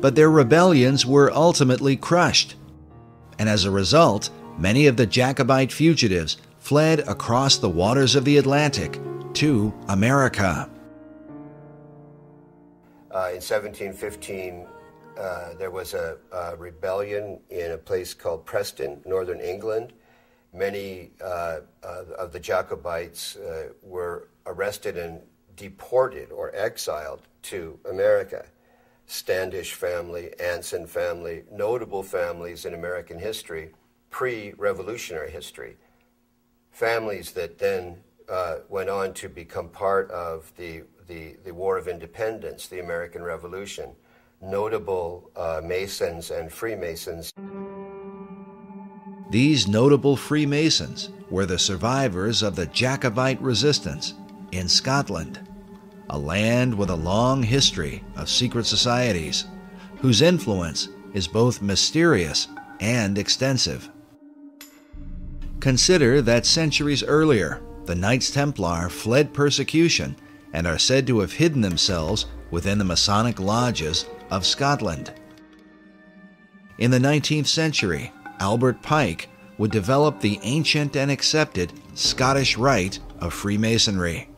[0.00, 2.54] But their rebellions were ultimately crushed,
[3.40, 8.36] and as a result, many of the Jacobite fugitives fled across the waters of the
[8.36, 9.00] Atlantic
[9.32, 10.68] to America.
[13.10, 14.66] Uh, in 1715,
[15.18, 19.94] uh, there was a, a, rebellion in a place called Preston, northern England.
[20.52, 21.60] Many uh,
[22.18, 25.18] of the Jacobites uh, were arrested and
[25.56, 28.44] deported or exiled to America.
[29.10, 33.72] Standish family, Anson family, notable families in American history,
[34.08, 35.76] pre revolutionary history.
[36.70, 37.96] Families that then
[38.28, 43.24] uh, went on to become part of the, the, the War of Independence, the American
[43.24, 43.96] Revolution
[44.40, 47.32] notable uh, Masons and Freemasons.
[49.28, 54.14] These notable Freemasons were the survivors of the Jacobite resistance
[54.52, 55.40] in Scotland.
[56.10, 59.46] A land with a long history of secret societies,
[59.98, 62.48] whose influence is both mysterious
[62.80, 63.88] and extensive.
[65.60, 70.16] Consider that centuries earlier, the Knights Templar fled persecution
[70.52, 75.12] and are said to have hidden themselves within the Masonic lodges of Scotland.
[76.78, 79.28] In the 19th century, Albert Pike
[79.58, 84.29] would develop the ancient and accepted Scottish Rite of Freemasonry,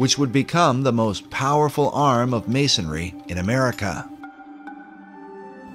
[0.00, 4.08] which would become the most powerful arm of Masonry in America.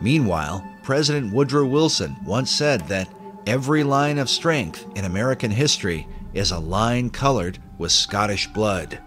[0.01, 3.07] Meanwhile, President Woodrow Wilson once said that
[3.45, 8.97] every line of strength in American history is a line colored with Scottish blood.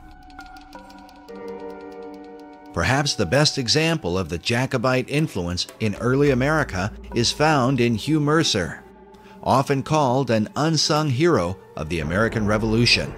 [2.73, 8.21] Perhaps the best example of the Jacobite influence in early America is found in Hugh
[8.21, 8.85] Mercer,
[9.43, 13.13] often called an unsung hero of the American Revolution.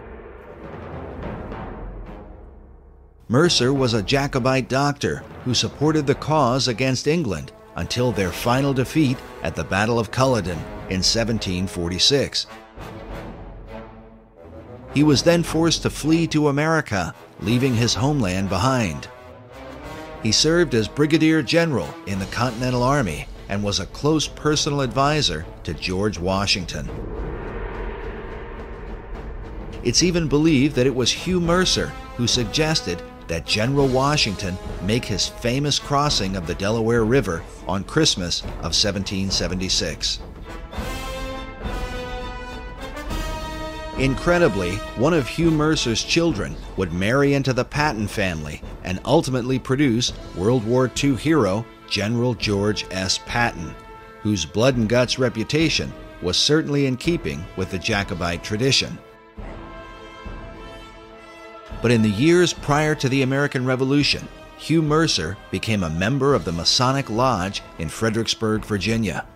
[3.31, 9.17] Mercer was a Jacobite doctor who supported the cause against England until their final defeat
[9.45, 10.59] at the Battle of Culloden
[10.89, 12.49] in 1746.
[14.95, 19.07] He was then forced to flee to America, leaving his homeland behind.
[20.25, 25.47] He served as brigadier general in the Continental Army and was a close personal advisor
[25.63, 26.91] to George Washington.
[29.85, 33.01] It's even believed that it was Hugh Mercer who suggested
[33.31, 40.19] that General Washington make his famous crossing of the Delaware River on Christmas of 1776.
[43.99, 50.13] Incredibly, one of Hugh Mercer's children would marry into the Patton family and ultimately produce
[50.35, 53.21] World War II hero General George S.
[53.27, 53.73] Patton,
[54.23, 58.99] whose blood and guts reputation was certainly in keeping with the Jacobite tradition.
[61.83, 64.29] But in the years prior to the American Revolution,
[64.59, 69.27] Hugh Mercer became a member of the Masonic Lodge in Fredericksburg, Virginia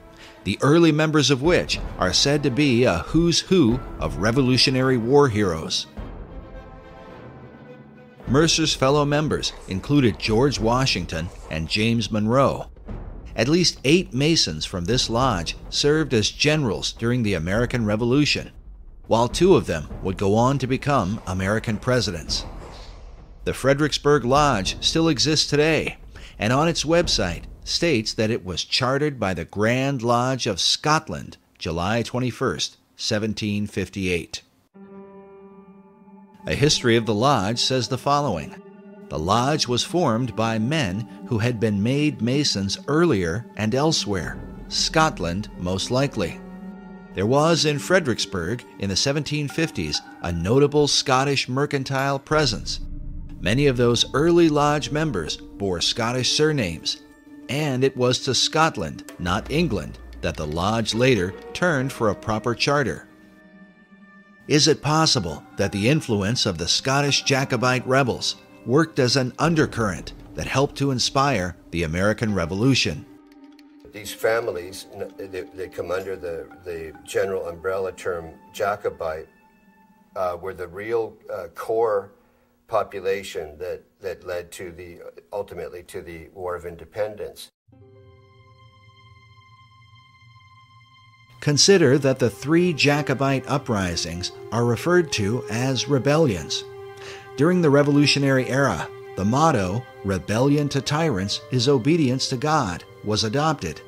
[0.44, 5.28] the early members of which are said to be a who's who of Revolutionary War
[5.28, 5.86] heroes.
[8.28, 12.70] Mercer's fellow members included George Washington and James Monroe.
[13.36, 18.50] At least eight Masons from this lodge served as generals during the American Revolution,
[19.06, 22.44] while two of them would go on to become American presidents.
[23.44, 25.98] The Fredericksburg Lodge still exists today,
[26.38, 31.36] and on its website states that it was chartered by the Grand Lodge of Scotland,
[31.58, 34.42] July 21, 1758.
[36.46, 38.54] A history of the lodge says the following
[39.08, 45.48] The lodge was formed by men who had been made Masons earlier and elsewhere, Scotland
[45.58, 46.38] most likely.
[47.14, 52.80] There was in Fredericksburg in the 1750s a notable Scottish mercantile presence.
[53.40, 57.02] Many of those early lodge members bore Scottish surnames,
[57.48, 62.54] and it was to Scotland, not England, that the lodge later turned for a proper
[62.54, 63.06] charter.
[64.48, 68.36] Is it possible that the influence of the Scottish Jacobite rebels
[68.66, 73.06] worked as an undercurrent that helped to inspire the American Revolution?
[73.94, 79.28] These families, they, they come under the, the general umbrella term Jacobite,
[80.16, 82.10] uh, were the real uh, core
[82.66, 84.98] population that, that led to the
[85.32, 87.52] ultimately to the War of Independence.
[91.40, 96.64] Consider that the three Jacobite uprisings are referred to as rebellions.
[97.36, 103.80] During the Revolutionary era, the motto, Rebellion to Tyrants is Obedience to God, was adopted,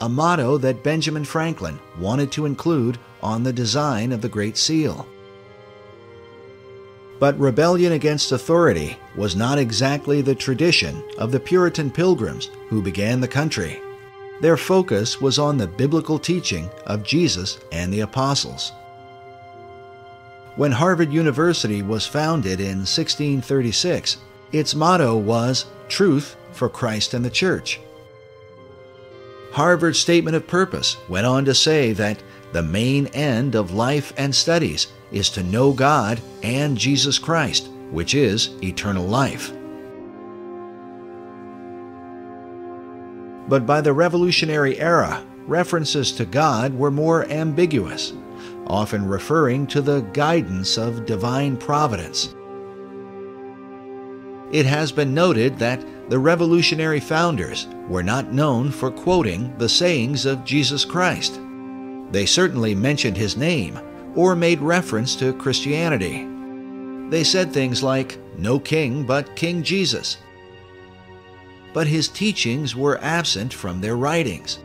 [0.00, 5.06] a motto that Benjamin Franklin wanted to include on the design of the Great Seal.
[7.18, 13.20] But rebellion against authority was not exactly the tradition of the Puritan pilgrims who began
[13.20, 13.80] the country.
[14.40, 18.72] Their focus was on the biblical teaching of Jesus and the apostles.
[20.56, 24.16] When Harvard University was founded in 1636,
[24.52, 27.80] its motto was Truth for Christ and the Church.
[29.52, 32.22] Harvard's statement of purpose went on to say that
[32.52, 38.14] the main end of life and studies is to know God and Jesus Christ, which
[38.14, 39.52] is eternal life.
[43.48, 48.12] But by the Revolutionary era, references to God were more ambiguous,
[48.68, 52.34] often referring to the guidance of divine providence.
[54.52, 60.26] It has been noted that the revolutionary founders were not known for quoting the sayings
[60.26, 61.40] of Jesus Christ.
[62.10, 63.78] They certainly mentioned his name
[64.16, 66.26] or made reference to Christianity.
[67.10, 70.18] They said things like, No king but King Jesus.
[71.72, 74.58] But his teachings were absent from their writings.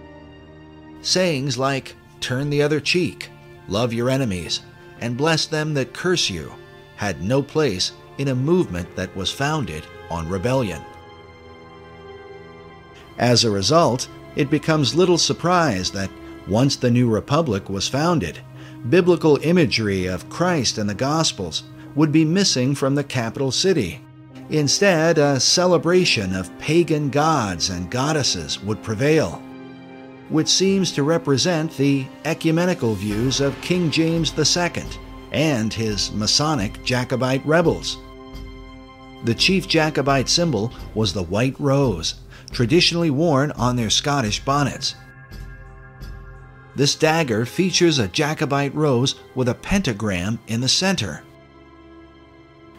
[1.01, 3.29] Sayings like, Turn the other cheek,
[3.67, 4.61] love your enemies,
[4.99, 6.51] and bless them that curse you,
[6.95, 10.81] had no place in a movement that was founded on rebellion.
[13.17, 16.09] As a result, it becomes little surprise that
[16.47, 18.39] once the new republic was founded,
[18.89, 21.63] biblical imagery of Christ and the Gospels
[21.95, 24.01] would be missing from the capital city.
[24.49, 29.41] Instead, a celebration of pagan gods and goddesses would prevail,
[30.29, 34.83] which seems to represent the ecumenical views of King James II
[35.31, 37.97] and his Masonic Jacobite rebels.
[39.23, 42.15] The chief Jacobite symbol was the white rose,
[42.51, 44.95] traditionally worn on their Scottish bonnets.
[46.75, 51.23] This dagger features a Jacobite rose with a pentagram in the center.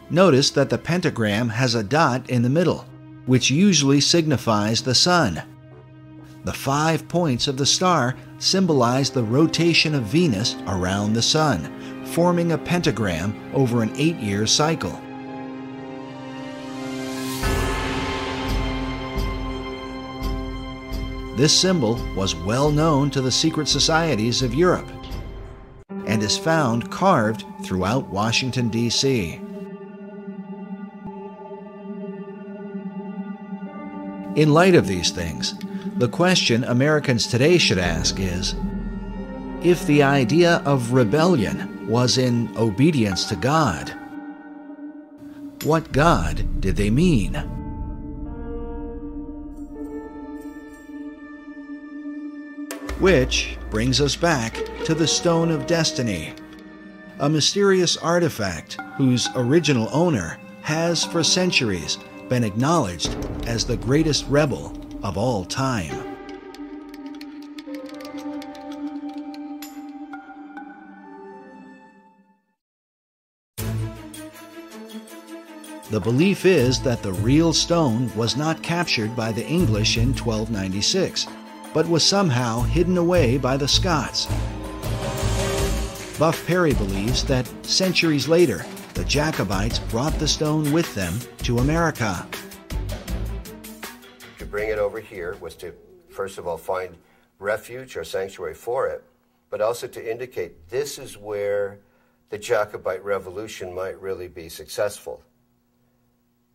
[0.09, 2.85] Notice that the pentagram has a dot in the middle,
[3.25, 5.41] which usually signifies the sun.
[6.45, 12.53] The five points of the star symbolize the rotation of Venus around the sun, forming
[12.53, 15.01] a pentagram over an eight year cycle.
[21.37, 24.89] This symbol was well known to the secret societies of Europe
[26.07, 29.39] and is found carved throughout Washington, D.C.
[34.35, 35.53] In light of these things,
[35.97, 38.55] the question Americans today should ask is
[39.61, 43.93] if the idea of rebellion was in obedience to God,
[45.61, 47.56] what God did they mean?
[52.99, 54.55] Which brings us back
[54.85, 56.33] to the Stone of Destiny,
[57.19, 63.15] a mysterious artifact whose original owner has for centuries been acknowledged
[63.45, 65.95] as the greatest rebel of all time.
[75.91, 81.27] The belief is that the real stone was not captured by the English in 1296
[81.73, 84.27] but was somehow hidden away by the Scots.
[86.17, 88.65] Buff Perry believes that centuries later,
[88.95, 91.13] the Jacobites brought the stone with them
[91.43, 92.27] to America.
[94.39, 95.73] To bring it over here was to,
[96.09, 96.97] first of all, find
[97.39, 99.03] refuge or sanctuary for it,
[99.49, 101.79] but also to indicate this is where
[102.29, 105.21] the Jacobite revolution might really be successful.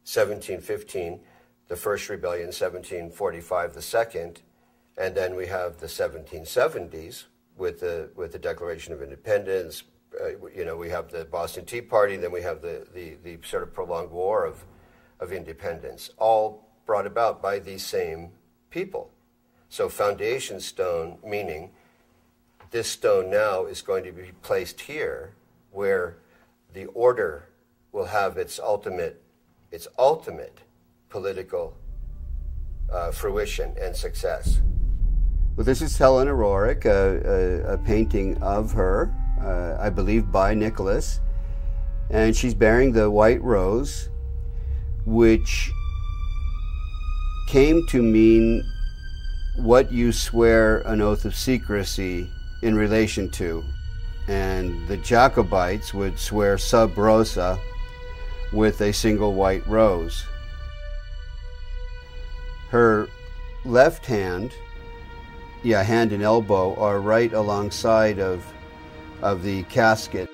[0.05, 1.21] 1715,
[1.69, 4.43] the first rebellion, 1745, the second,
[4.99, 7.25] and then we have the 1770s
[7.57, 9.85] with the, with the Declaration of Independence.
[10.21, 13.39] Uh, you know, we have the Boston Tea Party, then we have the, the, the
[13.47, 14.65] sort of prolonged war of,
[15.21, 18.31] of independence, all brought about by these same
[18.71, 19.11] people.
[19.69, 21.71] So, foundation stone, meaning
[22.71, 25.35] this stone now is going to be placed here
[25.71, 26.19] where
[26.75, 27.49] the order
[27.93, 29.23] will have its ultimate,
[29.71, 30.59] its ultimate
[31.09, 31.75] political
[32.93, 34.61] uh, fruition and success.
[35.55, 40.55] Well, this is Helena Roerich, a, a, a painting of her, uh, I believe by
[40.55, 41.21] Nicholas.
[42.09, 44.09] And she's bearing the white rose,
[45.05, 45.71] which
[47.49, 48.65] came to mean
[49.59, 52.31] what you swear an oath of secrecy
[52.63, 53.63] in relation to.
[54.29, 57.59] And the Jacobites would swear sub rosa
[58.55, 60.25] with a single white rose.
[62.71, 63.07] Her
[63.67, 64.55] left hand
[65.63, 68.45] yeah, hand and elbow are right alongside of
[69.23, 70.29] of the casket.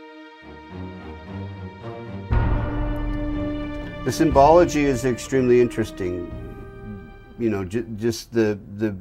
[4.05, 6.31] The symbology is extremely interesting.
[7.39, 8.97] You know, j- just the the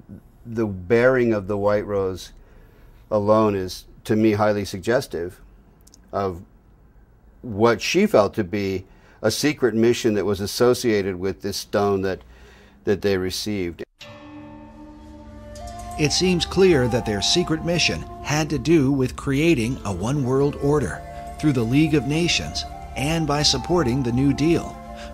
[0.45, 2.33] the bearing of the white rose
[3.09, 5.39] alone is to me highly suggestive
[6.11, 6.41] of
[7.41, 8.85] what she felt to be
[9.21, 12.21] a secret mission that was associated with this stone that
[12.83, 13.86] that they received.
[15.99, 20.55] It seems clear that their secret mission had to do with creating a one world
[20.61, 21.01] order
[21.39, 22.63] through the League of Nations
[22.95, 24.69] and by supporting the New Deal,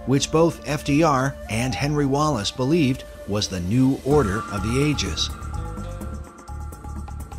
[0.08, 5.30] which both FDR and Henry Wallace believed was the new order of the ages.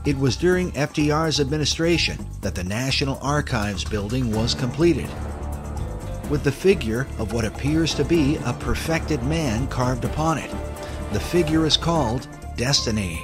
[0.07, 5.09] It was during FDR's administration that the National Archives building was completed,
[6.31, 10.51] with the figure of what appears to be a perfected man carved upon it.
[11.13, 12.27] The figure is called
[12.57, 13.23] Destiny.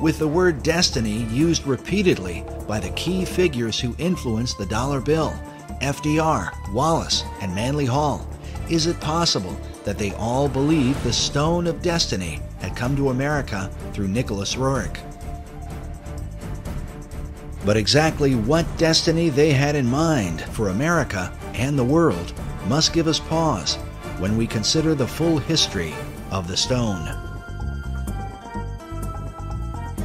[0.00, 5.34] With the word destiny used repeatedly by the key figures who influenced the dollar bill
[5.80, 8.28] FDR, Wallace, and Manly Hall.
[8.70, 13.70] Is it possible that they all believed the stone of destiny had come to America
[13.92, 15.00] through Nicholas Roerich?
[17.66, 22.32] But exactly what destiny they had in mind for America and the world
[22.68, 23.74] must give us pause
[24.18, 25.92] when we consider the full history
[26.30, 27.27] of the stone.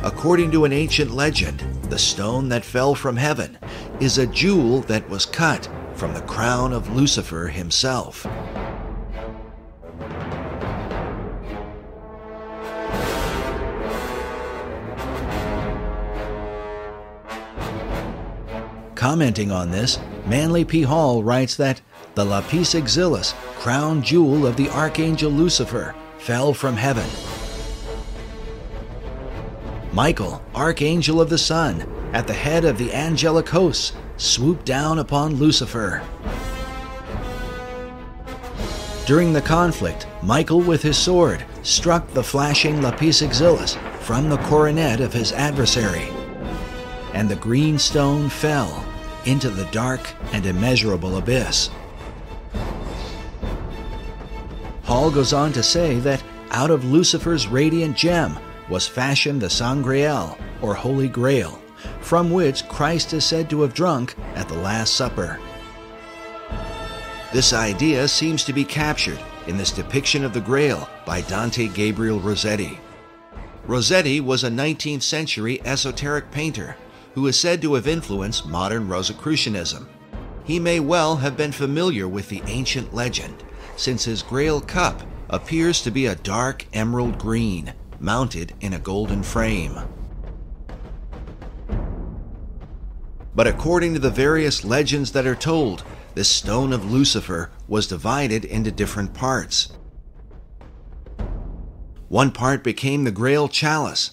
[0.03, 3.57] According to an ancient legend, the stone that fell from heaven
[4.01, 8.27] is a jewel that was cut from the crown of Lucifer himself.
[18.95, 20.81] Commenting on this, Manly P.
[20.81, 21.79] Hall writes that
[22.15, 27.07] the lapis exilis, crown jewel of the archangel Lucifer, fell from heaven.
[29.93, 35.35] Michael, archangel of the sun, at the head of the angelic hosts, swooped down upon
[35.35, 36.01] Lucifer.
[39.05, 44.99] During the conflict, Michael with his sword struck the flashing lapis exilis from the coronet
[44.99, 46.09] of his adversary,
[47.13, 48.83] and the green stone fell
[49.25, 51.69] into the dark and immeasurable abyss.
[54.85, 60.37] Hall goes on to say that out of Lucifer's radiant gem was fashioned the Sangreal,
[60.61, 61.61] or Holy Grail,
[62.01, 65.39] from which Christ is said to have drunk at the Last Supper.
[67.33, 72.19] This idea seems to be captured in this depiction of the Grail by Dante Gabriel
[72.19, 72.79] Rossetti.
[73.65, 76.75] Rossetti was a 19th century esoteric painter
[77.15, 79.87] who is said to have influenced modern Rosicrucianism.
[80.43, 83.43] He may well have been familiar with the ancient legend,
[83.77, 89.23] since his Grail cup appears to be a dark emerald green, mounted in a golden
[89.23, 89.79] frame.
[93.35, 95.83] But according to the various legends that are told,
[96.13, 99.73] this stone of Lucifer was divided into different parts.
[102.09, 104.11] One part became the Grail chalice,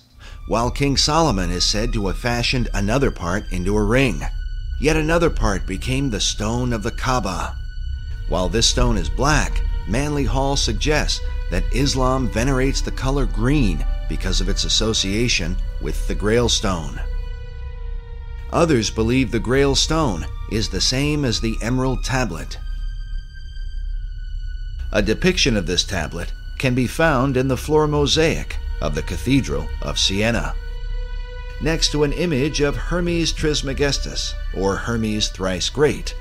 [0.48, 4.22] while King Solomon is said to have fashioned another part into a ring.
[4.80, 7.54] Yet another part became the stone of the Kaaba.
[8.30, 11.20] While this stone is black, Manly Hall suggests
[11.50, 17.00] that Islam venerates the color green because of its association with the Grail stone.
[18.52, 22.58] Others believe the Grail stone is the same as the Emerald Tablet.
[24.92, 29.68] A depiction of this tablet can be found in the floor mosaic of the Cathedral
[29.82, 30.54] of Siena,
[31.62, 36.14] next to an image of Hermes Trismegistus, or Hermes Thrice Great.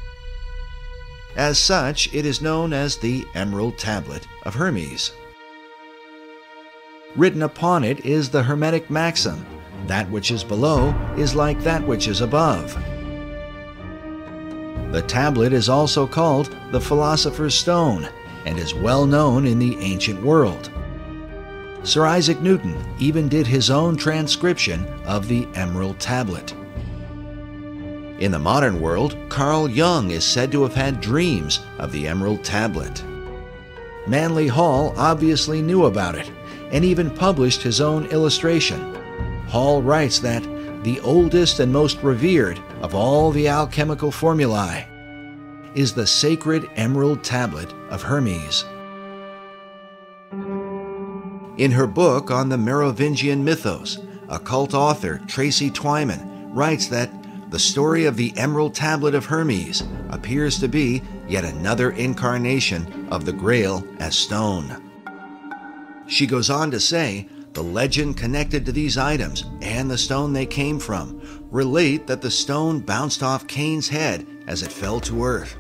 [1.35, 5.11] As such, it is known as the Emerald Tablet of Hermes.
[7.15, 9.45] Written upon it is the Hermetic maxim
[9.87, 12.73] that which is below is like that which is above.
[14.91, 18.07] The tablet is also called the Philosopher's Stone
[18.45, 20.71] and is well known in the ancient world.
[21.83, 26.53] Sir Isaac Newton even did his own transcription of the Emerald Tablet.
[28.19, 32.43] In the modern world, Carl Jung is said to have had dreams of the Emerald
[32.43, 33.03] Tablet.
[34.07, 36.29] Manly Hall obviously knew about it
[36.71, 38.95] and even published his own illustration.
[39.47, 40.43] Hall writes that
[40.83, 44.87] the oldest and most revered of all the alchemical formulae
[45.75, 48.65] is the sacred Emerald Tablet of Hermes.
[51.57, 57.11] In her book on the Merovingian mythos, occult author Tracy Twyman writes that
[57.49, 63.25] the story of the Emerald Tablet of Hermes appears to be yet another incarnation of
[63.25, 64.88] the Grail as stone.
[66.09, 70.47] She goes on to say the legend connected to these items and the stone they
[70.47, 71.21] came from
[71.51, 75.55] relate that the stone bounced off Cain's head as it fell to earth,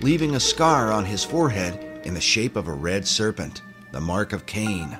[0.00, 3.62] leaving a scar on his forehead in the shape of a red serpent,
[3.92, 4.98] the mark of Cain.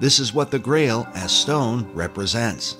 [0.00, 2.76] This is what the Grail as stone represents.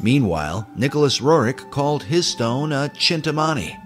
[0.00, 3.76] Meanwhile, Nicholas Roerich called his stone a Chintamani,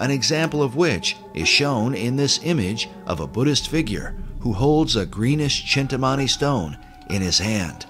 [0.00, 4.96] an example of which is shown in this image of a Buddhist figure who holds
[4.96, 6.76] a greenish Chintamani stone
[7.08, 7.86] in his hand.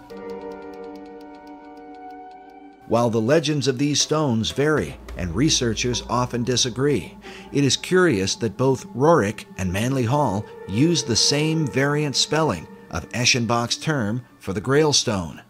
[2.87, 7.17] While the legends of these stones vary and researchers often disagree,
[7.51, 13.09] it is curious that both Roerich and Manly Hall use the same variant spelling of
[13.09, 15.43] Eschenbach's term for the Grail stone.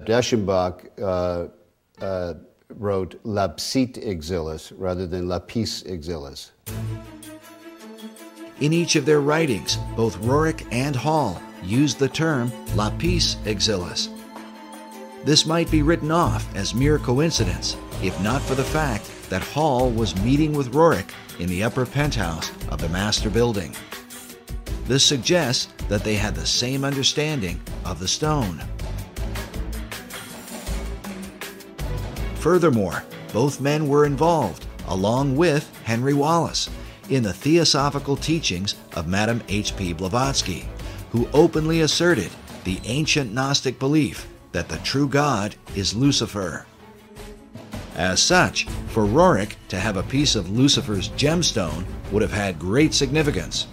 [0.00, 1.48] Eschenbach uh,
[2.02, 2.34] uh,
[2.78, 6.50] wrote lapsit exilis rather than lapis exilis.
[8.60, 14.08] In each of their writings, both Roerich and Hall used the term lapis exilis.
[15.24, 19.90] This might be written off as mere coincidence, if not for the fact that Hall
[19.90, 23.74] was meeting with Roerich in the upper penthouse of the master building.
[24.84, 28.60] This suggests that they had the same understanding of the stone.
[32.40, 33.04] Furthermore,
[33.34, 36.70] both men were involved, along with Henry Wallace,
[37.10, 39.92] in the theosophical teachings of Madame H.P.
[39.92, 40.66] Blavatsky,
[41.12, 42.30] who openly asserted
[42.64, 46.64] the ancient Gnostic belief that the true God is Lucifer.
[47.94, 52.94] As such, for Roerich to have a piece of Lucifer's gemstone would have had great
[52.94, 53.66] significance.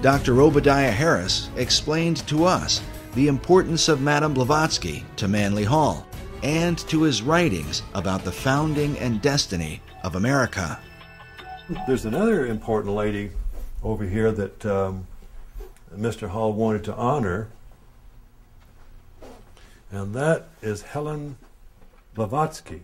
[0.00, 0.40] Dr.
[0.40, 2.80] Obadiah Harris explained to us
[3.16, 6.06] the importance of Madame Blavatsky to Manly Hall
[6.42, 10.78] and to his writings about the founding and destiny of America.
[11.86, 13.30] There's another important lady
[13.82, 15.06] over here that um,
[15.96, 16.28] Mr.
[16.28, 17.48] Hall wanted to honor,
[19.90, 21.38] and that is Helen
[22.14, 22.82] Blavatsky,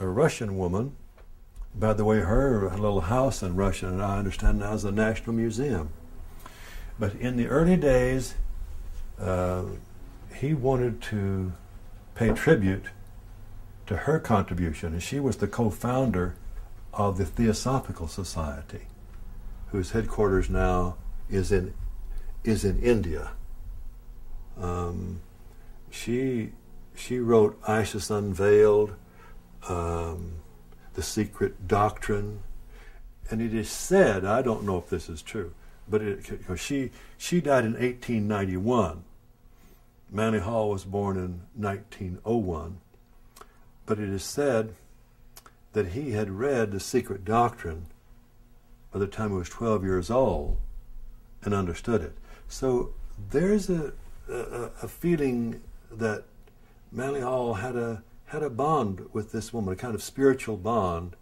[0.00, 0.96] a Russian woman.
[1.76, 5.32] By the way, her little house in Russia, and I understand now, is the National
[5.32, 5.90] Museum.
[6.98, 8.34] But in the early days,
[9.20, 9.64] uh,
[10.34, 11.52] he wanted to
[12.14, 12.86] pay tribute
[13.86, 16.36] to her contribution, and she was the co-founder
[16.92, 18.82] of the Theosophical Society,
[19.68, 20.96] whose headquarters now
[21.28, 21.74] is in
[22.42, 23.32] is in India.
[24.58, 25.20] Um,
[25.90, 26.52] she
[26.94, 28.94] she wrote Isis Unveiled,
[29.68, 30.34] um,
[30.94, 32.42] The Secret Doctrine,
[33.30, 35.52] and it is said I don't know if this is true,
[35.88, 36.24] but it,
[36.56, 39.04] she she died in 1891.
[40.12, 42.80] Manly Hall was born in 1901,
[43.86, 44.74] but it is said
[45.72, 47.86] that he had read The Secret Doctrine
[48.92, 50.58] by the time he was 12 years old
[51.42, 52.16] and understood it.
[52.48, 52.92] So
[53.30, 53.92] there's a,
[54.28, 55.60] a, a feeling
[55.92, 56.24] that
[56.90, 61.16] Manly Hall had a had a bond with this woman, a kind of spiritual bond,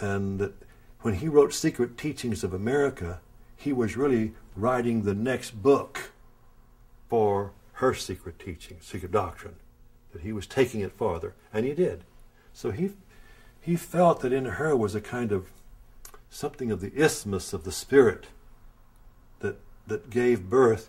[0.00, 0.52] and that
[1.00, 3.20] when he wrote Secret Teachings of America,
[3.56, 6.10] he was really writing the next book
[7.08, 9.56] for her secret teaching, secret doctrine,
[10.12, 12.04] that he was taking it farther, and he did.
[12.52, 12.90] So he
[13.60, 15.50] he felt that in her was a kind of
[16.30, 18.26] something of the isthmus of the spirit
[19.40, 20.88] that that gave birth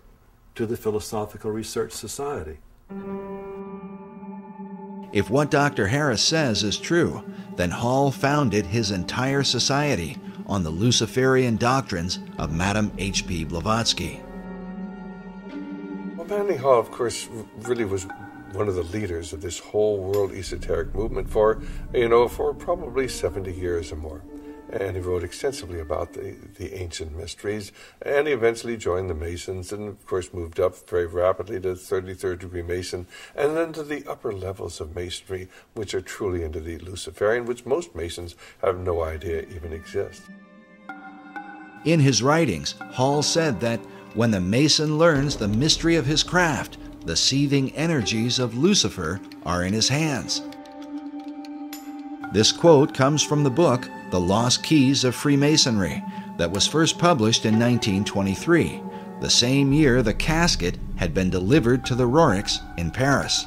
[0.55, 2.59] to the Philosophical Research Society.
[5.11, 5.87] If what Dr.
[5.87, 7.23] Harris says is true,
[7.55, 13.45] then Hall founded his entire society on the Luciferian doctrines of Madame H.P.
[13.45, 14.21] Blavatsky.
[16.27, 17.27] Manly Hall, of course,
[17.59, 18.05] really was
[18.53, 21.61] one of the leaders of this whole world esoteric movement for,
[21.93, 24.21] you know, for probably 70 years or more
[24.69, 27.71] and he wrote extensively about the, the ancient mysteries.
[28.01, 32.39] And he eventually joined the Masons and, of course, moved up very rapidly to 33rd
[32.39, 36.77] degree Mason and then to the upper levels of Masonry, which are truly into the
[36.79, 40.23] Luciferian, which most Masons have no idea even exist.
[41.85, 43.79] In his writings, Hall said that
[44.17, 49.63] when the Mason learns the mystery of his craft, the seething energies of Lucifer are
[49.63, 50.41] in his hands.
[52.33, 56.03] This quote comes from the book The Lost Keys of Freemasonry,
[56.37, 58.81] that was first published in 1923,
[59.21, 63.45] the same year the casket had been delivered to the Roerichs in Paris.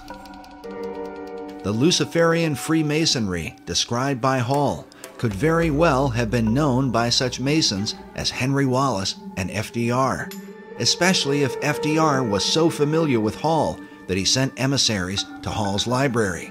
[1.65, 4.87] The Luciferian Freemasonry, described by Hall,
[5.19, 10.33] could very well have been known by such Masons as Henry Wallace and FDR,
[10.81, 16.51] especially if FDR was so familiar with Hall that he sent emissaries to Hall's library.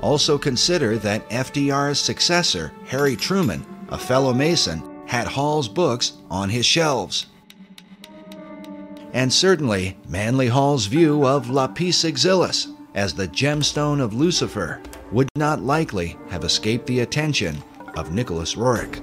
[0.00, 6.64] Also consider that FDR's successor, Harry Truman, a fellow Mason, had Hall's books on his
[6.64, 7.26] shelves.
[9.12, 14.80] And certainly, Manly Hall's view of Lapis Exilis as the gemstone of Lucifer
[15.10, 17.62] would not likely have escaped the attention
[17.96, 19.02] of Nicholas Roerich.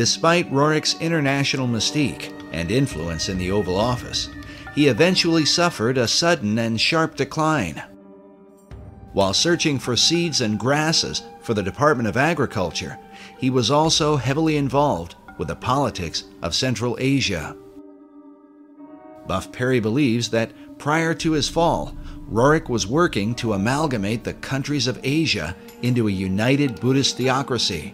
[0.00, 4.30] Despite Roerich's international mystique and influence in the Oval Office,
[4.74, 7.82] he eventually suffered a sudden and sharp decline.
[9.12, 12.98] While searching for seeds and grasses for the Department of Agriculture,
[13.36, 17.54] he was also heavily involved with the politics of Central Asia.
[19.26, 21.94] Buff Perry believes that prior to his fall,
[22.26, 27.92] Roerich was working to amalgamate the countries of Asia into a united Buddhist theocracy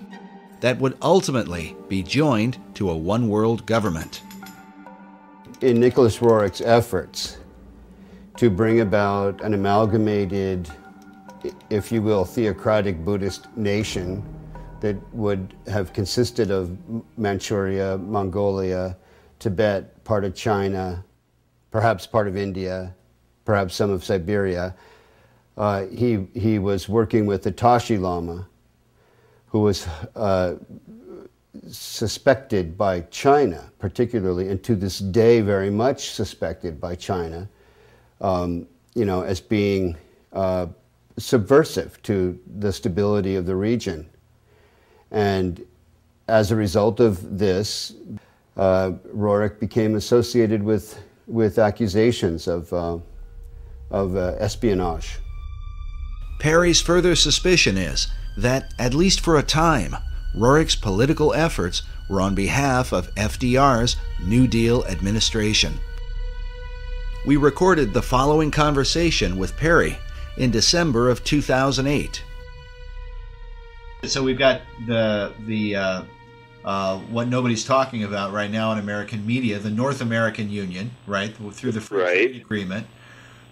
[0.61, 4.23] that would ultimately be joined to a one world government.
[5.61, 7.39] In Nicholas Roerich's efforts
[8.37, 10.69] to bring about an amalgamated,
[11.71, 14.23] if you will, theocratic Buddhist nation
[14.81, 16.77] that would have consisted of
[17.17, 18.97] Manchuria, Mongolia,
[19.39, 21.05] Tibet, part of China,
[21.71, 22.95] perhaps part of India,
[23.45, 24.75] perhaps some of Siberia.
[25.57, 28.47] Uh, he, he was working with the Tashi Lama,
[29.57, 30.55] who was uh,
[31.67, 37.49] suspected by China, particularly, and to this day very much suspected by China,
[38.21, 39.97] um, you know, as being
[40.35, 40.67] uh,
[41.17, 44.07] subversive to the stability of the region.
[45.11, 45.65] And
[46.29, 47.95] as a result of this,
[48.59, 52.99] uh, Roerich became associated with, with accusations of, uh,
[53.91, 55.19] of uh, espionage.
[56.41, 59.97] Perry's further suspicion is that, at least for a time,
[60.35, 65.75] Roerich's political efforts were on behalf of FDR's New Deal administration.
[67.27, 69.99] We recorded the following conversation with Perry
[70.37, 72.23] in December of 2008.
[74.05, 76.03] So we've got the the uh,
[76.65, 81.35] uh, what nobody's talking about right now in American media, the North American Union, right,
[81.53, 82.87] through the free trade agreement,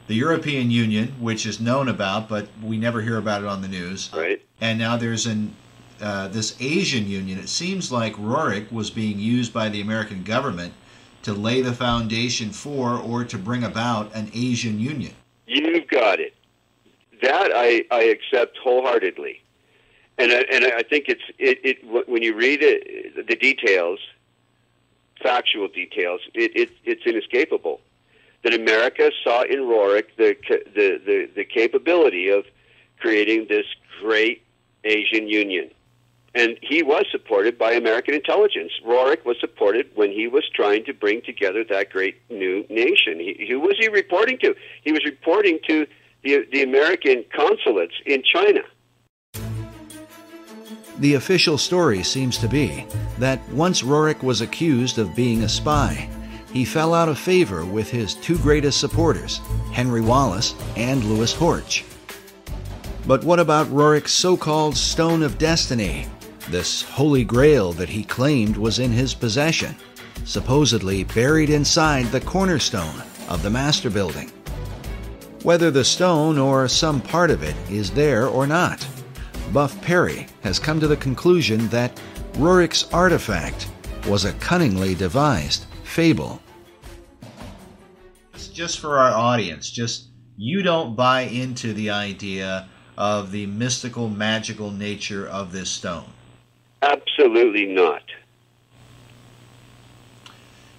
[0.06, 3.68] the European Union, which is known about, but we never hear about it on the
[3.68, 5.55] news, right, and now there's an
[6.01, 7.39] uh, this Asian Union.
[7.39, 10.74] It seems like Roerich was being used by the American government
[11.22, 15.14] to lay the foundation for or to bring about an Asian Union.
[15.47, 16.35] You've got it.
[17.22, 19.40] That I, I accept wholeheartedly
[20.18, 23.98] and I, and I think it's it, it when you read it, the details,
[25.22, 27.81] factual details, it, it it's inescapable
[28.44, 30.36] that America saw in Roerich the
[30.74, 32.44] the the, the capability of
[33.00, 33.66] creating this
[34.00, 34.42] great
[34.84, 35.70] Asian Union.
[36.36, 38.72] And he was supported by American intelligence.
[38.84, 43.20] Roerich was supported when he was trying to bring together that great new nation.
[43.20, 44.54] He, who was he reporting to?
[44.82, 45.86] He was reporting to
[46.24, 48.60] the, the American consulates in China.
[50.98, 52.86] The official story seems to be
[53.18, 56.08] that once Roerich was accused of being a spy,
[56.55, 59.40] he fell out of favor with his two greatest supporters,
[59.72, 61.82] Henry Wallace and Louis Horch.
[63.09, 66.06] But what about Roerich's so called Stone of Destiny,
[66.51, 69.74] this holy grail that he claimed was in his possession,
[70.24, 74.31] supposedly buried inside the cornerstone of the Master Building?
[75.43, 78.86] Whether the stone or some part of it is there or not,
[79.52, 82.01] Buff Perry has come to the conclusion that
[82.36, 83.68] Roerich's artifact
[84.06, 86.40] was a cunningly devised fable.
[88.55, 90.06] Just for our audience, just
[90.36, 96.06] you don't buy into the idea of the mystical, magical nature of this stone.
[96.81, 98.05] Absolutely not.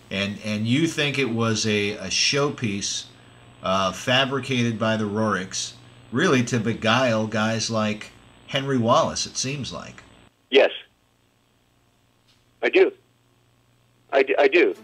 [0.09, 3.07] And and you think it was a, a showpiece
[3.61, 5.73] uh, fabricated by the Roerichs,
[6.13, 8.11] really to beguile guys like
[8.47, 10.03] Henry Wallace, it seems like.
[10.49, 10.71] Yes.
[12.61, 12.91] I do.
[14.13, 14.75] I, I do.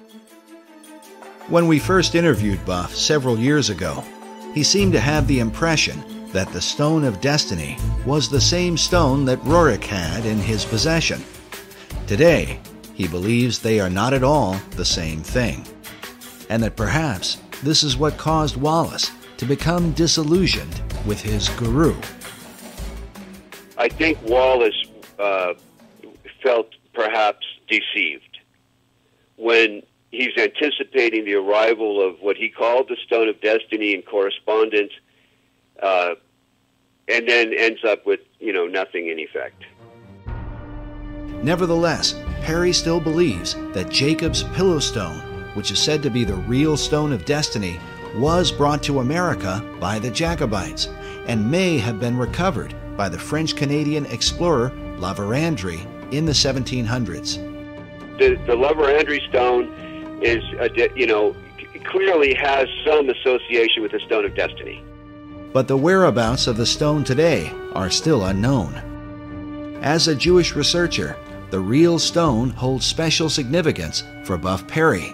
[1.52, 4.06] When we first interviewed Buff several years ago,
[4.54, 9.26] he seemed to have the impression that the Stone of Destiny was the same stone
[9.26, 11.22] that Roerich had in his possession.
[12.08, 12.62] Today,
[12.94, 15.68] he believes they are not at all the same thing,
[16.50, 21.94] and that perhaps this is what caused Wallace to become disillusioned with his guru.
[23.78, 24.86] I think Wallace
[25.20, 25.56] uh,
[26.42, 28.40] felt perhaps deceived
[29.36, 29.82] when
[30.12, 34.92] he's anticipating the arrival of what he called the Stone of Destiny in correspondence,
[35.82, 36.16] uh,
[37.08, 39.64] and then ends up with you know nothing in effect.
[41.44, 45.20] Nevertheless, Perry still believes that Jacob's pillow stone,
[45.56, 47.80] which is said to be the real Stone of Destiny,
[48.16, 50.90] was brought to America by the Jacobites
[51.28, 55.84] and may have been recovered by the French Canadian explorer La Vérendrye
[56.14, 57.38] in the 1700s.
[58.20, 59.74] The, the La Vérendrye stone
[60.22, 60.44] is,
[60.96, 61.36] you know,
[61.86, 64.84] clearly has some association with the Stone of Destiny.
[65.54, 69.80] But the whereabouts of the stone today are still unknown.
[69.82, 71.18] As a Jewish researcher,
[71.50, 75.14] the real stone holds special significance for Buff Perry.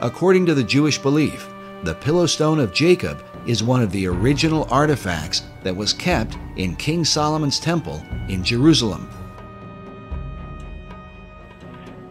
[0.00, 1.48] According to the Jewish belief,
[1.84, 6.76] the pillow stone of Jacob is one of the original artifacts that was kept in
[6.76, 9.08] King Solomon's temple in Jerusalem.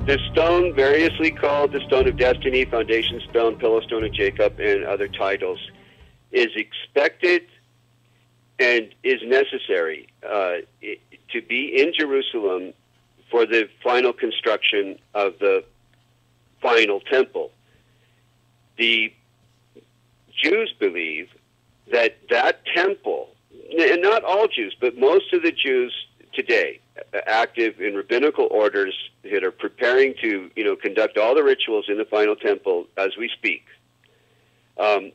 [0.08, 4.86] The stone, variously called the Stone of Destiny, Foundation Stone, Pillow Stone of Jacob, and
[4.86, 5.60] other titles,
[6.32, 7.42] is expected
[8.58, 12.72] and is necessary uh, to be in Jerusalem
[13.30, 15.66] for the final construction of the
[16.62, 17.52] final temple.
[18.78, 19.12] The
[20.42, 21.28] Jews believe
[21.92, 23.36] that that temple,
[23.78, 25.94] and not all Jews, but most of the Jews
[26.32, 26.80] today,
[27.26, 28.96] active in rabbinical orders
[29.32, 33.18] that are preparing to, you know, conduct all the rituals in the final temple as
[33.18, 33.64] we speak,
[34.78, 35.12] um,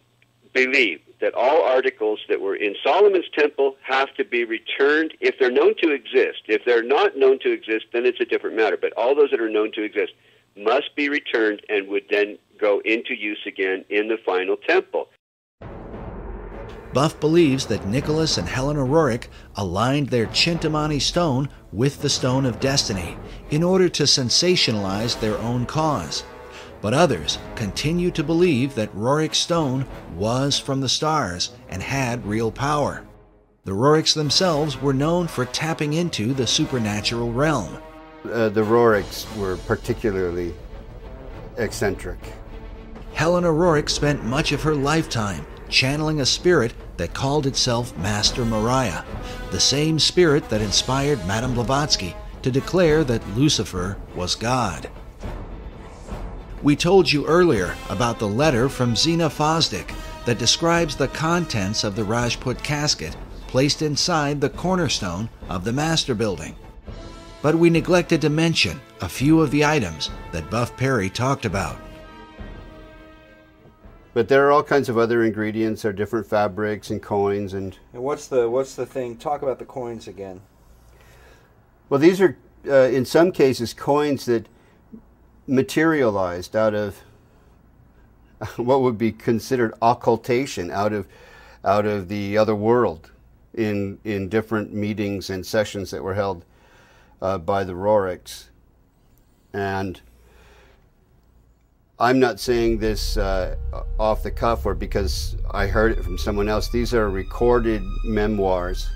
[0.53, 5.53] believe that all articles that were in Solomon's temple have to be returned if they're
[5.53, 6.43] known to exist.
[6.49, 8.77] If they're not known to exist, then it's a different matter.
[8.77, 10.13] But all those that are known to exist
[10.57, 15.09] must be returned and would then go into use again in the final temple.
[16.93, 22.61] Buff believes that Nicholas and Helena Roerich aligned their Chintamani stone with the Stone of
[22.61, 23.17] Destiny
[23.51, 26.23] in order to sensationalize their own cause.
[26.83, 29.87] But others continue to believe that Roerich's stone
[30.17, 33.07] was from the stars and had real power.
[33.65, 37.79] The Roerichs themselves were known for tapping into the supernatural realm.
[38.31, 40.53] Uh, the Roerichs were particularly
[41.57, 42.19] eccentric.
[43.15, 49.05] Helena Roerich spent much of her lifetime channeling a spirit that called itself Master Morya,
[49.51, 54.89] the same spirit that inspired Madame Blavatsky to declare that Lucifer was God.
[56.63, 59.93] We told you earlier about the letter from Zena Fosdick
[60.27, 63.17] that describes the contents of the Rajput casket
[63.49, 66.55] placed inside the cornerstone of the Master Building.
[67.43, 71.77] But we neglected to mention a few of the items that Buff Perry talked about.
[74.15, 75.83] But there are all kinds of other ingredients.
[75.83, 77.79] There are different fabrics and coins and.
[77.93, 79.17] And what's the what's the thing?
[79.17, 80.43] Talk about the coins again.
[81.89, 82.37] Well, these are
[82.67, 84.49] uh, in some cases coins that
[85.47, 86.99] materialized out of
[88.57, 91.07] what would be considered occultation, out of
[91.65, 93.11] out of the other world,
[93.55, 96.45] in in different meetings and sessions that were held
[97.23, 98.49] uh, by the Roerichs,
[99.55, 100.03] and
[102.03, 103.55] I'm not saying this uh,
[103.97, 106.69] off the cuff or because I heard it from someone else.
[106.69, 108.91] These are recorded memoirs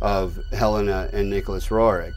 [0.00, 2.14] of Helena and Nicholas Roerich.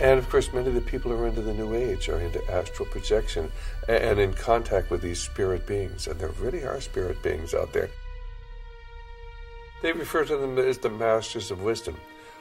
[0.00, 2.44] And of course, many of the people who are into the New Age are into
[2.50, 3.52] astral projection
[3.88, 6.08] and in contact with these spirit beings.
[6.08, 7.90] And there really are spirit beings out there.
[9.82, 11.96] They refer to them as the Masters of Wisdom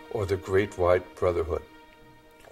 [0.10, 1.61] or the Great White Brotherhood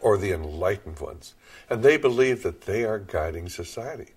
[0.02, 1.36] or the enlightened ones.
[1.70, 4.14] And they believe that they are guiding society.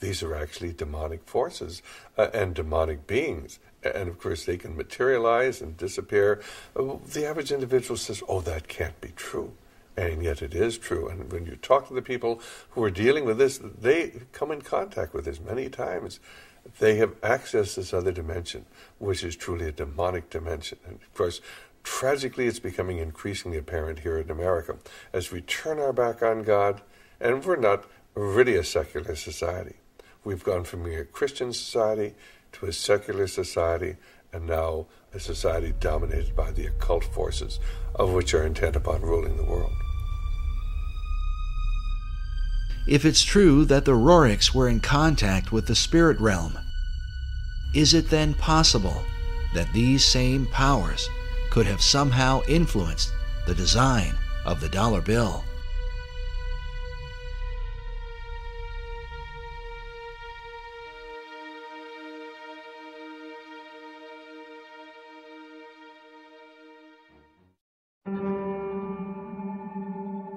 [0.00, 1.82] These are actually demonic forces
[2.16, 3.58] uh, and demonic beings.
[3.82, 6.42] And of course, they can materialize and disappear.
[6.74, 9.52] The average individual says, Oh, that can't be true.
[9.96, 11.08] And yet it is true.
[11.08, 12.40] And when you talk to the people
[12.70, 16.20] who are dealing with this, they come in contact with this many times.
[16.78, 18.66] They have accessed this other dimension,
[18.98, 20.78] which is truly a demonic dimension.
[20.86, 21.40] And of course,
[21.82, 24.76] Tragically, it's becoming increasingly apparent here in America
[25.12, 26.80] as we turn our back on God,
[27.20, 27.84] and we're not
[28.14, 29.76] really a secular society.
[30.24, 32.14] We've gone from being a Christian society
[32.52, 33.96] to a secular society,
[34.32, 37.58] and now a society dominated by the occult forces,
[37.94, 39.72] of which are intent upon ruling the world.
[42.88, 46.58] If it's true that the Roerichs were in contact with the spirit realm,
[47.74, 49.04] is it then possible
[49.54, 51.08] that these same powers
[51.50, 53.12] could have somehow influenced
[53.46, 54.14] the design
[54.44, 55.44] of the dollar bill.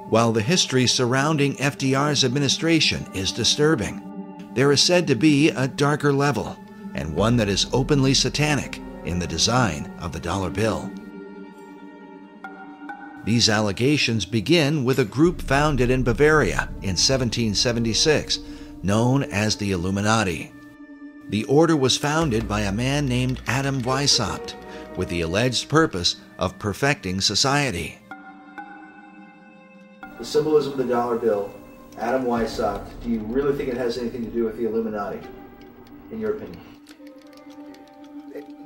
[0.09, 3.99] While the history surrounding FDR's administration is disturbing,
[4.53, 6.55] there is said to be a darker level,
[6.93, 10.91] and one that is openly satanic in the design of the dollar bill.
[13.25, 18.39] These allegations begin with a group founded in Bavaria in 1776,
[18.83, 20.51] known as the Illuminati.
[21.29, 24.55] The order was founded by a man named Adam Weishaupt
[24.97, 27.97] with the alleged purpose of perfecting society.
[30.19, 31.53] The symbolism of the dollar bill,
[31.97, 35.19] Adam Weishaupt, do you really think it has anything to do with the Illuminati,
[36.11, 36.72] in your opinion?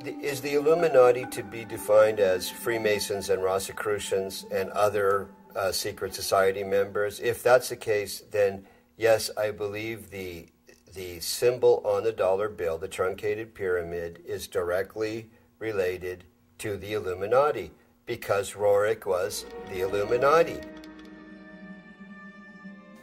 [0.06, 6.64] Is the Illuminati to be defined as Freemasons and Rosicrucians and other uh, secret society
[6.64, 7.20] members?
[7.20, 8.66] If that's the case, then
[8.98, 10.48] yes, I believe the
[10.94, 15.30] the symbol on the dollar bill, the truncated pyramid, is directly
[15.60, 16.24] related
[16.58, 17.72] to the Illuminati
[18.08, 20.60] because Roerich was the Illuminati.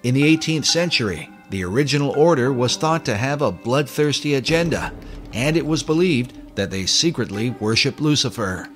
[0.03, 4.93] In the 18th century, the original order was thought to have a bloodthirsty agenda,
[5.33, 8.69] and it was believed that they secretly worship Lucifer.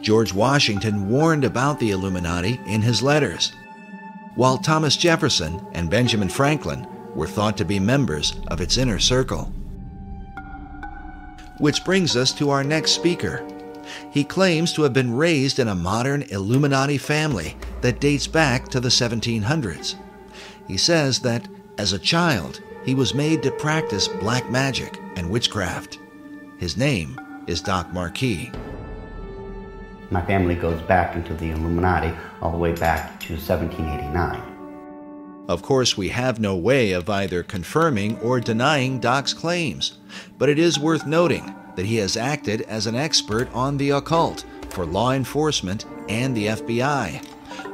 [0.00, 3.52] George Washington warned about the Illuminati in his letters,
[4.34, 9.52] while Thomas Jefferson and Benjamin Franklin were thought to be members of its inner circle.
[11.58, 13.46] Which brings us to our next speaker.
[14.10, 18.80] He claims to have been raised in a modern Illuminati family that dates back to
[18.80, 19.94] the 1700s.
[20.66, 21.46] He says that,
[21.78, 25.98] as a child, he was made to practice black magic and witchcraft.
[26.58, 28.52] His name is Doc Marquis.
[30.10, 34.54] My family goes back into the Illuminati all the way back to 1789.
[35.48, 39.98] Of course, we have no way of either confirming or denying Doc's claims,
[40.38, 44.44] but it is worth noting that he has acted as an expert on the occult
[44.70, 47.22] for law enforcement and the FBI.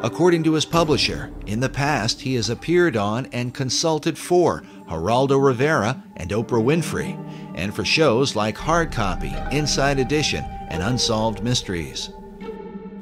[0.02, 5.42] According to his publisher, in the past he has appeared on and consulted for Geraldo
[5.42, 7.16] Rivera and Oprah Winfrey,
[7.54, 12.10] and for shows like Hard Copy, Inside Edition, and Unsolved Mysteries.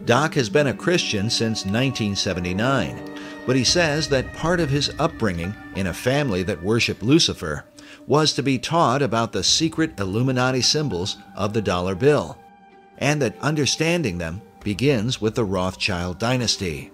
[0.04, 3.14] Doc has been a Christian since 1979,
[3.46, 7.64] but he says that part of his upbringing in a family that worshiped Lucifer
[8.06, 12.38] was to be taught about the secret Illuminati symbols of the dollar bill,
[12.98, 16.90] and that understanding them begins with the Rothschild dynasty.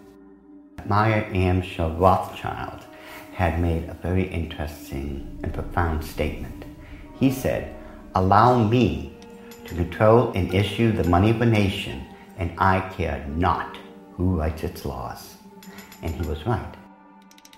[0.87, 2.87] Meyer Amschel Rothschild
[3.35, 6.65] had made a very interesting and profound statement.
[7.19, 7.75] He said,
[8.15, 9.13] Allow me
[9.65, 12.07] to control and issue the money of a nation,
[12.39, 13.77] and I care not
[14.13, 15.35] who writes its laws.
[16.01, 16.75] And he was right.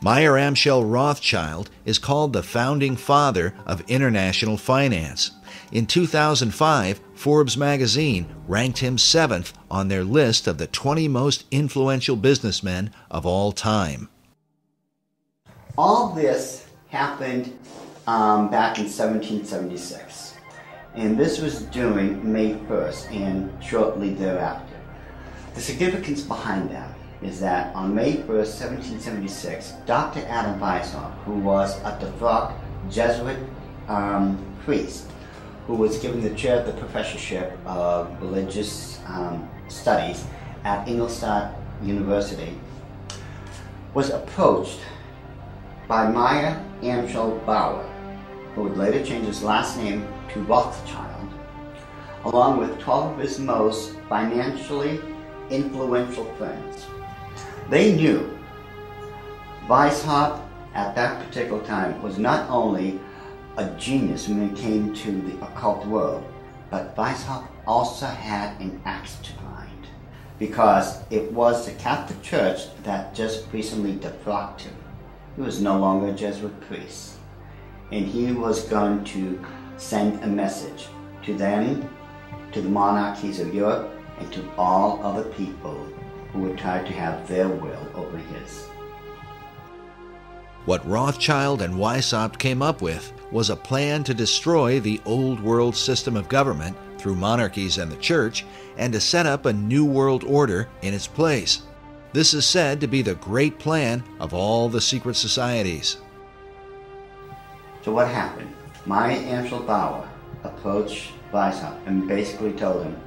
[0.00, 5.32] Meyer Amschel Rothschild is called the founding father of international finance.
[5.72, 12.16] In 2005, Forbes magazine ranked him seventh on their list of the 20 most influential
[12.16, 14.08] businessmen of all time.
[15.78, 17.52] All this happened
[18.06, 20.32] um, back in 1776,
[20.94, 24.74] and this was during May 1st and shortly thereafter.
[25.54, 30.20] The significance behind that is that on May 1st, 1776, Dr.
[30.20, 32.54] Adam Weishaupt, who was a devout
[32.90, 33.38] Jesuit
[33.88, 35.10] um, priest,
[35.66, 40.24] who was given the chair of the professorship of religious um, studies
[40.64, 42.58] at Ingolstadt University,
[43.92, 44.78] was approached
[45.88, 47.84] by Meyer Amschel Bauer,
[48.54, 51.30] who would later change his last name to Rothschild,
[52.24, 55.00] along with 12 of his most financially
[55.50, 56.86] influential friends.
[57.70, 58.36] They knew
[59.68, 60.40] Weishaupt
[60.74, 62.98] at that particular time was not only
[63.56, 66.24] a genius when it came to the occult world,
[66.68, 69.86] but Weishaupt also had an axe to grind
[70.38, 74.74] because it was the Catholic Church that just recently defrocked him.
[75.36, 77.12] He was no longer a Jesuit priest,
[77.92, 79.38] and he was going to
[79.76, 80.88] send a message
[81.24, 81.88] to them,
[82.52, 85.86] to the monarchies of Europe, and to all other people
[86.32, 88.64] who would try to have their will over his.
[90.64, 95.76] What Rothschild and Weishaupt came up with was a plan to destroy the old world
[95.76, 98.46] system of government through monarchies and the church
[98.78, 101.62] and to set up a new world order in its place.
[102.16, 105.98] This is said to be the great plan of all the secret societies.
[107.82, 108.54] So what happened?
[108.86, 110.08] Meyer Amschel Bauer
[110.42, 112.98] approached Weishaupt and basically told him,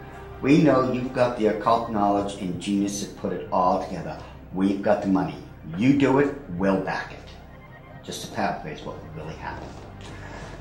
[0.43, 4.15] we know you've got the occult knowledge and genius to put it all together.
[4.53, 5.37] We've got the money.
[5.75, 8.05] You do it, we'll back it.
[8.05, 9.71] Just to paraphrase what really happened.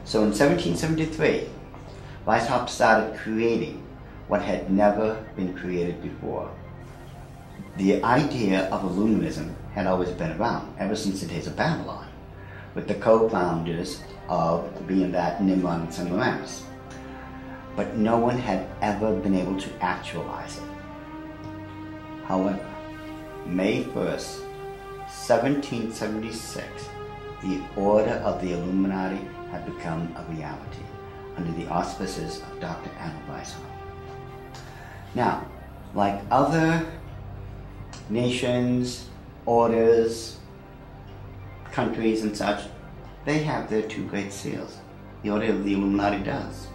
[0.07, 1.51] So in 1773,
[2.27, 3.87] Weishaupt started creating
[4.29, 6.51] what had never been created before.
[7.79, 12.07] The idea of Illuminism had always been around, ever since the days of Babylon,
[12.75, 16.65] with the co-founders of being that Nimrod and Semiramis
[17.79, 20.65] but no one had ever been able to actualize it.
[22.25, 22.59] However,
[23.47, 24.41] May 1st,
[25.07, 26.89] 1776,
[27.45, 30.83] the Order of the Illuminati had become a reality
[31.37, 32.91] under the auspices of Dr.
[32.99, 33.63] Adam Weishaupt.
[35.15, 35.47] Now,
[35.95, 36.85] like other
[38.11, 39.09] nations,
[39.47, 40.39] orders,
[41.73, 42.65] countries, and such,
[43.25, 44.79] they have their two great seals.
[45.23, 46.69] The Order of the Illuminati does.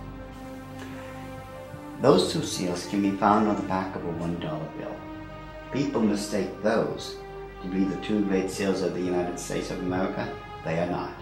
[2.02, 4.96] Those two seals can be found on the back of a $1 bill.
[5.72, 7.16] People mistake those
[7.62, 10.28] to be the two great seals of the United States of America.
[10.66, 11.14] They are not.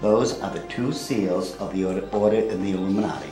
[0.00, 3.30] Those are the two seals of the Order, order of the Illuminati.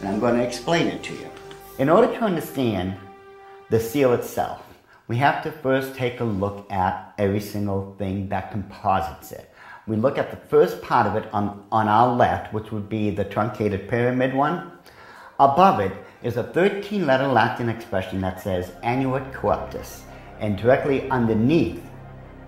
[0.00, 1.30] And I'm going to explain it to you.
[1.78, 2.96] In order to understand
[3.70, 4.65] the seal itself,
[5.08, 9.50] we have to first take a look at every single thing that composites it.
[9.86, 13.10] We look at the first part of it on, on our left, which would be
[13.10, 14.72] the truncated pyramid one.
[15.38, 15.92] Above it
[16.24, 20.00] is a 13 letter Latin expression that says Annuit Coeptis.
[20.40, 21.80] And directly underneath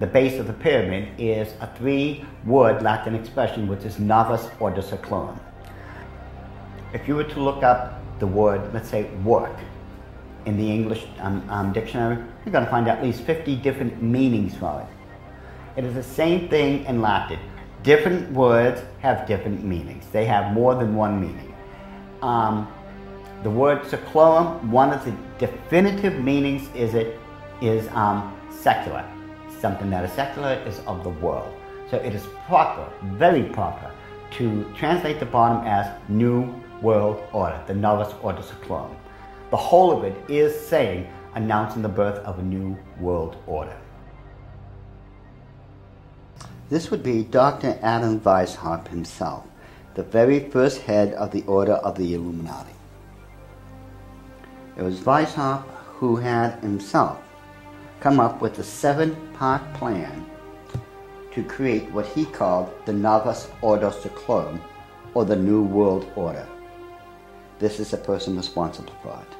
[0.00, 4.80] the base of the pyramid is a three word Latin expression which is Novus Ordo
[4.80, 5.38] Seclorum.
[6.92, 9.56] If you were to look up the word, let's say work,
[10.48, 14.54] in the English um, um, dictionary, you're going to find at least 50 different meanings
[14.56, 15.78] for it.
[15.78, 17.38] It is the same thing in Latin.
[17.82, 20.04] Different words have different meanings.
[20.10, 21.54] They have more than one meaning.
[22.22, 22.66] Um,
[23.42, 27.20] the word seclorum, one of the definitive meanings is it
[27.60, 29.04] is um, secular.
[29.60, 31.54] Something that is secular is of the world.
[31.90, 33.90] So it is proper, very proper,
[34.32, 38.96] to translate the bottom as New World Order, the Novus Ordo Seclorum.
[39.50, 43.76] The whole of it is saying, announcing the birth of a new world order.
[46.68, 47.78] This would be Dr.
[47.80, 49.44] Adam Weishaupt himself,
[49.94, 52.74] the very first head of the Order of the Illuminati.
[54.76, 55.64] It was Weishaupt
[55.96, 57.18] who had himself
[58.00, 60.26] come up with a seven part plan
[61.32, 64.60] to create what he called the Novus Ordo Seclorum,
[65.14, 66.46] or the New World Order.
[67.58, 69.37] This is the person responsible for it.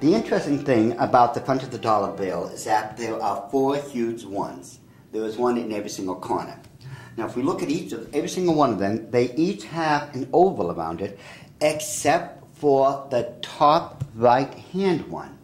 [0.00, 3.76] The interesting thing about the front of the dollar bill is that there are four
[3.76, 4.78] huge ones.
[5.12, 6.58] There is one in every single corner.
[7.18, 10.14] Now, if we look at each of every single one of them, they each have
[10.14, 11.18] an oval around it,
[11.60, 15.36] except for the top right hand one.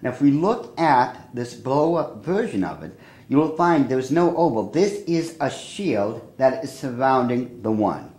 [0.00, 2.98] Now, if we look at this blow up version of it,
[3.28, 4.70] you will find there's no oval.
[4.70, 8.11] This is a shield that is surrounding the one.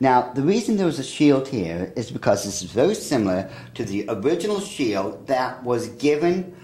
[0.00, 3.84] Now, the reason there was a shield here is because this is very similar to
[3.84, 6.54] the original shield that was given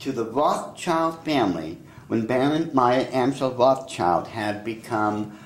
[0.00, 1.78] to the Rothschild family
[2.08, 5.38] when Baron Meyer Amschel Rothschild had become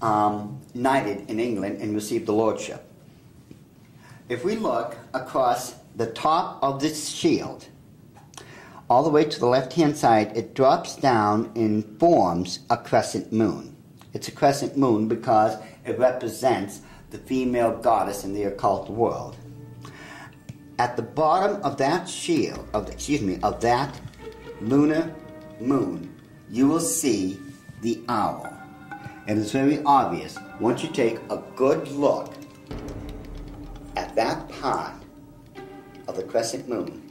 [0.00, 2.84] um, knighted in England and received the lordship.
[4.30, 7.66] If we look across the top of this shield,
[8.88, 13.30] all the way to the left hand side, it drops down and forms a crescent
[13.30, 13.76] moon.
[14.14, 15.56] It's a crescent moon because
[15.88, 19.36] it represents the female goddess in the occult world.
[20.78, 23.98] At the bottom of that shield, of the, excuse me, of that
[24.60, 25.12] lunar
[25.60, 26.14] moon,
[26.50, 27.40] you will see
[27.82, 28.52] the owl.
[29.26, 32.32] And it's very obvious once you take a good look
[33.96, 34.94] at that part
[36.06, 37.04] of the crescent moon.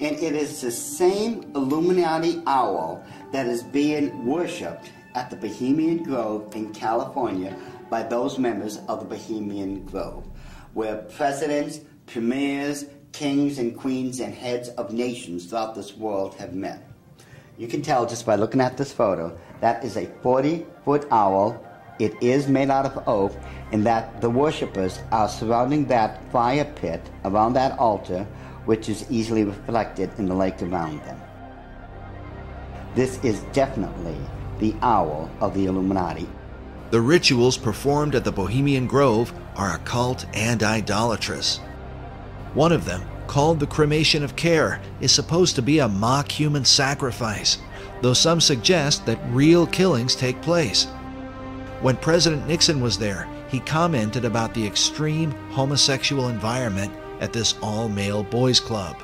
[0.00, 6.54] And it is the same Illuminati owl that is being worshipped at the Bohemian Grove
[6.54, 7.56] in California
[7.90, 10.24] by those members of the Bohemian Grove,
[10.72, 16.86] where presidents, premiers, kings and queens, and heads of nations throughout this world have met.
[17.58, 21.66] You can tell just by looking at this photo that is a 40 foot owl.
[21.98, 23.36] It is made out of oak,
[23.72, 28.26] and that the worshippers are surrounding that fire pit around that altar,
[28.64, 31.20] which is easily reflected in the lake around them.
[32.94, 34.16] This is definitely
[34.58, 36.28] the owl of the Illuminati.
[36.90, 41.58] The rituals performed at the Bohemian Grove are occult and idolatrous.
[42.54, 46.64] One of them, called the cremation of care, is supposed to be a mock human
[46.64, 47.58] sacrifice,
[48.02, 50.86] though some suggest that real killings take place.
[51.80, 57.88] When President Nixon was there, he commented about the extreme homosexual environment at this all
[57.88, 58.96] male boys' club.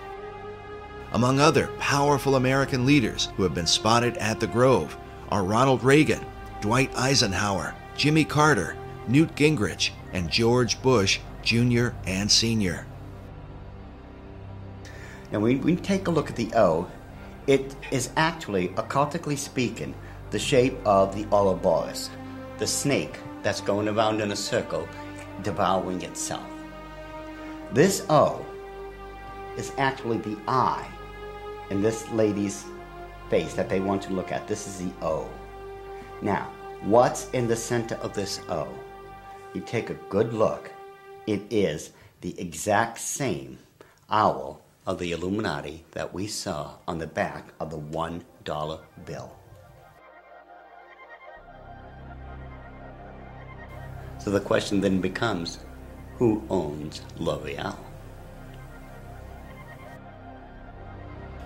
[1.13, 4.97] Among other powerful American leaders who have been spotted at the Grove
[5.31, 6.25] are Ronald Reagan,
[6.67, 8.77] Dwight Eisenhower, Jimmy Carter,
[9.07, 11.91] Newt Gingrich, and George Bush Jr.
[12.09, 12.85] and Sr.
[15.31, 16.91] Now, when we take a look at the O,
[17.47, 19.95] it is actually, occultically speaking,
[20.33, 22.11] the shape of the Ouroboros,
[22.59, 24.89] the snake that's going around in a circle,
[25.45, 26.51] devouring itself.
[27.73, 28.45] This O
[29.57, 30.89] is actually the eye
[31.71, 32.65] in this lady's
[33.31, 34.49] face that they want to look at.
[34.49, 35.31] This is the O.
[36.23, 36.51] Now,
[36.87, 38.69] what's in the center of this O?
[39.55, 40.71] You take a good look.
[41.27, 41.91] It is
[42.21, 43.59] the exact same
[44.09, 49.37] owl of the Illuminati that we saw on the back of the $1 bill.
[54.19, 55.59] So the question then becomes
[56.19, 57.77] who owns L'Oreal?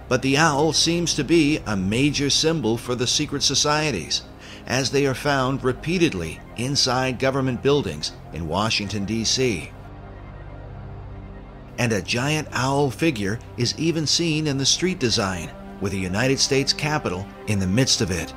[0.09, 4.23] But the owl seems to be a major symbol for the secret societies,
[4.71, 9.69] as they are found repeatedly inside government buildings in Washington, D.C.
[11.77, 16.39] And a giant owl figure is even seen in the street design, with the United
[16.39, 18.33] States Capitol in the midst of it.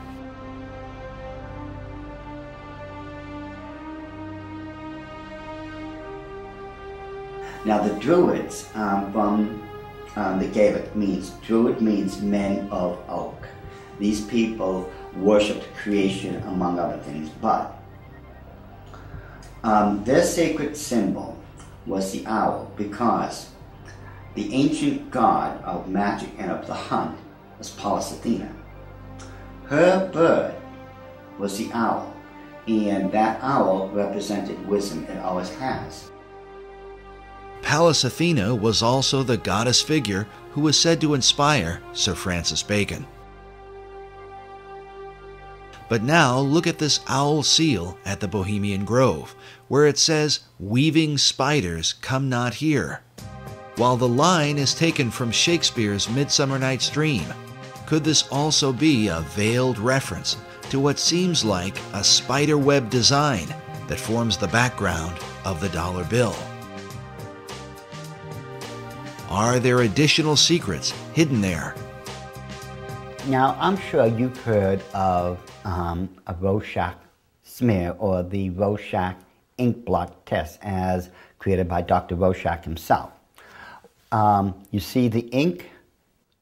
[7.63, 9.69] Now the Druids um, from
[10.15, 13.47] um, the Gaelic means Druid means men of oak.
[13.99, 17.79] These people worshipped creation among other things, but
[19.63, 21.37] um, their sacred symbol
[21.85, 23.49] was the owl because
[24.35, 27.17] the ancient god of magic and of the hunt
[27.57, 28.53] was Pallas Athena.
[29.65, 30.55] Her bird
[31.37, 32.13] was the owl,
[32.67, 36.11] and that owl represented wisdom, it always has.
[37.61, 43.07] Pallas Athena was also the goddess figure who was said to inspire Sir Francis Bacon.
[45.93, 49.35] But now look at this owl seal at the Bohemian Grove,
[49.67, 53.01] where it says, Weaving spiders come not here.
[53.75, 57.25] While the line is taken from Shakespeare's Midsummer Night's Dream,
[57.85, 60.35] could this also be a veiled reference
[60.71, 63.45] to what seems like a spider web design
[63.87, 65.15] that forms the background
[65.45, 66.35] of the dollar bill?
[69.29, 71.75] Are there additional secrets hidden there?
[73.27, 76.95] Now, I'm sure you've heard of um, a Rorschach
[77.43, 79.15] smear or the Rorschach
[79.57, 81.09] ink blot test as
[81.39, 82.15] created by Dr.
[82.15, 83.11] Rorschach himself.
[84.11, 85.69] Um, you see the ink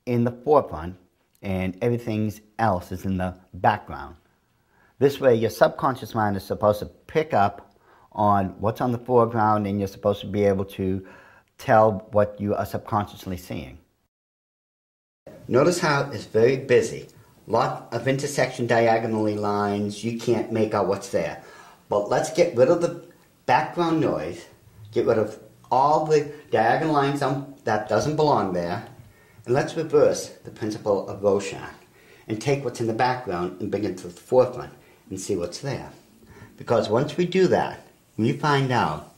[0.05, 0.95] in the forefront
[1.41, 4.15] and everything else is in the background.
[4.99, 7.75] This way, your subconscious mind is supposed to pick up
[8.11, 11.05] on what's on the foreground and you're supposed to be able to
[11.57, 13.77] tell what you are subconsciously seeing.
[15.47, 17.07] Notice how it's very busy.
[17.47, 21.43] Lot of intersection diagonally lines, you can't make out what's there.
[21.89, 23.03] But let's get rid of the
[23.45, 24.45] background noise,
[24.91, 25.39] get rid of
[25.69, 27.21] all the diagonal lines
[27.63, 28.87] that doesn't belong there,
[29.45, 31.73] and let's reverse the principle of Rorschach
[32.27, 34.73] and take what's in the background and bring it to the forefront
[35.09, 35.91] and see what's there.
[36.57, 37.87] Because once we do that,
[38.17, 39.13] we find out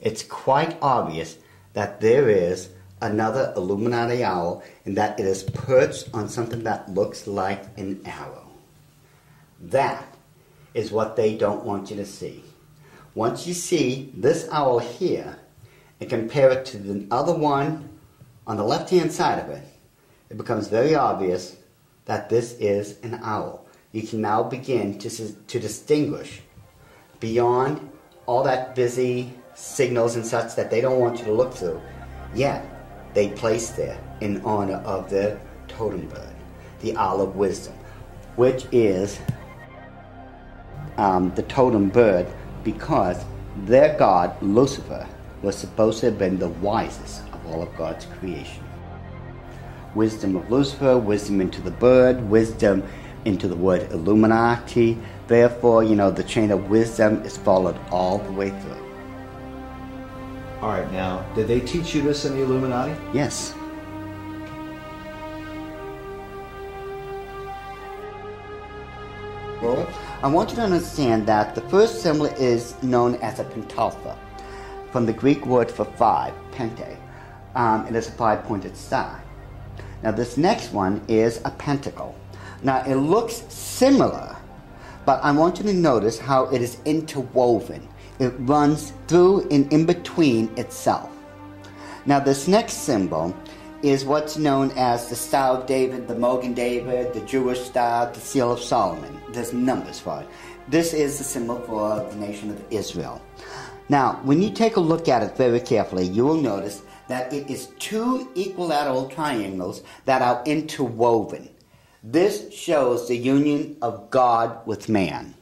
[0.00, 1.38] it's quite obvious
[1.74, 2.70] that there is
[3.02, 8.48] another Illuminati owl in that it is perched on something that looks like an arrow.
[9.60, 10.06] That
[10.74, 12.42] is what they don't want you to see.
[13.14, 15.36] Once you see this owl here
[16.00, 17.88] and compare it to the other one
[18.46, 19.64] on the left hand side of it,
[20.30, 21.56] it becomes very obvious
[22.06, 23.66] that this is an owl.
[23.92, 26.40] You can now begin to, to distinguish
[27.20, 27.90] beyond
[28.26, 31.80] all that busy signals and such that they don't want you to look through.
[32.34, 32.64] Yet,
[33.14, 36.34] they placed there in honor of their totem bird,
[36.80, 37.74] the owl of wisdom,
[38.36, 39.20] which is
[40.98, 42.26] um, the totem bird
[42.64, 43.24] because
[43.64, 45.06] their god, Lucifer,
[45.42, 48.62] was supposed to have been the wisest of all of God's creation.
[49.94, 52.82] Wisdom of Lucifer, wisdom into the bird, wisdom
[53.24, 54.96] into the word Illuminati.
[55.26, 58.81] Therefore, you know, the chain of wisdom is followed all the way through.
[60.62, 62.94] All right, now, did they teach you this in the Illuminati?
[63.12, 63.52] Yes.
[69.60, 69.92] Well,
[70.22, 74.16] I want you to understand that the first symbol is known as a pentalpha,
[74.92, 76.96] from the Greek word for five, pente.
[77.56, 79.20] Um, it is a five-pointed star.
[80.04, 82.14] Now this next one is a pentacle.
[82.62, 84.36] Now it looks similar,
[85.06, 87.88] but I want you to notice how it is interwoven.
[88.22, 91.10] It runs through and in between itself.
[92.06, 93.34] Now this next symbol
[93.82, 98.20] is what's known as the Star of David, the Magen David, the Jewish Star, the
[98.20, 99.20] Seal of Solomon.
[99.30, 100.28] There's numbers for it.
[100.68, 103.20] This is the symbol for the nation of Israel.
[103.88, 107.50] Now, when you take a look at it very carefully, you will notice that it
[107.50, 111.48] is two equilateral triangles that are interwoven.
[112.04, 115.34] This shows the union of God with man.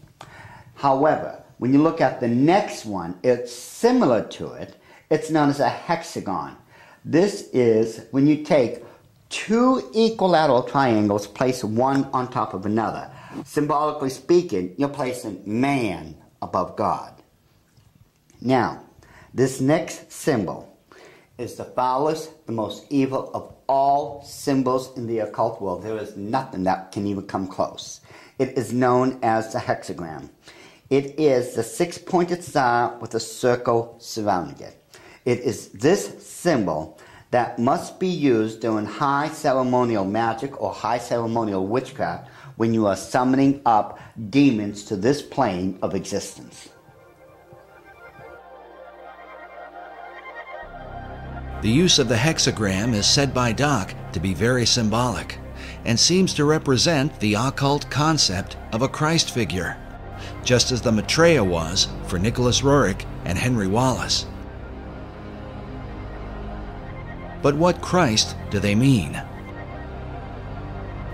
[0.77, 4.77] However, when you look at the next one, it's similar to it.
[5.11, 6.57] It's known as a hexagon.
[7.05, 8.83] This is when you take
[9.29, 13.11] two equilateral triangles, place one on top of another.
[13.45, 17.13] Symbolically speaking, you're placing man above God.
[18.41, 18.83] Now,
[19.35, 20.75] this next symbol
[21.37, 25.83] is the foulest, the most evil of all symbols in the occult world.
[25.83, 28.01] There is nothing that can even come close.
[28.39, 30.31] It is known as the hexagram.
[30.91, 34.77] It is the six pointed star with a circle surrounding it.
[35.25, 36.99] It is this symbol
[37.31, 42.97] that must be used during high ceremonial magic or high ceremonial witchcraft when you are
[42.97, 46.71] summoning up demons to this plane of existence.
[51.63, 55.39] The use of the hexagram is said by Doc to be very symbolic
[55.85, 59.77] and seems to represent the occult concept of a Christ figure,
[60.51, 64.27] just as the Maitreya was for Nicholas Roerich and Henry Wallace.
[67.41, 69.23] But what Christ do they mean?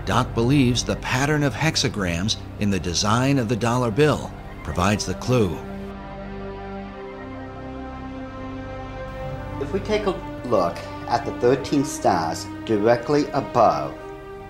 [0.05, 4.33] Doc believes the pattern of hexagrams in the design of the dollar bill
[4.63, 5.55] provides the clue.
[9.61, 10.77] If we take a look
[11.09, 13.95] at the 13 stars directly above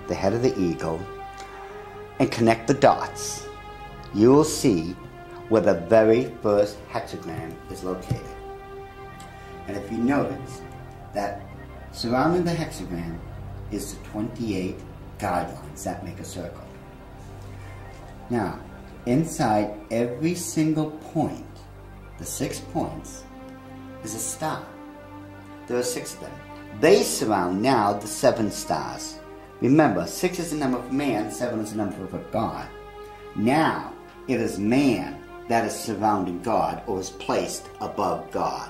[0.07, 1.06] the head of the eagle
[2.19, 3.47] and connect the dots,
[4.17, 4.95] you will see
[5.49, 8.25] where the very first hexagram is located.
[9.67, 10.61] And if you notice
[11.13, 11.41] that
[11.91, 13.19] surrounding the hexagram
[13.71, 14.75] is the 28
[15.19, 16.65] guidelines that make a circle.
[18.31, 18.59] Now,
[19.05, 21.45] inside every single point,
[22.17, 23.23] the six points,
[24.03, 24.65] is a star.
[25.67, 26.31] There are six of them.
[26.79, 29.19] They surround now the seven stars.
[29.61, 32.67] Remember, six is the number of man, seven is the number of a God.
[33.35, 33.93] Now,
[34.27, 38.69] it is man that is surrounding God or is placed above God.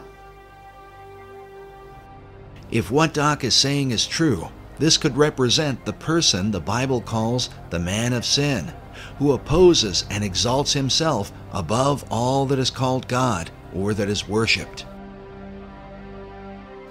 [2.70, 7.50] If what Doc is saying is true, this could represent the person the Bible calls
[7.70, 8.72] the man of sin,
[9.18, 14.86] who opposes and exalts himself above all that is called God or that is worshiped.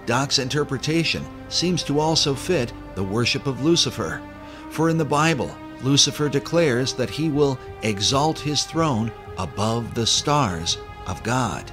[0.07, 4.23] Doc's interpretation seems to also fit the worship of Lucifer,
[4.71, 10.79] for in the Bible, Lucifer declares that he will exalt his throne above the stars
[11.07, 11.71] of God.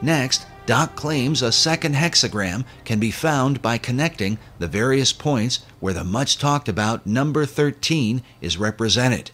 [0.00, 5.94] Next, Doc claims a second hexagram can be found by connecting the various points where
[5.94, 9.30] the much talked about number 13 is represented.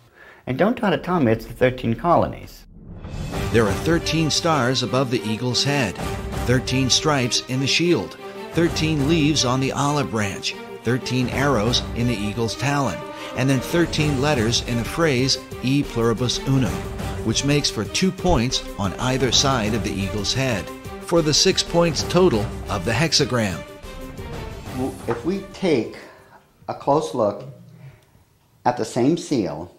[0.46, 2.66] And don't try to tell me it's the 13 colonies.
[3.52, 5.96] There are 13 stars above the eagle's head,
[6.46, 8.16] 13 stripes in the shield,
[8.58, 12.98] 13 leaves on the olive branch, 13 arrows in the eagle's talon,
[13.36, 16.72] and then 13 letters in the phrase E pluribus unum,
[17.24, 20.68] which makes for two points on either side of the eagle's head,
[21.02, 23.62] for the six points total of the hexagram.
[25.06, 25.96] If we take
[26.66, 27.44] a close look
[28.66, 29.72] at the same seal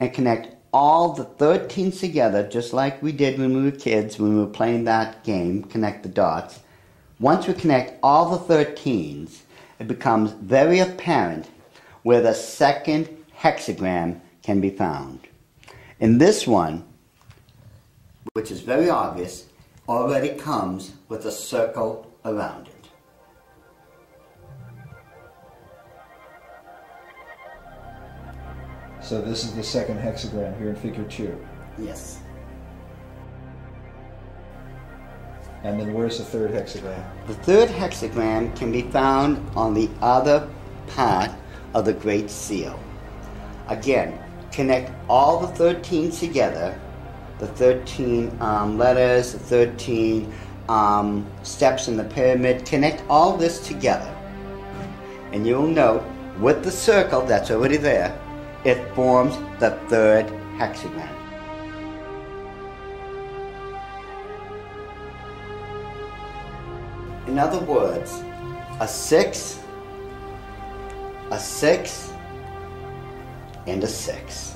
[0.00, 4.36] and connect all the 13s together, just like we did when we were kids, when
[4.36, 6.58] we were playing that game, connect the dots.
[7.20, 9.42] Once we connect all the 13s,
[9.78, 11.48] it becomes very apparent
[12.02, 15.20] where the second hexagram can be found.
[16.00, 16.84] In this one,
[18.32, 19.46] which is very obvious,
[19.88, 22.74] already comes with a circle around it.
[29.00, 31.38] So this is the second hexagram here in figure two.
[31.78, 32.23] Yes.
[35.64, 37.02] And then where's the third hexagram?
[37.26, 40.48] The third hexagram can be found on the other
[40.88, 41.30] part
[41.72, 42.78] of the Great Seal.
[43.68, 44.18] Again,
[44.52, 46.78] connect all the 13 together,
[47.38, 50.32] the 13 um, letters, the 13
[50.68, 54.14] um, steps in the pyramid, connect all this together.
[55.32, 56.04] And you'll note
[56.38, 58.16] with the circle that's already there,
[58.64, 60.26] it forms the third
[60.58, 61.13] hexagram.
[67.34, 68.22] In other words,
[68.78, 69.58] a six,
[71.32, 72.12] a six,
[73.66, 74.54] and a six.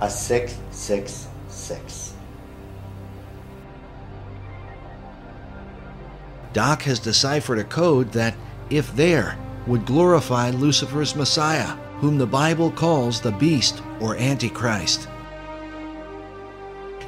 [0.00, 2.14] A six, six, six.
[6.52, 8.34] Doc has deciphered a code that,
[8.68, 15.06] if there, would glorify Lucifer's Messiah, whom the Bible calls the beast or Antichrist.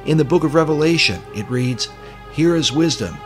[0.05, 1.89] In the book of Revelation, it reads,
[2.31, 3.17] Here is wisdom.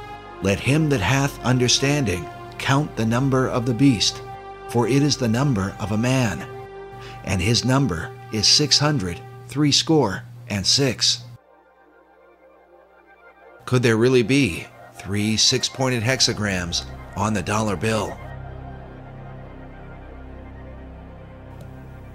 [0.41, 2.27] Let him that hath understanding
[2.57, 4.21] count the number of the beast,
[4.69, 6.47] for it is the number of a man,
[7.25, 11.23] and his number is six hundred threescore and six.
[13.65, 16.85] Could there really be three six pointed hexagrams
[17.15, 18.17] on the dollar bill?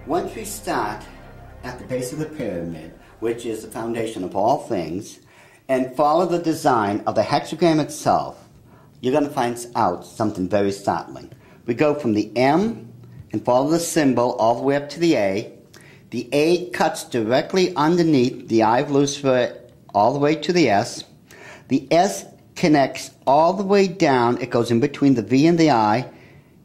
[0.06, 1.02] Once we start
[1.62, 5.20] at the base of the pyramid, which is the foundation of all things,
[5.68, 8.48] and follow the design of the hexagram itself,
[9.00, 11.32] you're going to find out something very startling.
[11.66, 12.92] We go from the M
[13.32, 15.52] and follow the symbol all the way up to the A.
[16.10, 19.58] The A cuts directly underneath the eye of Lucifer
[19.94, 21.04] all the way to the S.
[21.68, 22.26] The S
[22.56, 26.08] connects all the way down, it goes in between the V and the I,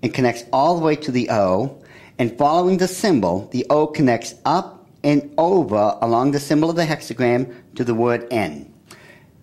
[0.03, 1.81] and connects all the way to the O.
[2.19, 6.85] And following the symbol, the O connects up and over along the symbol of the
[6.85, 8.68] hexagram to the word N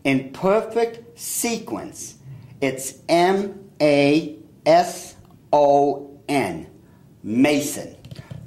[0.07, 2.15] in perfect sequence.
[2.61, 5.17] It's M A S
[5.53, 6.69] O N,
[7.25, 7.97] Mason.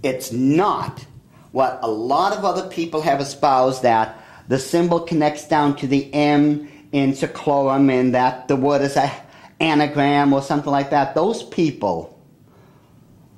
[0.01, 1.05] It's not
[1.51, 6.11] what a lot of other people have espoused that the symbol connects down to the
[6.13, 9.11] M in Seclorum and that the word is a
[9.59, 11.13] anagram or something like that.
[11.13, 12.17] Those people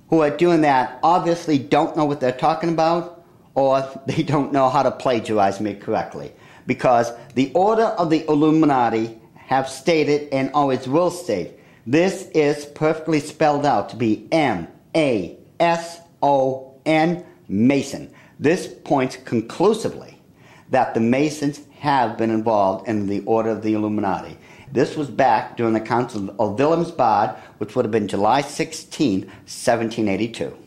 [0.09, 3.25] who are doing that obviously don't know what they're talking about
[3.55, 6.31] or they don't know how to plagiarize me correctly.
[6.65, 13.19] Because the order of the Illuminati have stated and always will state this is perfectly
[13.19, 18.13] spelled out to be M A S O N Mason.
[18.39, 20.21] This points conclusively
[20.69, 24.37] that the Masons have been involved in the order of the Illuminati.
[24.71, 30.60] This was back during the Council of Wilhelmsbad, which would have been July 16, 1782.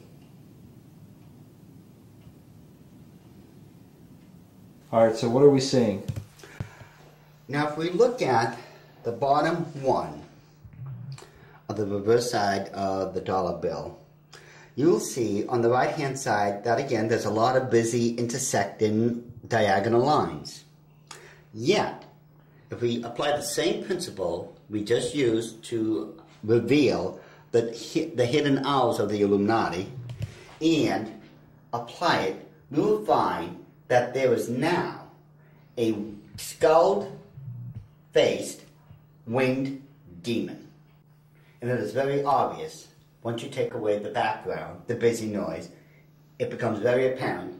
[4.95, 6.05] All right, so what are we seeing?
[7.49, 8.57] Now, if we look at
[9.03, 10.23] the bottom one
[11.69, 13.99] of the reverse side of the dollar bill,
[14.77, 19.33] you'll see on the right hand side that again there's a lot of busy intersecting
[19.49, 20.63] diagonal lines.
[21.53, 22.05] Yet,
[22.71, 27.19] if we apply the same principle we just used to reveal
[27.51, 27.63] the,
[28.15, 29.91] the hidden hours of the Illuminati
[30.61, 31.21] and
[31.73, 35.09] apply it, we will find that there is now
[35.79, 35.95] a
[36.37, 37.19] skulled
[38.13, 38.63] faced
[39.27, 39.83] winged
[40.23, 40.69] demon.
[41.61, 42.89] And it is very obvious
[43.23, 45.71] once you take away the background, the busy noise,
[46.39, 47.55] it becomes very apparent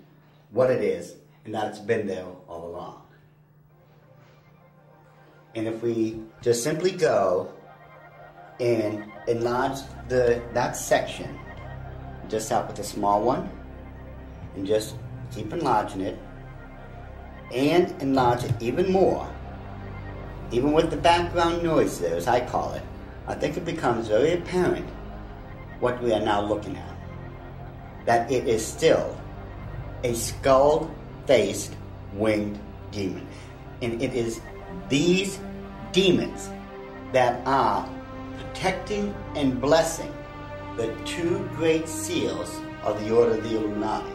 [0.51, 3.03] what it is and that it's been there all along.
[5.55, 7.53] And if we just simply go
[8.61, 9.79] and enlarge
[10.09, 11.39] the that section,
[12.29, 13.49] just out with a small one,
[14.55, 14.97] and just
[15.35, 16.19] keep enlarging it,
[17.53, 19.29] and enlarge it even more,
[20.51, 22.83] even with the background noise there, as I call it,
[23.27, 24.89] I think it becomes very apparent
[25.81, 26.97] what we are now looking at.
[28.07, 29.19] That it is still
[30.03, 30.95] a skull
[31.27, 31.75] faced
[32.13, 32.59] winged
[32.91, 33.27] demon.
[33.83, 34.41] And it is
[34.89, 35.41] these
[35.93, 36.51] demons
[37.13, 37.89] that are
[38.39, 40.13] protecting and blessing
[40.77, 44.14] the two great seals of the Order of the Illuminati.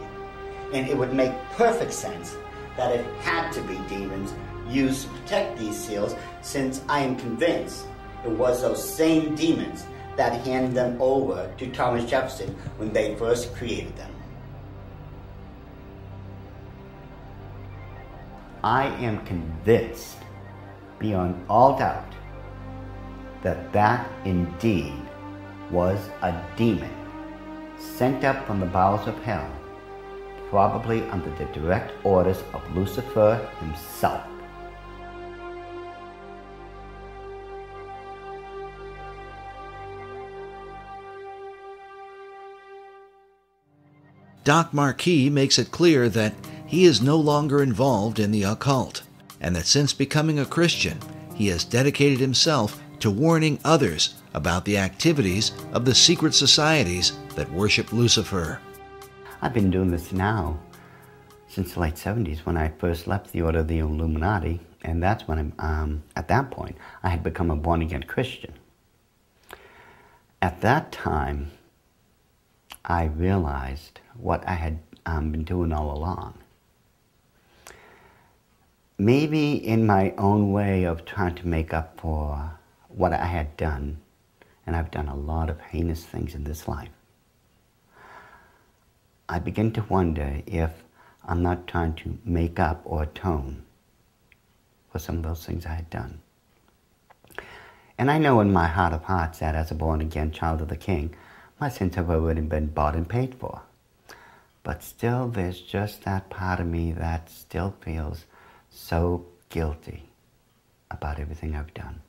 [0.72, 2.36] And it would make perfect sense
[2.76, 4.32] that it had to be demons
[4.68, 7.86] used to protect these seals, since I am convinced
[8.24, 9.84] it was those same demons
[10.16, 14.12] that handed them over to Thomas Jefferson when they first created them.
[18.62, 20.18] I am convinced,
[20.98, 22.12] beyond all doubt,
[23.42, 24.92] that that indeed
[25.70, 26.90] was a demon
[27.78, 29.50] sent up from the bowels of hell,
[30.50, 34.20] probably under the direct orders of Lucifer himself.
[44.42, 46.34] Doc Marquis makes it clear that
[46.66, 49.02] he is no longer involved in the occult,
[49.40, 50.98] and that since becoming a Christian,
[51.36, 57.50] he has dedicated himself to warning others about the activities of the secret societies that
[57.52, 58.60] worship Lucifer.
[59.42, 60.58] I've been doing this now
[61.48, 65.26] since the late 70s when I first left the Order of the Illuminati, and that's
[65.26, 68.52] when, i um, at that point, I had become a born again Christian.
[70.42, 71.50] At that time,
[72.84, 76.34] I realized what I had um, been doing all along.
[78.98, 83.96] Maybe in my own way of trying to make up for what I had done,
[84.66, 86.90] and I've done a lot of heinous things in this life,
[89.30, 90.72] I begin to wonder if
[91.24, 93.62] I'm not trying to make up or atone
[94.90, 96.18] for some of those things I had done.
[97.96, 100.66] And I know in my heart of hearts that as a born again child of
[100.66, 101.14] the King,
[101.60, 103.62] my sins have already been bought and paid for.
[104.64, 108.24] But still, there's just that part of me that still feels
[108.68, 110.10] so guilty
[110.90, 112.00] about everything I've done.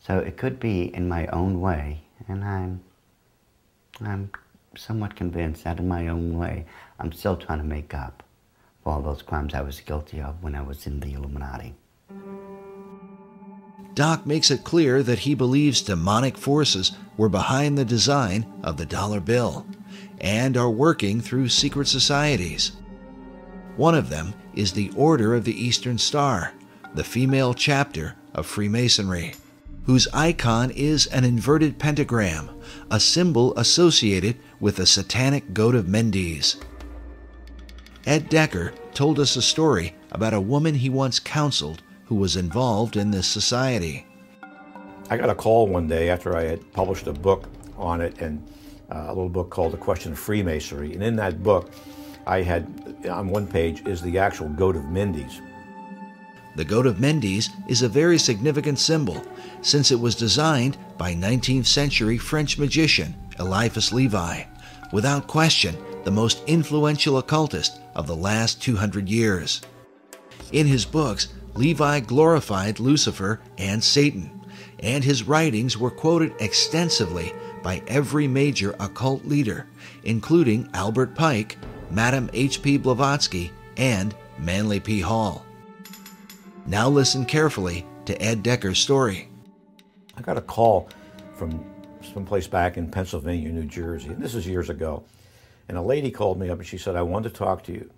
[0.00, 2.80] So it could be in my own way, and I'm,
[4.00, 4.32] I'm
[4.76, 6.66] somewhat convinced that in my own way,
[6.98, 8.22] I'm still trying to make up
[8.82, 11.74] for all those crimes I was guilty of when I was in the Illuminati.
[13.94, 18.86] Doc makes it clear that he believes demonic forces were behind the design of the
[18.86, 19.66] dollar bill
[20.20, 22.72] and are working through secret societies.
[23.76, 26.52] One of them is the Order of the Eastern Star,
[26.94, 29.34] the female chapter of Freemasonry,
[29.84, 32.50] whose icon is an inverted pentagram,
[32.90, 36.56] a symbol associated with the satanic goat of Mendes.
[38.06, 42.96] Ed Decker told us a story about a woman he once counseled who was involved
[42.96, 44.06] in this society.
[45.10, 48.46] I got a call one day after I had published a book on it and
[48.90, 50.92] uh, a little book called The Question of Freemasonry.
[50.94, 51.72] And in that book,
[52.26, 55.40] I had on one page is the actual goat of Mendes.
[56.56, 59.22] The goat of Mendes is a very significant symbol
[59.62, 64.44] since it was designed by 19th century French magician Eliphas Levi,
[64.92, 69.60] without question the most influential occultist of the last 200 years.
[70.52, 74.40] In his books, Levi glorified Lucifer and Satan,
[74.80, 79.66] and his writings were quoted extensively by every major occult leader,
[80.04, 81.58] including Albert Pike,
[81.90, 82.78] Madame H.P.
[82.78, 85.00] Blavatsky, and Manly P.
[85.00, 85.44] Hall.
[86.66, 89.28] Now listen carefully to Ed Decker's story.
[90.16, 90.88] I got a call
[91.34, 91.64] from
[92.12, 95.04] someplace back in Pennsylvania, New Jersey, and this is years ago.
[95.68, 97.90] And a lady called me up and she said, I want to talk to you.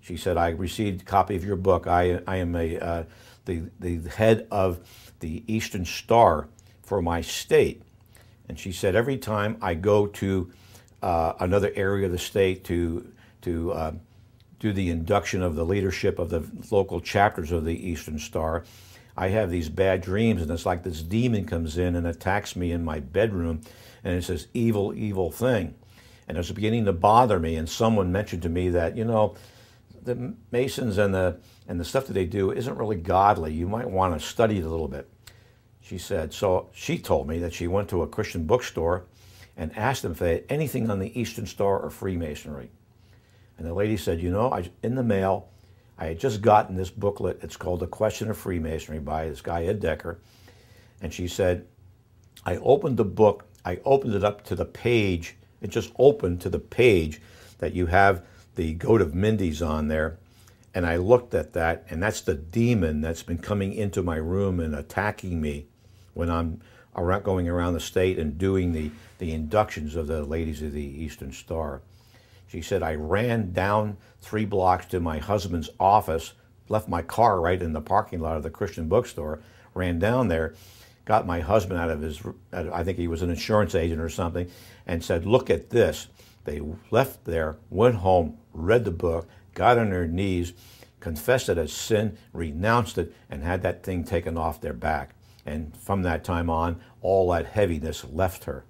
[0.00, 1.86] She said, I received a copy of your book.
[1.86, 3.04] I, I am a, uh,
[3.44, 4.80] the, the head of
[5.20, 6.48] the Eastern Star
[6.82, 7.82] for my state.
[8.48, 10.50] And she said, every time I go to
[11.02, 13.12] uh, another area of the state to,
[13.42, 13.92] to uh,
[14.60, 18.64] do the induction of the leadership of the local chapters of the Eastern Star,
[19.16, 22.70] I have these bad dreams, and it's like this demon comes in and attacks me
[22.70, 23.62] in my bedroom,
[24.04, 25.74] and it's this evil, evil thing.
[26.28, 29.34] And it was beginning to bother me, and someone mentioned to me that, you know,
[30.02, 33.52] the Masons and the, and the stuff that they do isn't really godly.
[33.52, 35.08] You might want to study it a little bit.
[35.80, 39.06] She said, so she told me that she went to a Christian bookstore
[39.56, 42.70] and asked them if they had anything on the Eastern Star or Freemasonry.
[43.60, 45.50] And the lady said, You know, I, in the mail,
[45.98, 47.40] I had just gotten this booklet.
[47.42, 50.18] It's called The Question of Freemasonry by this guy, Ed Decker.
[51.02, 51.66] And she said,
[52.46, 55.36] I opened the book, I opened it up to the page.
[55.60, 57.20] It just opened to the page
[57.58, 58.24] that you have
[58.54, 60.18] the goat of Mendes on there.
[60.74, 64.58] And I looked at that, and that's the demon that's been coming into my room
[64.58, 65.66] and attacking me
[66.14, 66.62] when I'm
[66.96, 70.80] around, going around the state and doing the, the inductions of the ladies of the
[70.80, 71.82] Eastern Star.
[72.50, 76.32] She said, I ran down three blocks to my husband's office,
[76.68, 79.40] left my car right in the parking lot of the Christian bookstore,
[79.72, 80.54] ran down there,
[81.04, 82.20] got my husband out of his,
[82.52, 84.50] I think he was an insurance agent or something,
[84.84, 86.08] and said, Look at this.
[86.44, 90.52] They left there, went home, read the book, got on their knees,
[90.98, 95.14] confessed it as sin, renounced it, and had that thing taken off their back.
[95.46, 98.64] And from that time on, all that heaviness left her.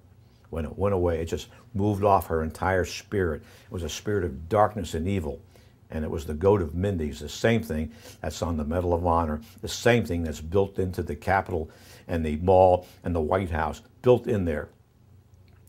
[0.51, 3.41] When it went away, it just moved off her entire spirit.
[3.65, 5.41] It was a spirit of darkness and evil.
[5.89, 7.91] And it was the goat of Mendes, the same thing
[8.21, 11.69] that's on the Medal of Honor, the same thing that's built into the Capitol
[12.07, 14.69] and the mall and the White House, built in there.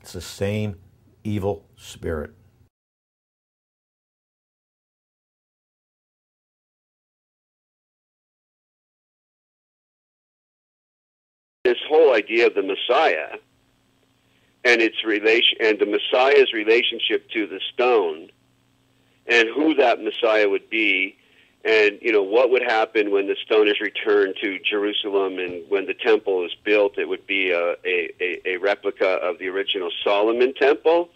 [0.01, 0.77] It's the same
[1.25, 2.33] evil spirit.
[11.65, 13.39] This whole idea of the Messiah
[14.65, 18.31] and its relation and the Messiah's relationship to the stone
[19.27, 21.17] and who that Messiah would be
[21.65, 25.87] and you know what would happen when the stone is returned to Jerusalem and when
[25.87, 29.91] the temple is built it would be a, a, a a replica of the original
[30.05, 31.09] Solomon temple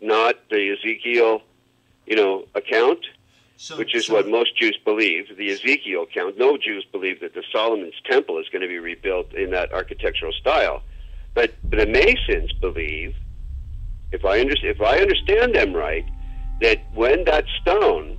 [0.00, 1.42] not the Ezekiel
[2.06, 3.04] you know account
[3.56, 6.36] so, which is so, what most Jews believe the Ezekiel account.
[6.36, 10.32] No Jews believe that the Solomon's temple is going to be rebuilt in that architectural
[10.32, 10.82] style
[11.34, 13.14] but, the Masons believe,
[14.12, 16.04] if I, under, if I understand them right,
[16.60, 18.18] that when that stone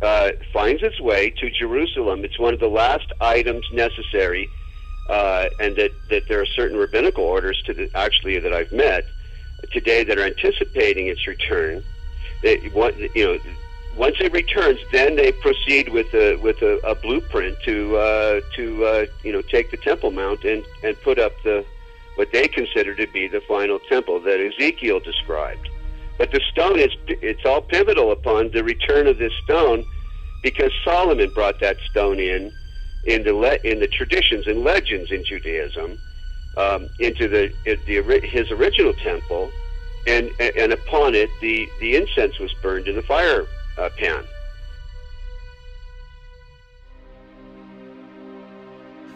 [0.00, 4.48] uh, finds its way to Jerusalem, it's one of the last items necessary,
[5.08, 9.04] uh, and that, that there are certain rabbinical orders to the, actually that I've met
[9.72, 11.82] today that are anticipating its return.
[12.42, 13.38] That you know,
[13.96, 18.84] once it returns, then they proceed with a with a, a blueprint to uh, to
[18.84, 21.64] uh, you know take the Temple Mount and and put up the
[22.18, 25.68] what they consider to be the final temple that Ezekiel described.
[26.18, 29.84] But the stone is it's all pivotal upon the return of this stone
[30.42, 32.52] because Solomon brought that stone in
[33.04, 35.96] in the le- in the traditions and legends in Judaism
[36.56, 37.52] um, into the,
[37.86, 39.52] the his original temple,
[40.08, 43.46] and and upon it the the incense was burned in the fire
[43.78, 44.24] uh, pan.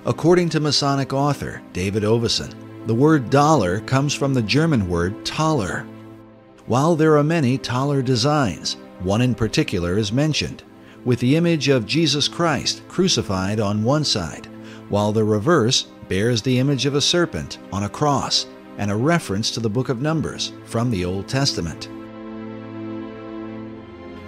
[0.06, 5.86] According to Masonic author David Ovason, the word dollar comes from the German word Taler.
[6.66, 10.64] While there are many Taler designs, one in particular is mentioned,
[11.04, 14.48] with the image of Jesus Christ crucified on one side,
[14.88, 18.46] while the reverse bears the image of a serpent on a cross
[18.78, 21.88] and a reference to the book of Numbers from the Old Testament.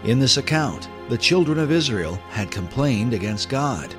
[0.05, 3.97] In this account, the children of Israel had complained against God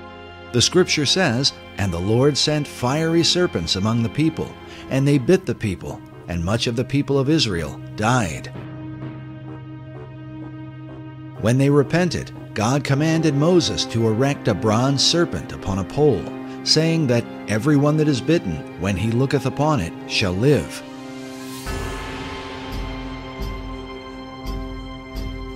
[0.51, 4.51] the scripture says, And the Lord sent fiery serpents among the people,
[4.89, 8.51] and they bit the people, and much of the people of Israel died.
[11.41, 16.23] When they repented, God commanded Moses to erect a bronze serpent upon a pole,
[16.63, 20.81] saying that every one that is bitten, when he looketh upon it, shall live.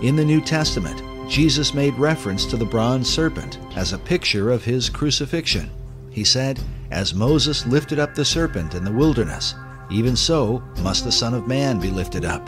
[0.01, 4.63] In the New Testament, Jesus made reference to the bronze serpent as a picture of
[4.63, 5.69] his crucifixion.
[6.09, 6.59] He said,
[6.89, 9.53] As Moses lifted up the serpent in the wilderness,
[9.91, 12.47] even so must the Son of Man be lifted up,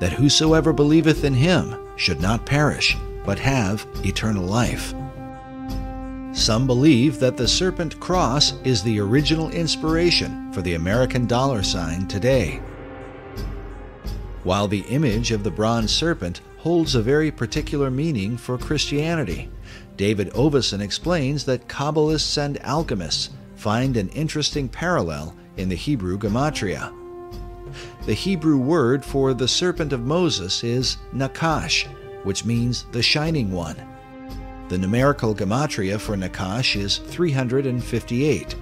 [0.00, 4.94] that whosoever believeth in him should not perish, but have eternal life.
[6.32, 12.06] Some believe that the serpent cross is the original inspiration for the American dollar sign
[12.06, 12.60] today.
[14.44, 19.48] While the image of the bronze serpent holds a very particular meaning for Christianity,
[19.96, 26.94] David Ovason explains that Kabbalists and alchemists find an interesting parallel in the Hebrew Gematria.
[28.04, 31.86] The Hebrew word for the serpent of Moses is Nakash,
[32.24, 33.76] which means the shining one.
[34.68, 38.54] The numerical gematria for Nakash is 358.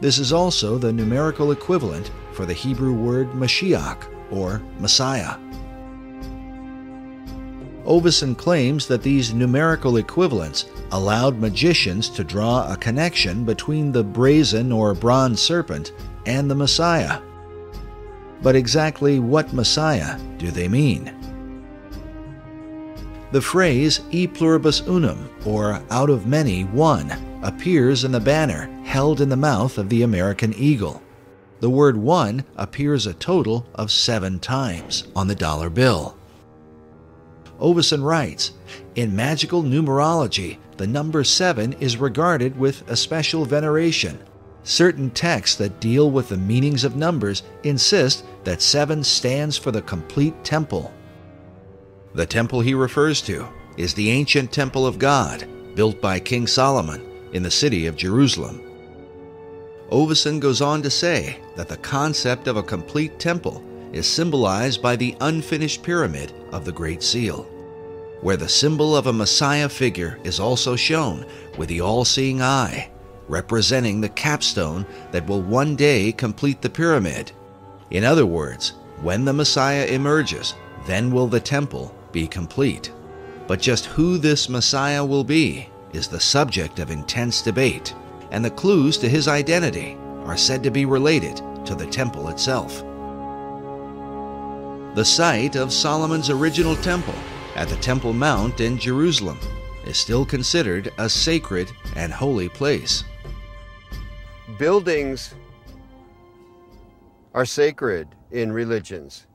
[0.00, 5.36] This is also the numerical equivalent for the Hebrew word Mashiach, or Messiah.
[7.86, 14.72] Ovason claims that these numerical equivalents allowed magicians to draw a connection between the brazen
[14.72, 15.92] or bronze serpent
[16.26, 17.20] and the Messiah.
[18.42, 21.12] But exactly what Messiah do they mean?
[23.32, 27.10] The phrase e pluribus unum, or out of many, one,
[27.42, 31.02] appears in the banner held in the mouth of the American eagle.
[31.60, 36.15] The word one appears a total of seven times on the dollar bill.
[37.60, 38.52] Ovason writes
[38.94, 44.18] In magical numerology, the number seven is regarded with especial veneration.
[44.62, 49.82] Certain texts that deal with the meanings of numbers insist that seven stands for the
[49.82, 50.92] complete temple.
[52.14, 57.06] The temple he refers to is the ancient temple of God, built by King Solomon
[57.32, 58.62] in the city of Jerusalem.
[59.90, 63.62] Ovason goes on to say that the concept of a complete temple
[63.96, 67.42] is symbolized by the unfinished pyramid of the Great Seal,
[68.20, 71.24] where the symbol of a Messiah figure is also shown
[71.56, 72.90] with the all seeing eye,
[73.28, 77.32] representing the capstone that will one day complete the pyramid.
[77.90, 80.54] In other words, when the Messiah emerges,
[80.86, 82.92] then will the temple be complete.
[83.46, 87.94] But just who this Messiah will be is the subject of intense debate,
[88.30, 92.82] and the clues to his identity are said to be related to the temple itself.
[94.96, 97.12] The site of Solomon's original temple
[97.54, 99.38] at the Temple Mount in Jerusalem
[99.84, 103.04] is still considered a sacred and holy place.
[104.58, 105.34] Buildings
[107.34, 109.26] are sacred in religions.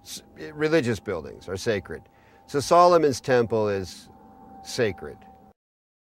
[0.51, 2.01] Religious buildings are sacred.
[2.47, 4.09] So Solomon's temple is
[4.63, 5.17] sacred.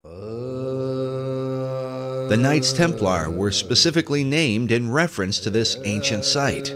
[0.05, 0.11] The
[2.39, 6.73] Knights Templar were specifically named in reference to this ancient site.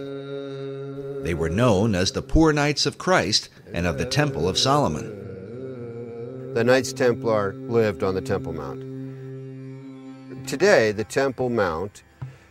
[1.25, 6.53] They were known as the Poor Knights of Christ and of the Temple of Solomon.
[6.53, 10.47] The Knights Templar lived on the Temple Mount.
[10.47, 12.03] Today, the Temple Mount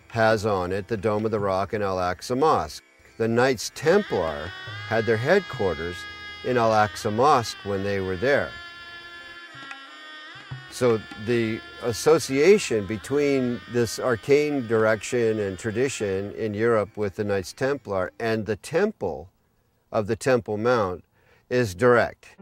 [0.08, 2.84] has on it the Dome of the Rock and Al Aqsa Mosque.
[3.20, 4.50] The Knights Templar
[4.88, 5.98] had their headquarters
[6.44, 8.50] in Al Aqsa Mosque when they were there.
[10.74, 18.12] So the association between this arcane direction and tradition in Europe with the Knights Templar
[18.20, 19.30] and the temple
[19.92, 21.04] of the Temple Mount
[21.48, 22.36] is direct.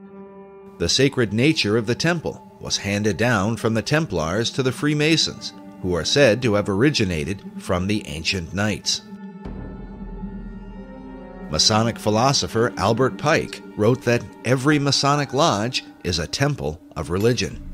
[0.77, 5.51] The sacred nature of the temple was handed down from the Templars to the Freemasons,
[5.81, 9.01] who are said to have originated from the ancient knights.
[11.49, 17.70] Masonic philosopher Albert Pike wrote that every Masonic lodge is a temple of religion.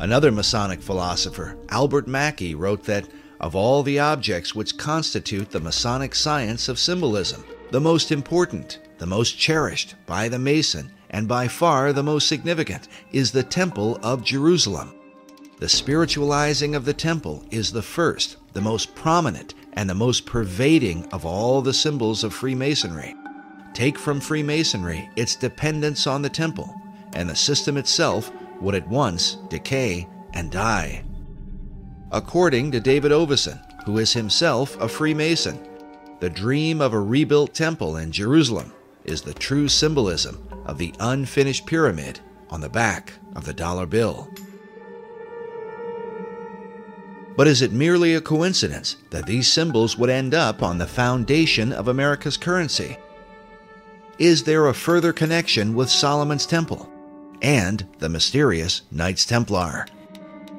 [0.00, 3.06] Another Masonic philosopher, Albert Mackey, wrote that
[3.38, 9.04] of all the objects which constitute the Masonic science of symbolism, the most important, the
[9.04, 14.24] most cherished by the Mason, and by far the most significant, is the Temple of
[14.24, 14.94] Jerusalem.
[15.58, 21.04] The spiritualizing of the temple is the first, the most prominent, and the most pervading
[21.12, 23.14] of all the symbols of Freemasonry.
[23.74, 26.74] Take from Freemasonry its dependence on the temple,
[27.12, 31.04] and the system itself would at once decay and die.
[32.12, 35.58] According to David Ovason, who is himself a Freemason,
[36.20, 38.72] the dream of a rebuilt temple in Jerusalem
[39.04, 44.28] is the true symbolism of the unfinished pyramid on the back of the dollar bill.
[47.36, 51.72] But is it merely a coincidence that these symbols would end up on the foundation
[51.72, 52.98] of America's currency?
[54.18, 56.89] Is there a further connection with Solomon's Temple?
[57.42, 59.86] And the mysterious Knights Templar.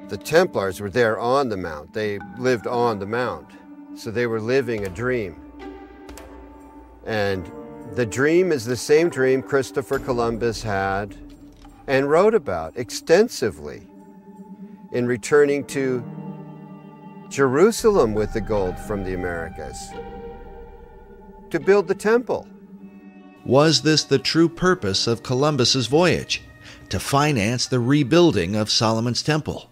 [0.09, 1.93] The Templars were there on the mount.
[1.93, 3.47] They lived on the mount.
[3.95, 5.41] So they were living a dream.
[7.05, 7.49] And
[7.93, 11.15] the dream is the same dream Christopher Columbus had
[11.87, 13.87] and wrote about extensively
[14.91, 16.03] in returning to
[17.29, 19.89] Jerusalem with the gold from the Americas
[21.49, 22.47] to build the temple.
[23.45, 26.43] Was this the true purpose of Columbus's voyage?
[26.91, 29.69] To finance the rebuilding of Solomon's temple?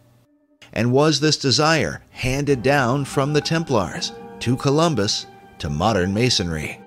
[0.72, 5.26] And was this desire handed down from the Templars to Columbus
[5.58, 6.80] to modern Masonry?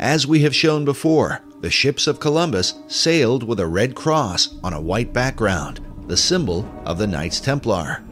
[0.00, 4.72] As we have shown before, the ships of Columbus sailed with a red cross on
[4.72, 8.02] a white background, the symbol of the Knights Templar.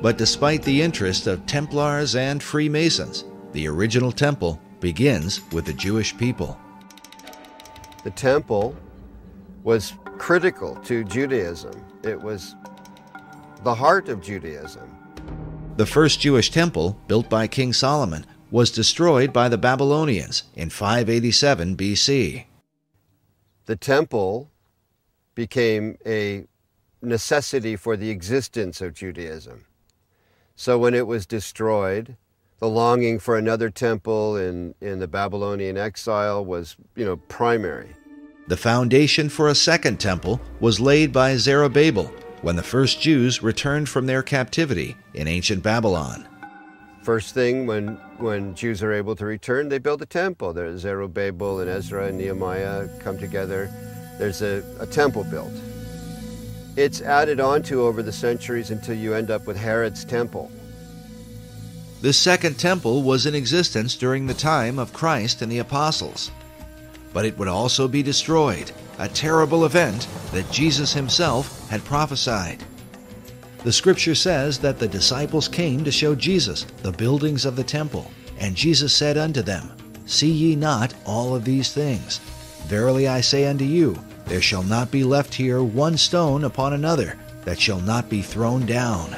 [0.00, 6.16] But despite the interest of Templars and Freemasons, the original temple begins with the Jewish
[6.16, 6.60] people.
[8.04, 8.76] The temple
[9.62, 11.82] was critical to Judaism.
[12.02, 12.54] It was
[13.62, 14.94] the heart of Judaism.
[15.78, 21.76] The first Jewish temple, built by King Solomon, was destroyed by the Babylonians in 587
[21.76, 22.44] BC.
[23.64, 24.50] The temple
[25.34, 26.46] became a
[27.00, 29.64] necessity for the existence of Judaism.
[30.56, 32.16] So when it was destroyed,
[32.58, 37.90] the longing for another temple in, in the Babylonian exile was, you know, primary.
[38.46, 43.88] The foundation for a second temple was laid by Zerubbabel when the first Jews returned
[43.88, 46.28] from their captivity in ancient Babylon.
[47.02, 50.52] First thing when, when Jews are able to return, they build a temple.
[50.52, 53.70] There's Zerubbabel and Ezra and Nehemiah come together.
[54.18, 55.52] There's a, a temple built.
[56.76, 60.50] It's added onto over the centuries until you end up with Herod's temple.
[62.04, 66.30] This second temple was in existence during the time of Christ and the apostles
[67.14, 72.62] but it would also be destroyed, a terrible event that Jesus himself had prophesied.
[73.62, 78.10] The scripture says that the disciples came to show Jesus the buildings of the temple,
[78.38, 79.70] and Jesus said unto them,
[80.04, 82.18] See ye not all of these things?
[82.66, 87.16] Verily I say unto you, there shall not be left here one stone upon another
[87.44, 89.16] that shall not be thrown down.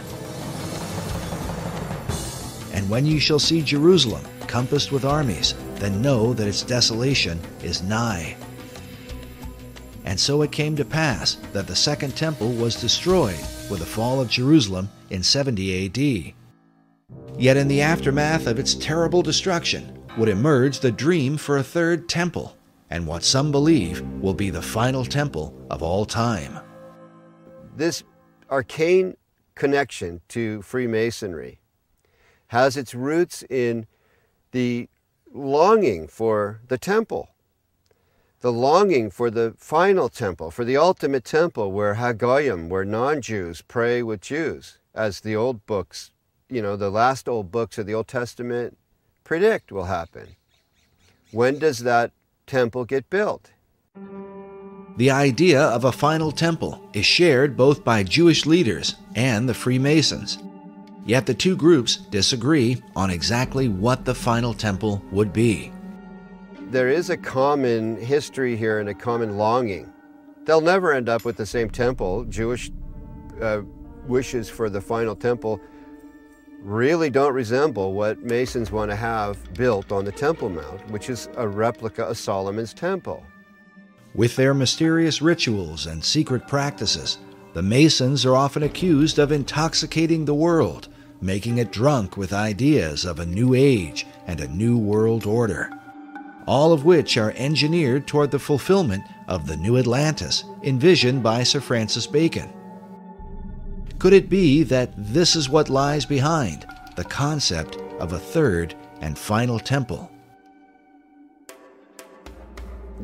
[2.87, 7.83] And when ye shall see Jerusalem compassed with armies, then know that its desolation is
[7.83, 8.37] nigh.
[10.05, 14.21] And so it came to pass that the second temple was destroyed with the fall
[14.21, 16.35] of Jerusalem in 70 AD.
[17.37, 22.09] Yet in the aftermath of its terrible destruction would emerge the dream for a third
[22.09, 22.57] temple,
[22.91, 26.61] and what some believe will be the final temple of all time.
[27.75, 28.05] This
[28.49, 29.17] arcane
[29.57, 31.59] connection to Freemasonry
[32.49, 33.87] has its roots in
[34.53, 34.89] the
[35.33, 37.29] longing for the temple,
[38.41, 43.63] the longing for the final temple, for the ultimate temple where Hagoyim, where non Jews
[43.63, 46.11] pray with Jews, as the old books,
[46.49, 48.79] you know, the last old books of the Old Testament
[49.25, 50.37] predict will happen.
[51.33, 52.13] When does that
[52.47, 53.51] temple get built?
[54.97, 60.39] The idea of a final temple is shared both by Jewish leaders and the Freemasons.
[61.07, 65.73] Yet the two groups disagree on exactly what the final temple would be.
[66.71, 69.93] There is a common history here and a common longing.
[70.45, 72.25] They'll never end up with the same temple.
[72.25, 72.73] Jewish
[73.41, 73.63] uh,
[74.09, 75.61] wishes for the final temple
[76.61, 81.29] really don't resemble what Masons want to have built on the Temple Mount, which is
[81.37, 83.25] a replica of Solomon's temple.
[84.15, 87.19] With their mysterious rituals and secret practices,
[87.53, 90.89] the Masons are often accused of intoxicating the world
[91.21, 95.71] making it drunk with ideas of a new age and a new world order,
[96.47, 101.61] all of which are engineered toward the fulfillment of the new Atlantis envisioned by Sir
[101.61, 102.53] Francis Bacon.
[103.99, 109.19] Could it be that this is what lies behind the concept of a third and
[109.19, 110.11] final temple?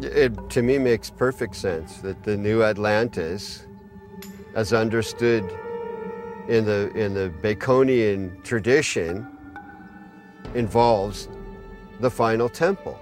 [0.00, 3.66] It to me makes perfect sense that the new Atlantis,
[4.54, 5.50] as understood
[6.48, 9.26] in the, in the Baconian tradition
[10.54, 11.28] involves
[12.00, 12.98] the final temple,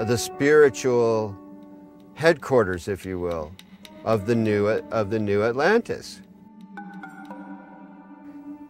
[0.00, 1.36] the spiritual
[2.14, 3.52] headquarters, if you will,
[4.04, 6.20] of the new, of the new Atlantis.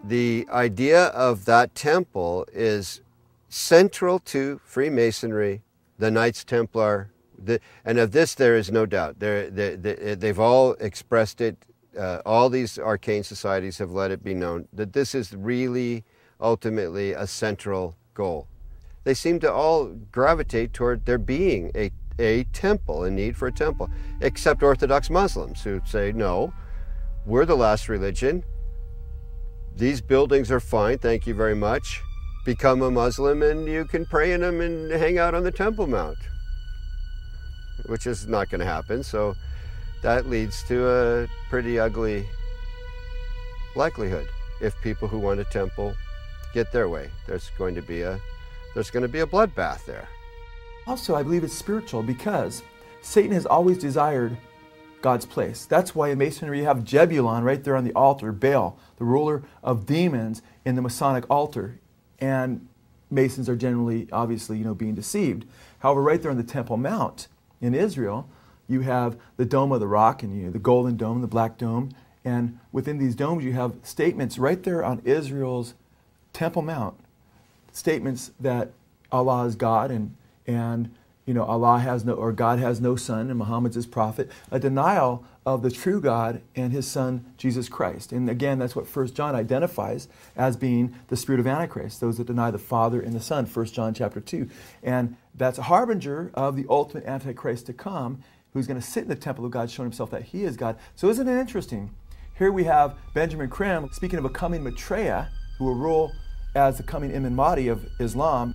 [0.03, 3.01] The idea of that temple is
[3.49, 5.63] central to Freemasonry,
[5.99, 7.11] the Knights Templar,
[7.43, 9.19] the, and of this there is no doubt.
[9.19, 11.57] They're, they, they, they've all expressed it
[11.99, 16.05] uh, all these arcane societies have let it be known that this is really
[16.41, 18.47] ultimately a central goal.
[19.05, 23.53] they seem to all gravitate toward there being a, a temple, a need for a
[23.53, 23.91] temple,
[24.21, 26.53] except Orthodox Muslims who say, no,
[27.27, 28.43] we're the last religion.
[29.77, 32.01] These buildings are fine, thank you very much.
[32.45, 35.87] Become a Muslim and you can pray in them and hang out on the Temple
[35.87, 36.19] Mount,
[37.87, 39.03] which is not going to happen.
[39.03, 39.35] So
[40.05, 42.27] that leads to a pretty ugly
[43.75, 44.29] likelihood
[44.61, 45.95] if people who want a temple
[46.53, 47.11] get their way.
[47.27, 48.21] There's going to be a
[48.75, 50.07] there's going to be a bloodbath there.
[50.87, 52.63] Also, I believe it's spiritual because
[53.01, 54.37] Satan has always desired
[55.01, 55.65] God's place.
[55.65, 59.43] That's why in Masonry you have Jabulon right there on the altar, Baal, the ruler
[59.63, 61.81] of demons in the Masonic altar.
[62.19, 62.69] And
[63.11, 65.47] Masons are generally, obviously, you know, being deceived.
[65.79, 67.29] However, right there on the Temple Mount
[67.63, 68.29] in Israel,
[68.69, 71.59] you have the Dome of the Rock and you know, the Golden Dome, the Black
[71.59, 71.91] Dome.
[72.25, 75.75] And within these domes, you have statements right there on Israel's
[76.33, 76.95] Temple Mount
[77.73, 78.71] statements that
[79.13, 80.91] Allah is God and, and
[81.27, 84.59] you know, Allah has no, or God has no son and Muhammad's his prophet, a
[84.59, 88.13] denial of the true God and his son, Jesus Christ.
[88.13, 92.27] And again, that's what 1 John identifies as being the spirit of Antichrist, those that
[92.27, 94.49] deny the Father and the Son, 1 John chapter 2.
[94.83, 98.23] And that's a harbinger of the ultimate Antichrist to come,
[98.55, 100.77] who's going to sit in the temple of God, showing himself that he is God.
[100.95, 101.91] So isn't it interesting?
[102.39, 106.13] Here we have Benjamin Creme speaking of a coming Maitreya who will rule
[106.55, 108.55] as the coming Imam Mahdi of Islam.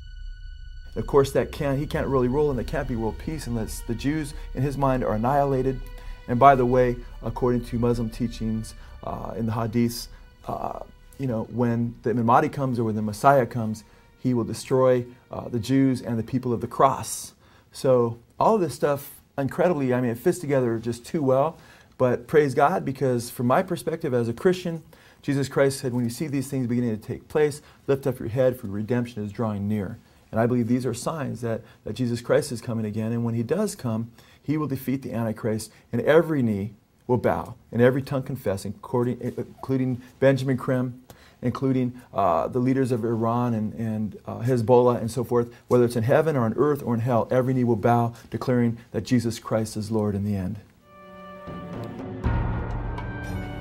[0.95, 3.81] Of course, that can't, he can't really rule, and there can't be world peace unless
[3.81, 5.79] the Jews, in his mind, are annihilated.
[6.27, 10.07] And by the way, according to Muslim teachings uh, in the Hadiths,
[10.47, 10.79] uh,
[11.17, 13.83] you know, when the Imam Mahdi comes or when the Messiah comes,
[14.19, 17.33] he will destroy uh, the Jews and the people of the cross.
[17.71, 21.57] So all of this stuff, incredibly, I mean, it fits together just too well.
[21.97, 24.83] But praise God, because from my perspective as a Christian,
[25.21, 28.29] Jesus Christ said, when you see these things beginning to take place, lift up your
[28.29, 29.97] head, for redemption is drawing near.
[30.31, 33.11] And I believe these are signs that, that Jesus Christ is coming again.
[33.11, 34.11] And when he does come,
[34.41, 36.73] he will defeat the Antichrist, and every knee
[37.05, 41.01] will bow, and every tongue confess, including, Benjamin Creme,
[41.41, 45.95] including uh, the leaders of Iran and, and uh, Hezbollah and so forth, whether it's
[45.95, 49.39] in heaven or on earth or in hell, every knee will bow, declaring that Jesus
[49.39, 50.59] Christ is Lord in the end.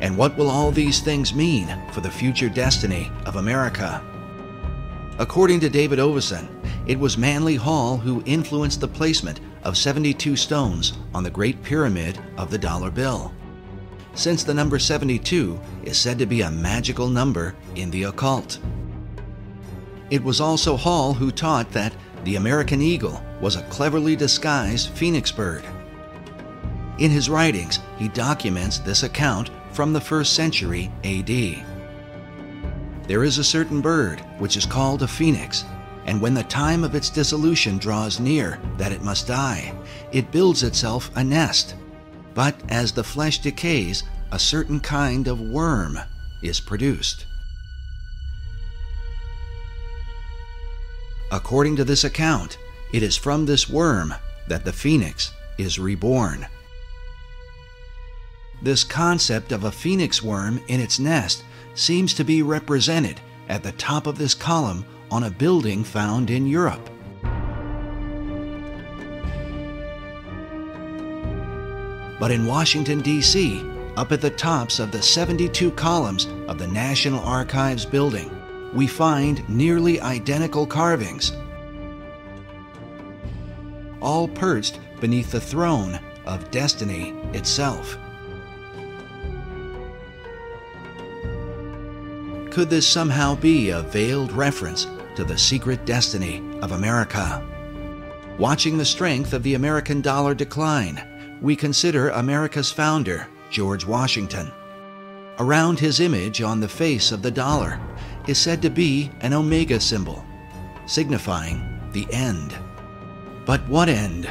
[0.01, 4.05] And what will all these things mean for the future destiny of America?
[5.19, 6.47] According to David Ovason,
[6.87, 12.19] it was Manly Hall who influenced the placement of 72 stones on the Great Pyramid
[12.37, 13.33] of the dollar bill.
[14.19, 18.59] Since the number 72 is said to be a magical number in the occult.
[20.11, 25.31] It was also Hall who taught that the American eagle was a cleverly disguised phoenix
[25.31, 25.65] bird.
[26.99, 31.65] In his writings, he documents this account from the first century AD.
[33.07, 35.65] There is a certain bird which is called a phoenix,
[36.07, 39.73] and when the time of its dissolution draws near that it must die,
[40.11, 41.77] it builds itself a nest.
[42.39, 45.99] But as the flesh decays, a certain kind of worm
[46.41, 47.27] is produced.
[51.33, 52.57] According to this account,
[52.93, 54.15] it is from this worm
[54.47, 56.47] that the phoenix is reborn.
[58.63, 61.43] This concept of a phoenix worm in its nest
[61.75, 66.47] seems to be represented at the top of this column on a building found in
[66.47, 66.89] Europe.
[72.19, 73.65] But in Washington, D.C.,
[73.97, 78.31] up at the tops of the 72 columns of the National Archives building,
[78.73, 81.33] we find nearly identical carvings,
[84.01, 87.97] all perched beneath the throne of destiny itself.
[92.51, 97.47] Could this somehow be a veiled reference to the secret destiny of America?
[98.39, 101.08] Watching the strength of the American dollar decline,
[101.41, 104.51] we consider America's founder, George Washington.
[105.39, 107.81] Around his image on the face of the dollar
[108.27, 110.25] is said to be an omega symbol,
[110.87, 112.57] signifying the end.
[113.47, 114.29] But what end?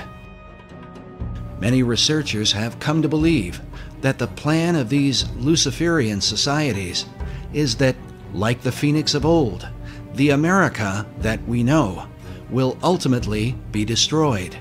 [1.59, 3.61] Many researchers have come to believe
[4.01, 7.05] that the plan of these Luciferian societies
[7.53, 7.95] is that
[8.33, 9.67] like the phoenix of old,
[10.13, 12.07] the America that we know
[12.49, 14.55] will ultimately be destroyed,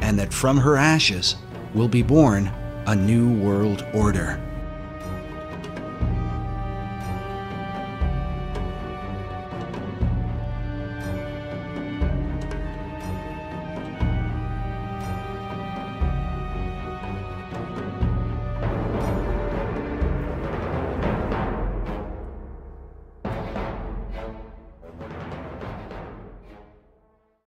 [0.00, 1.36] and that from her ashes
[1.78, 2.50] will be born
[2.88, 4.47] a new world order.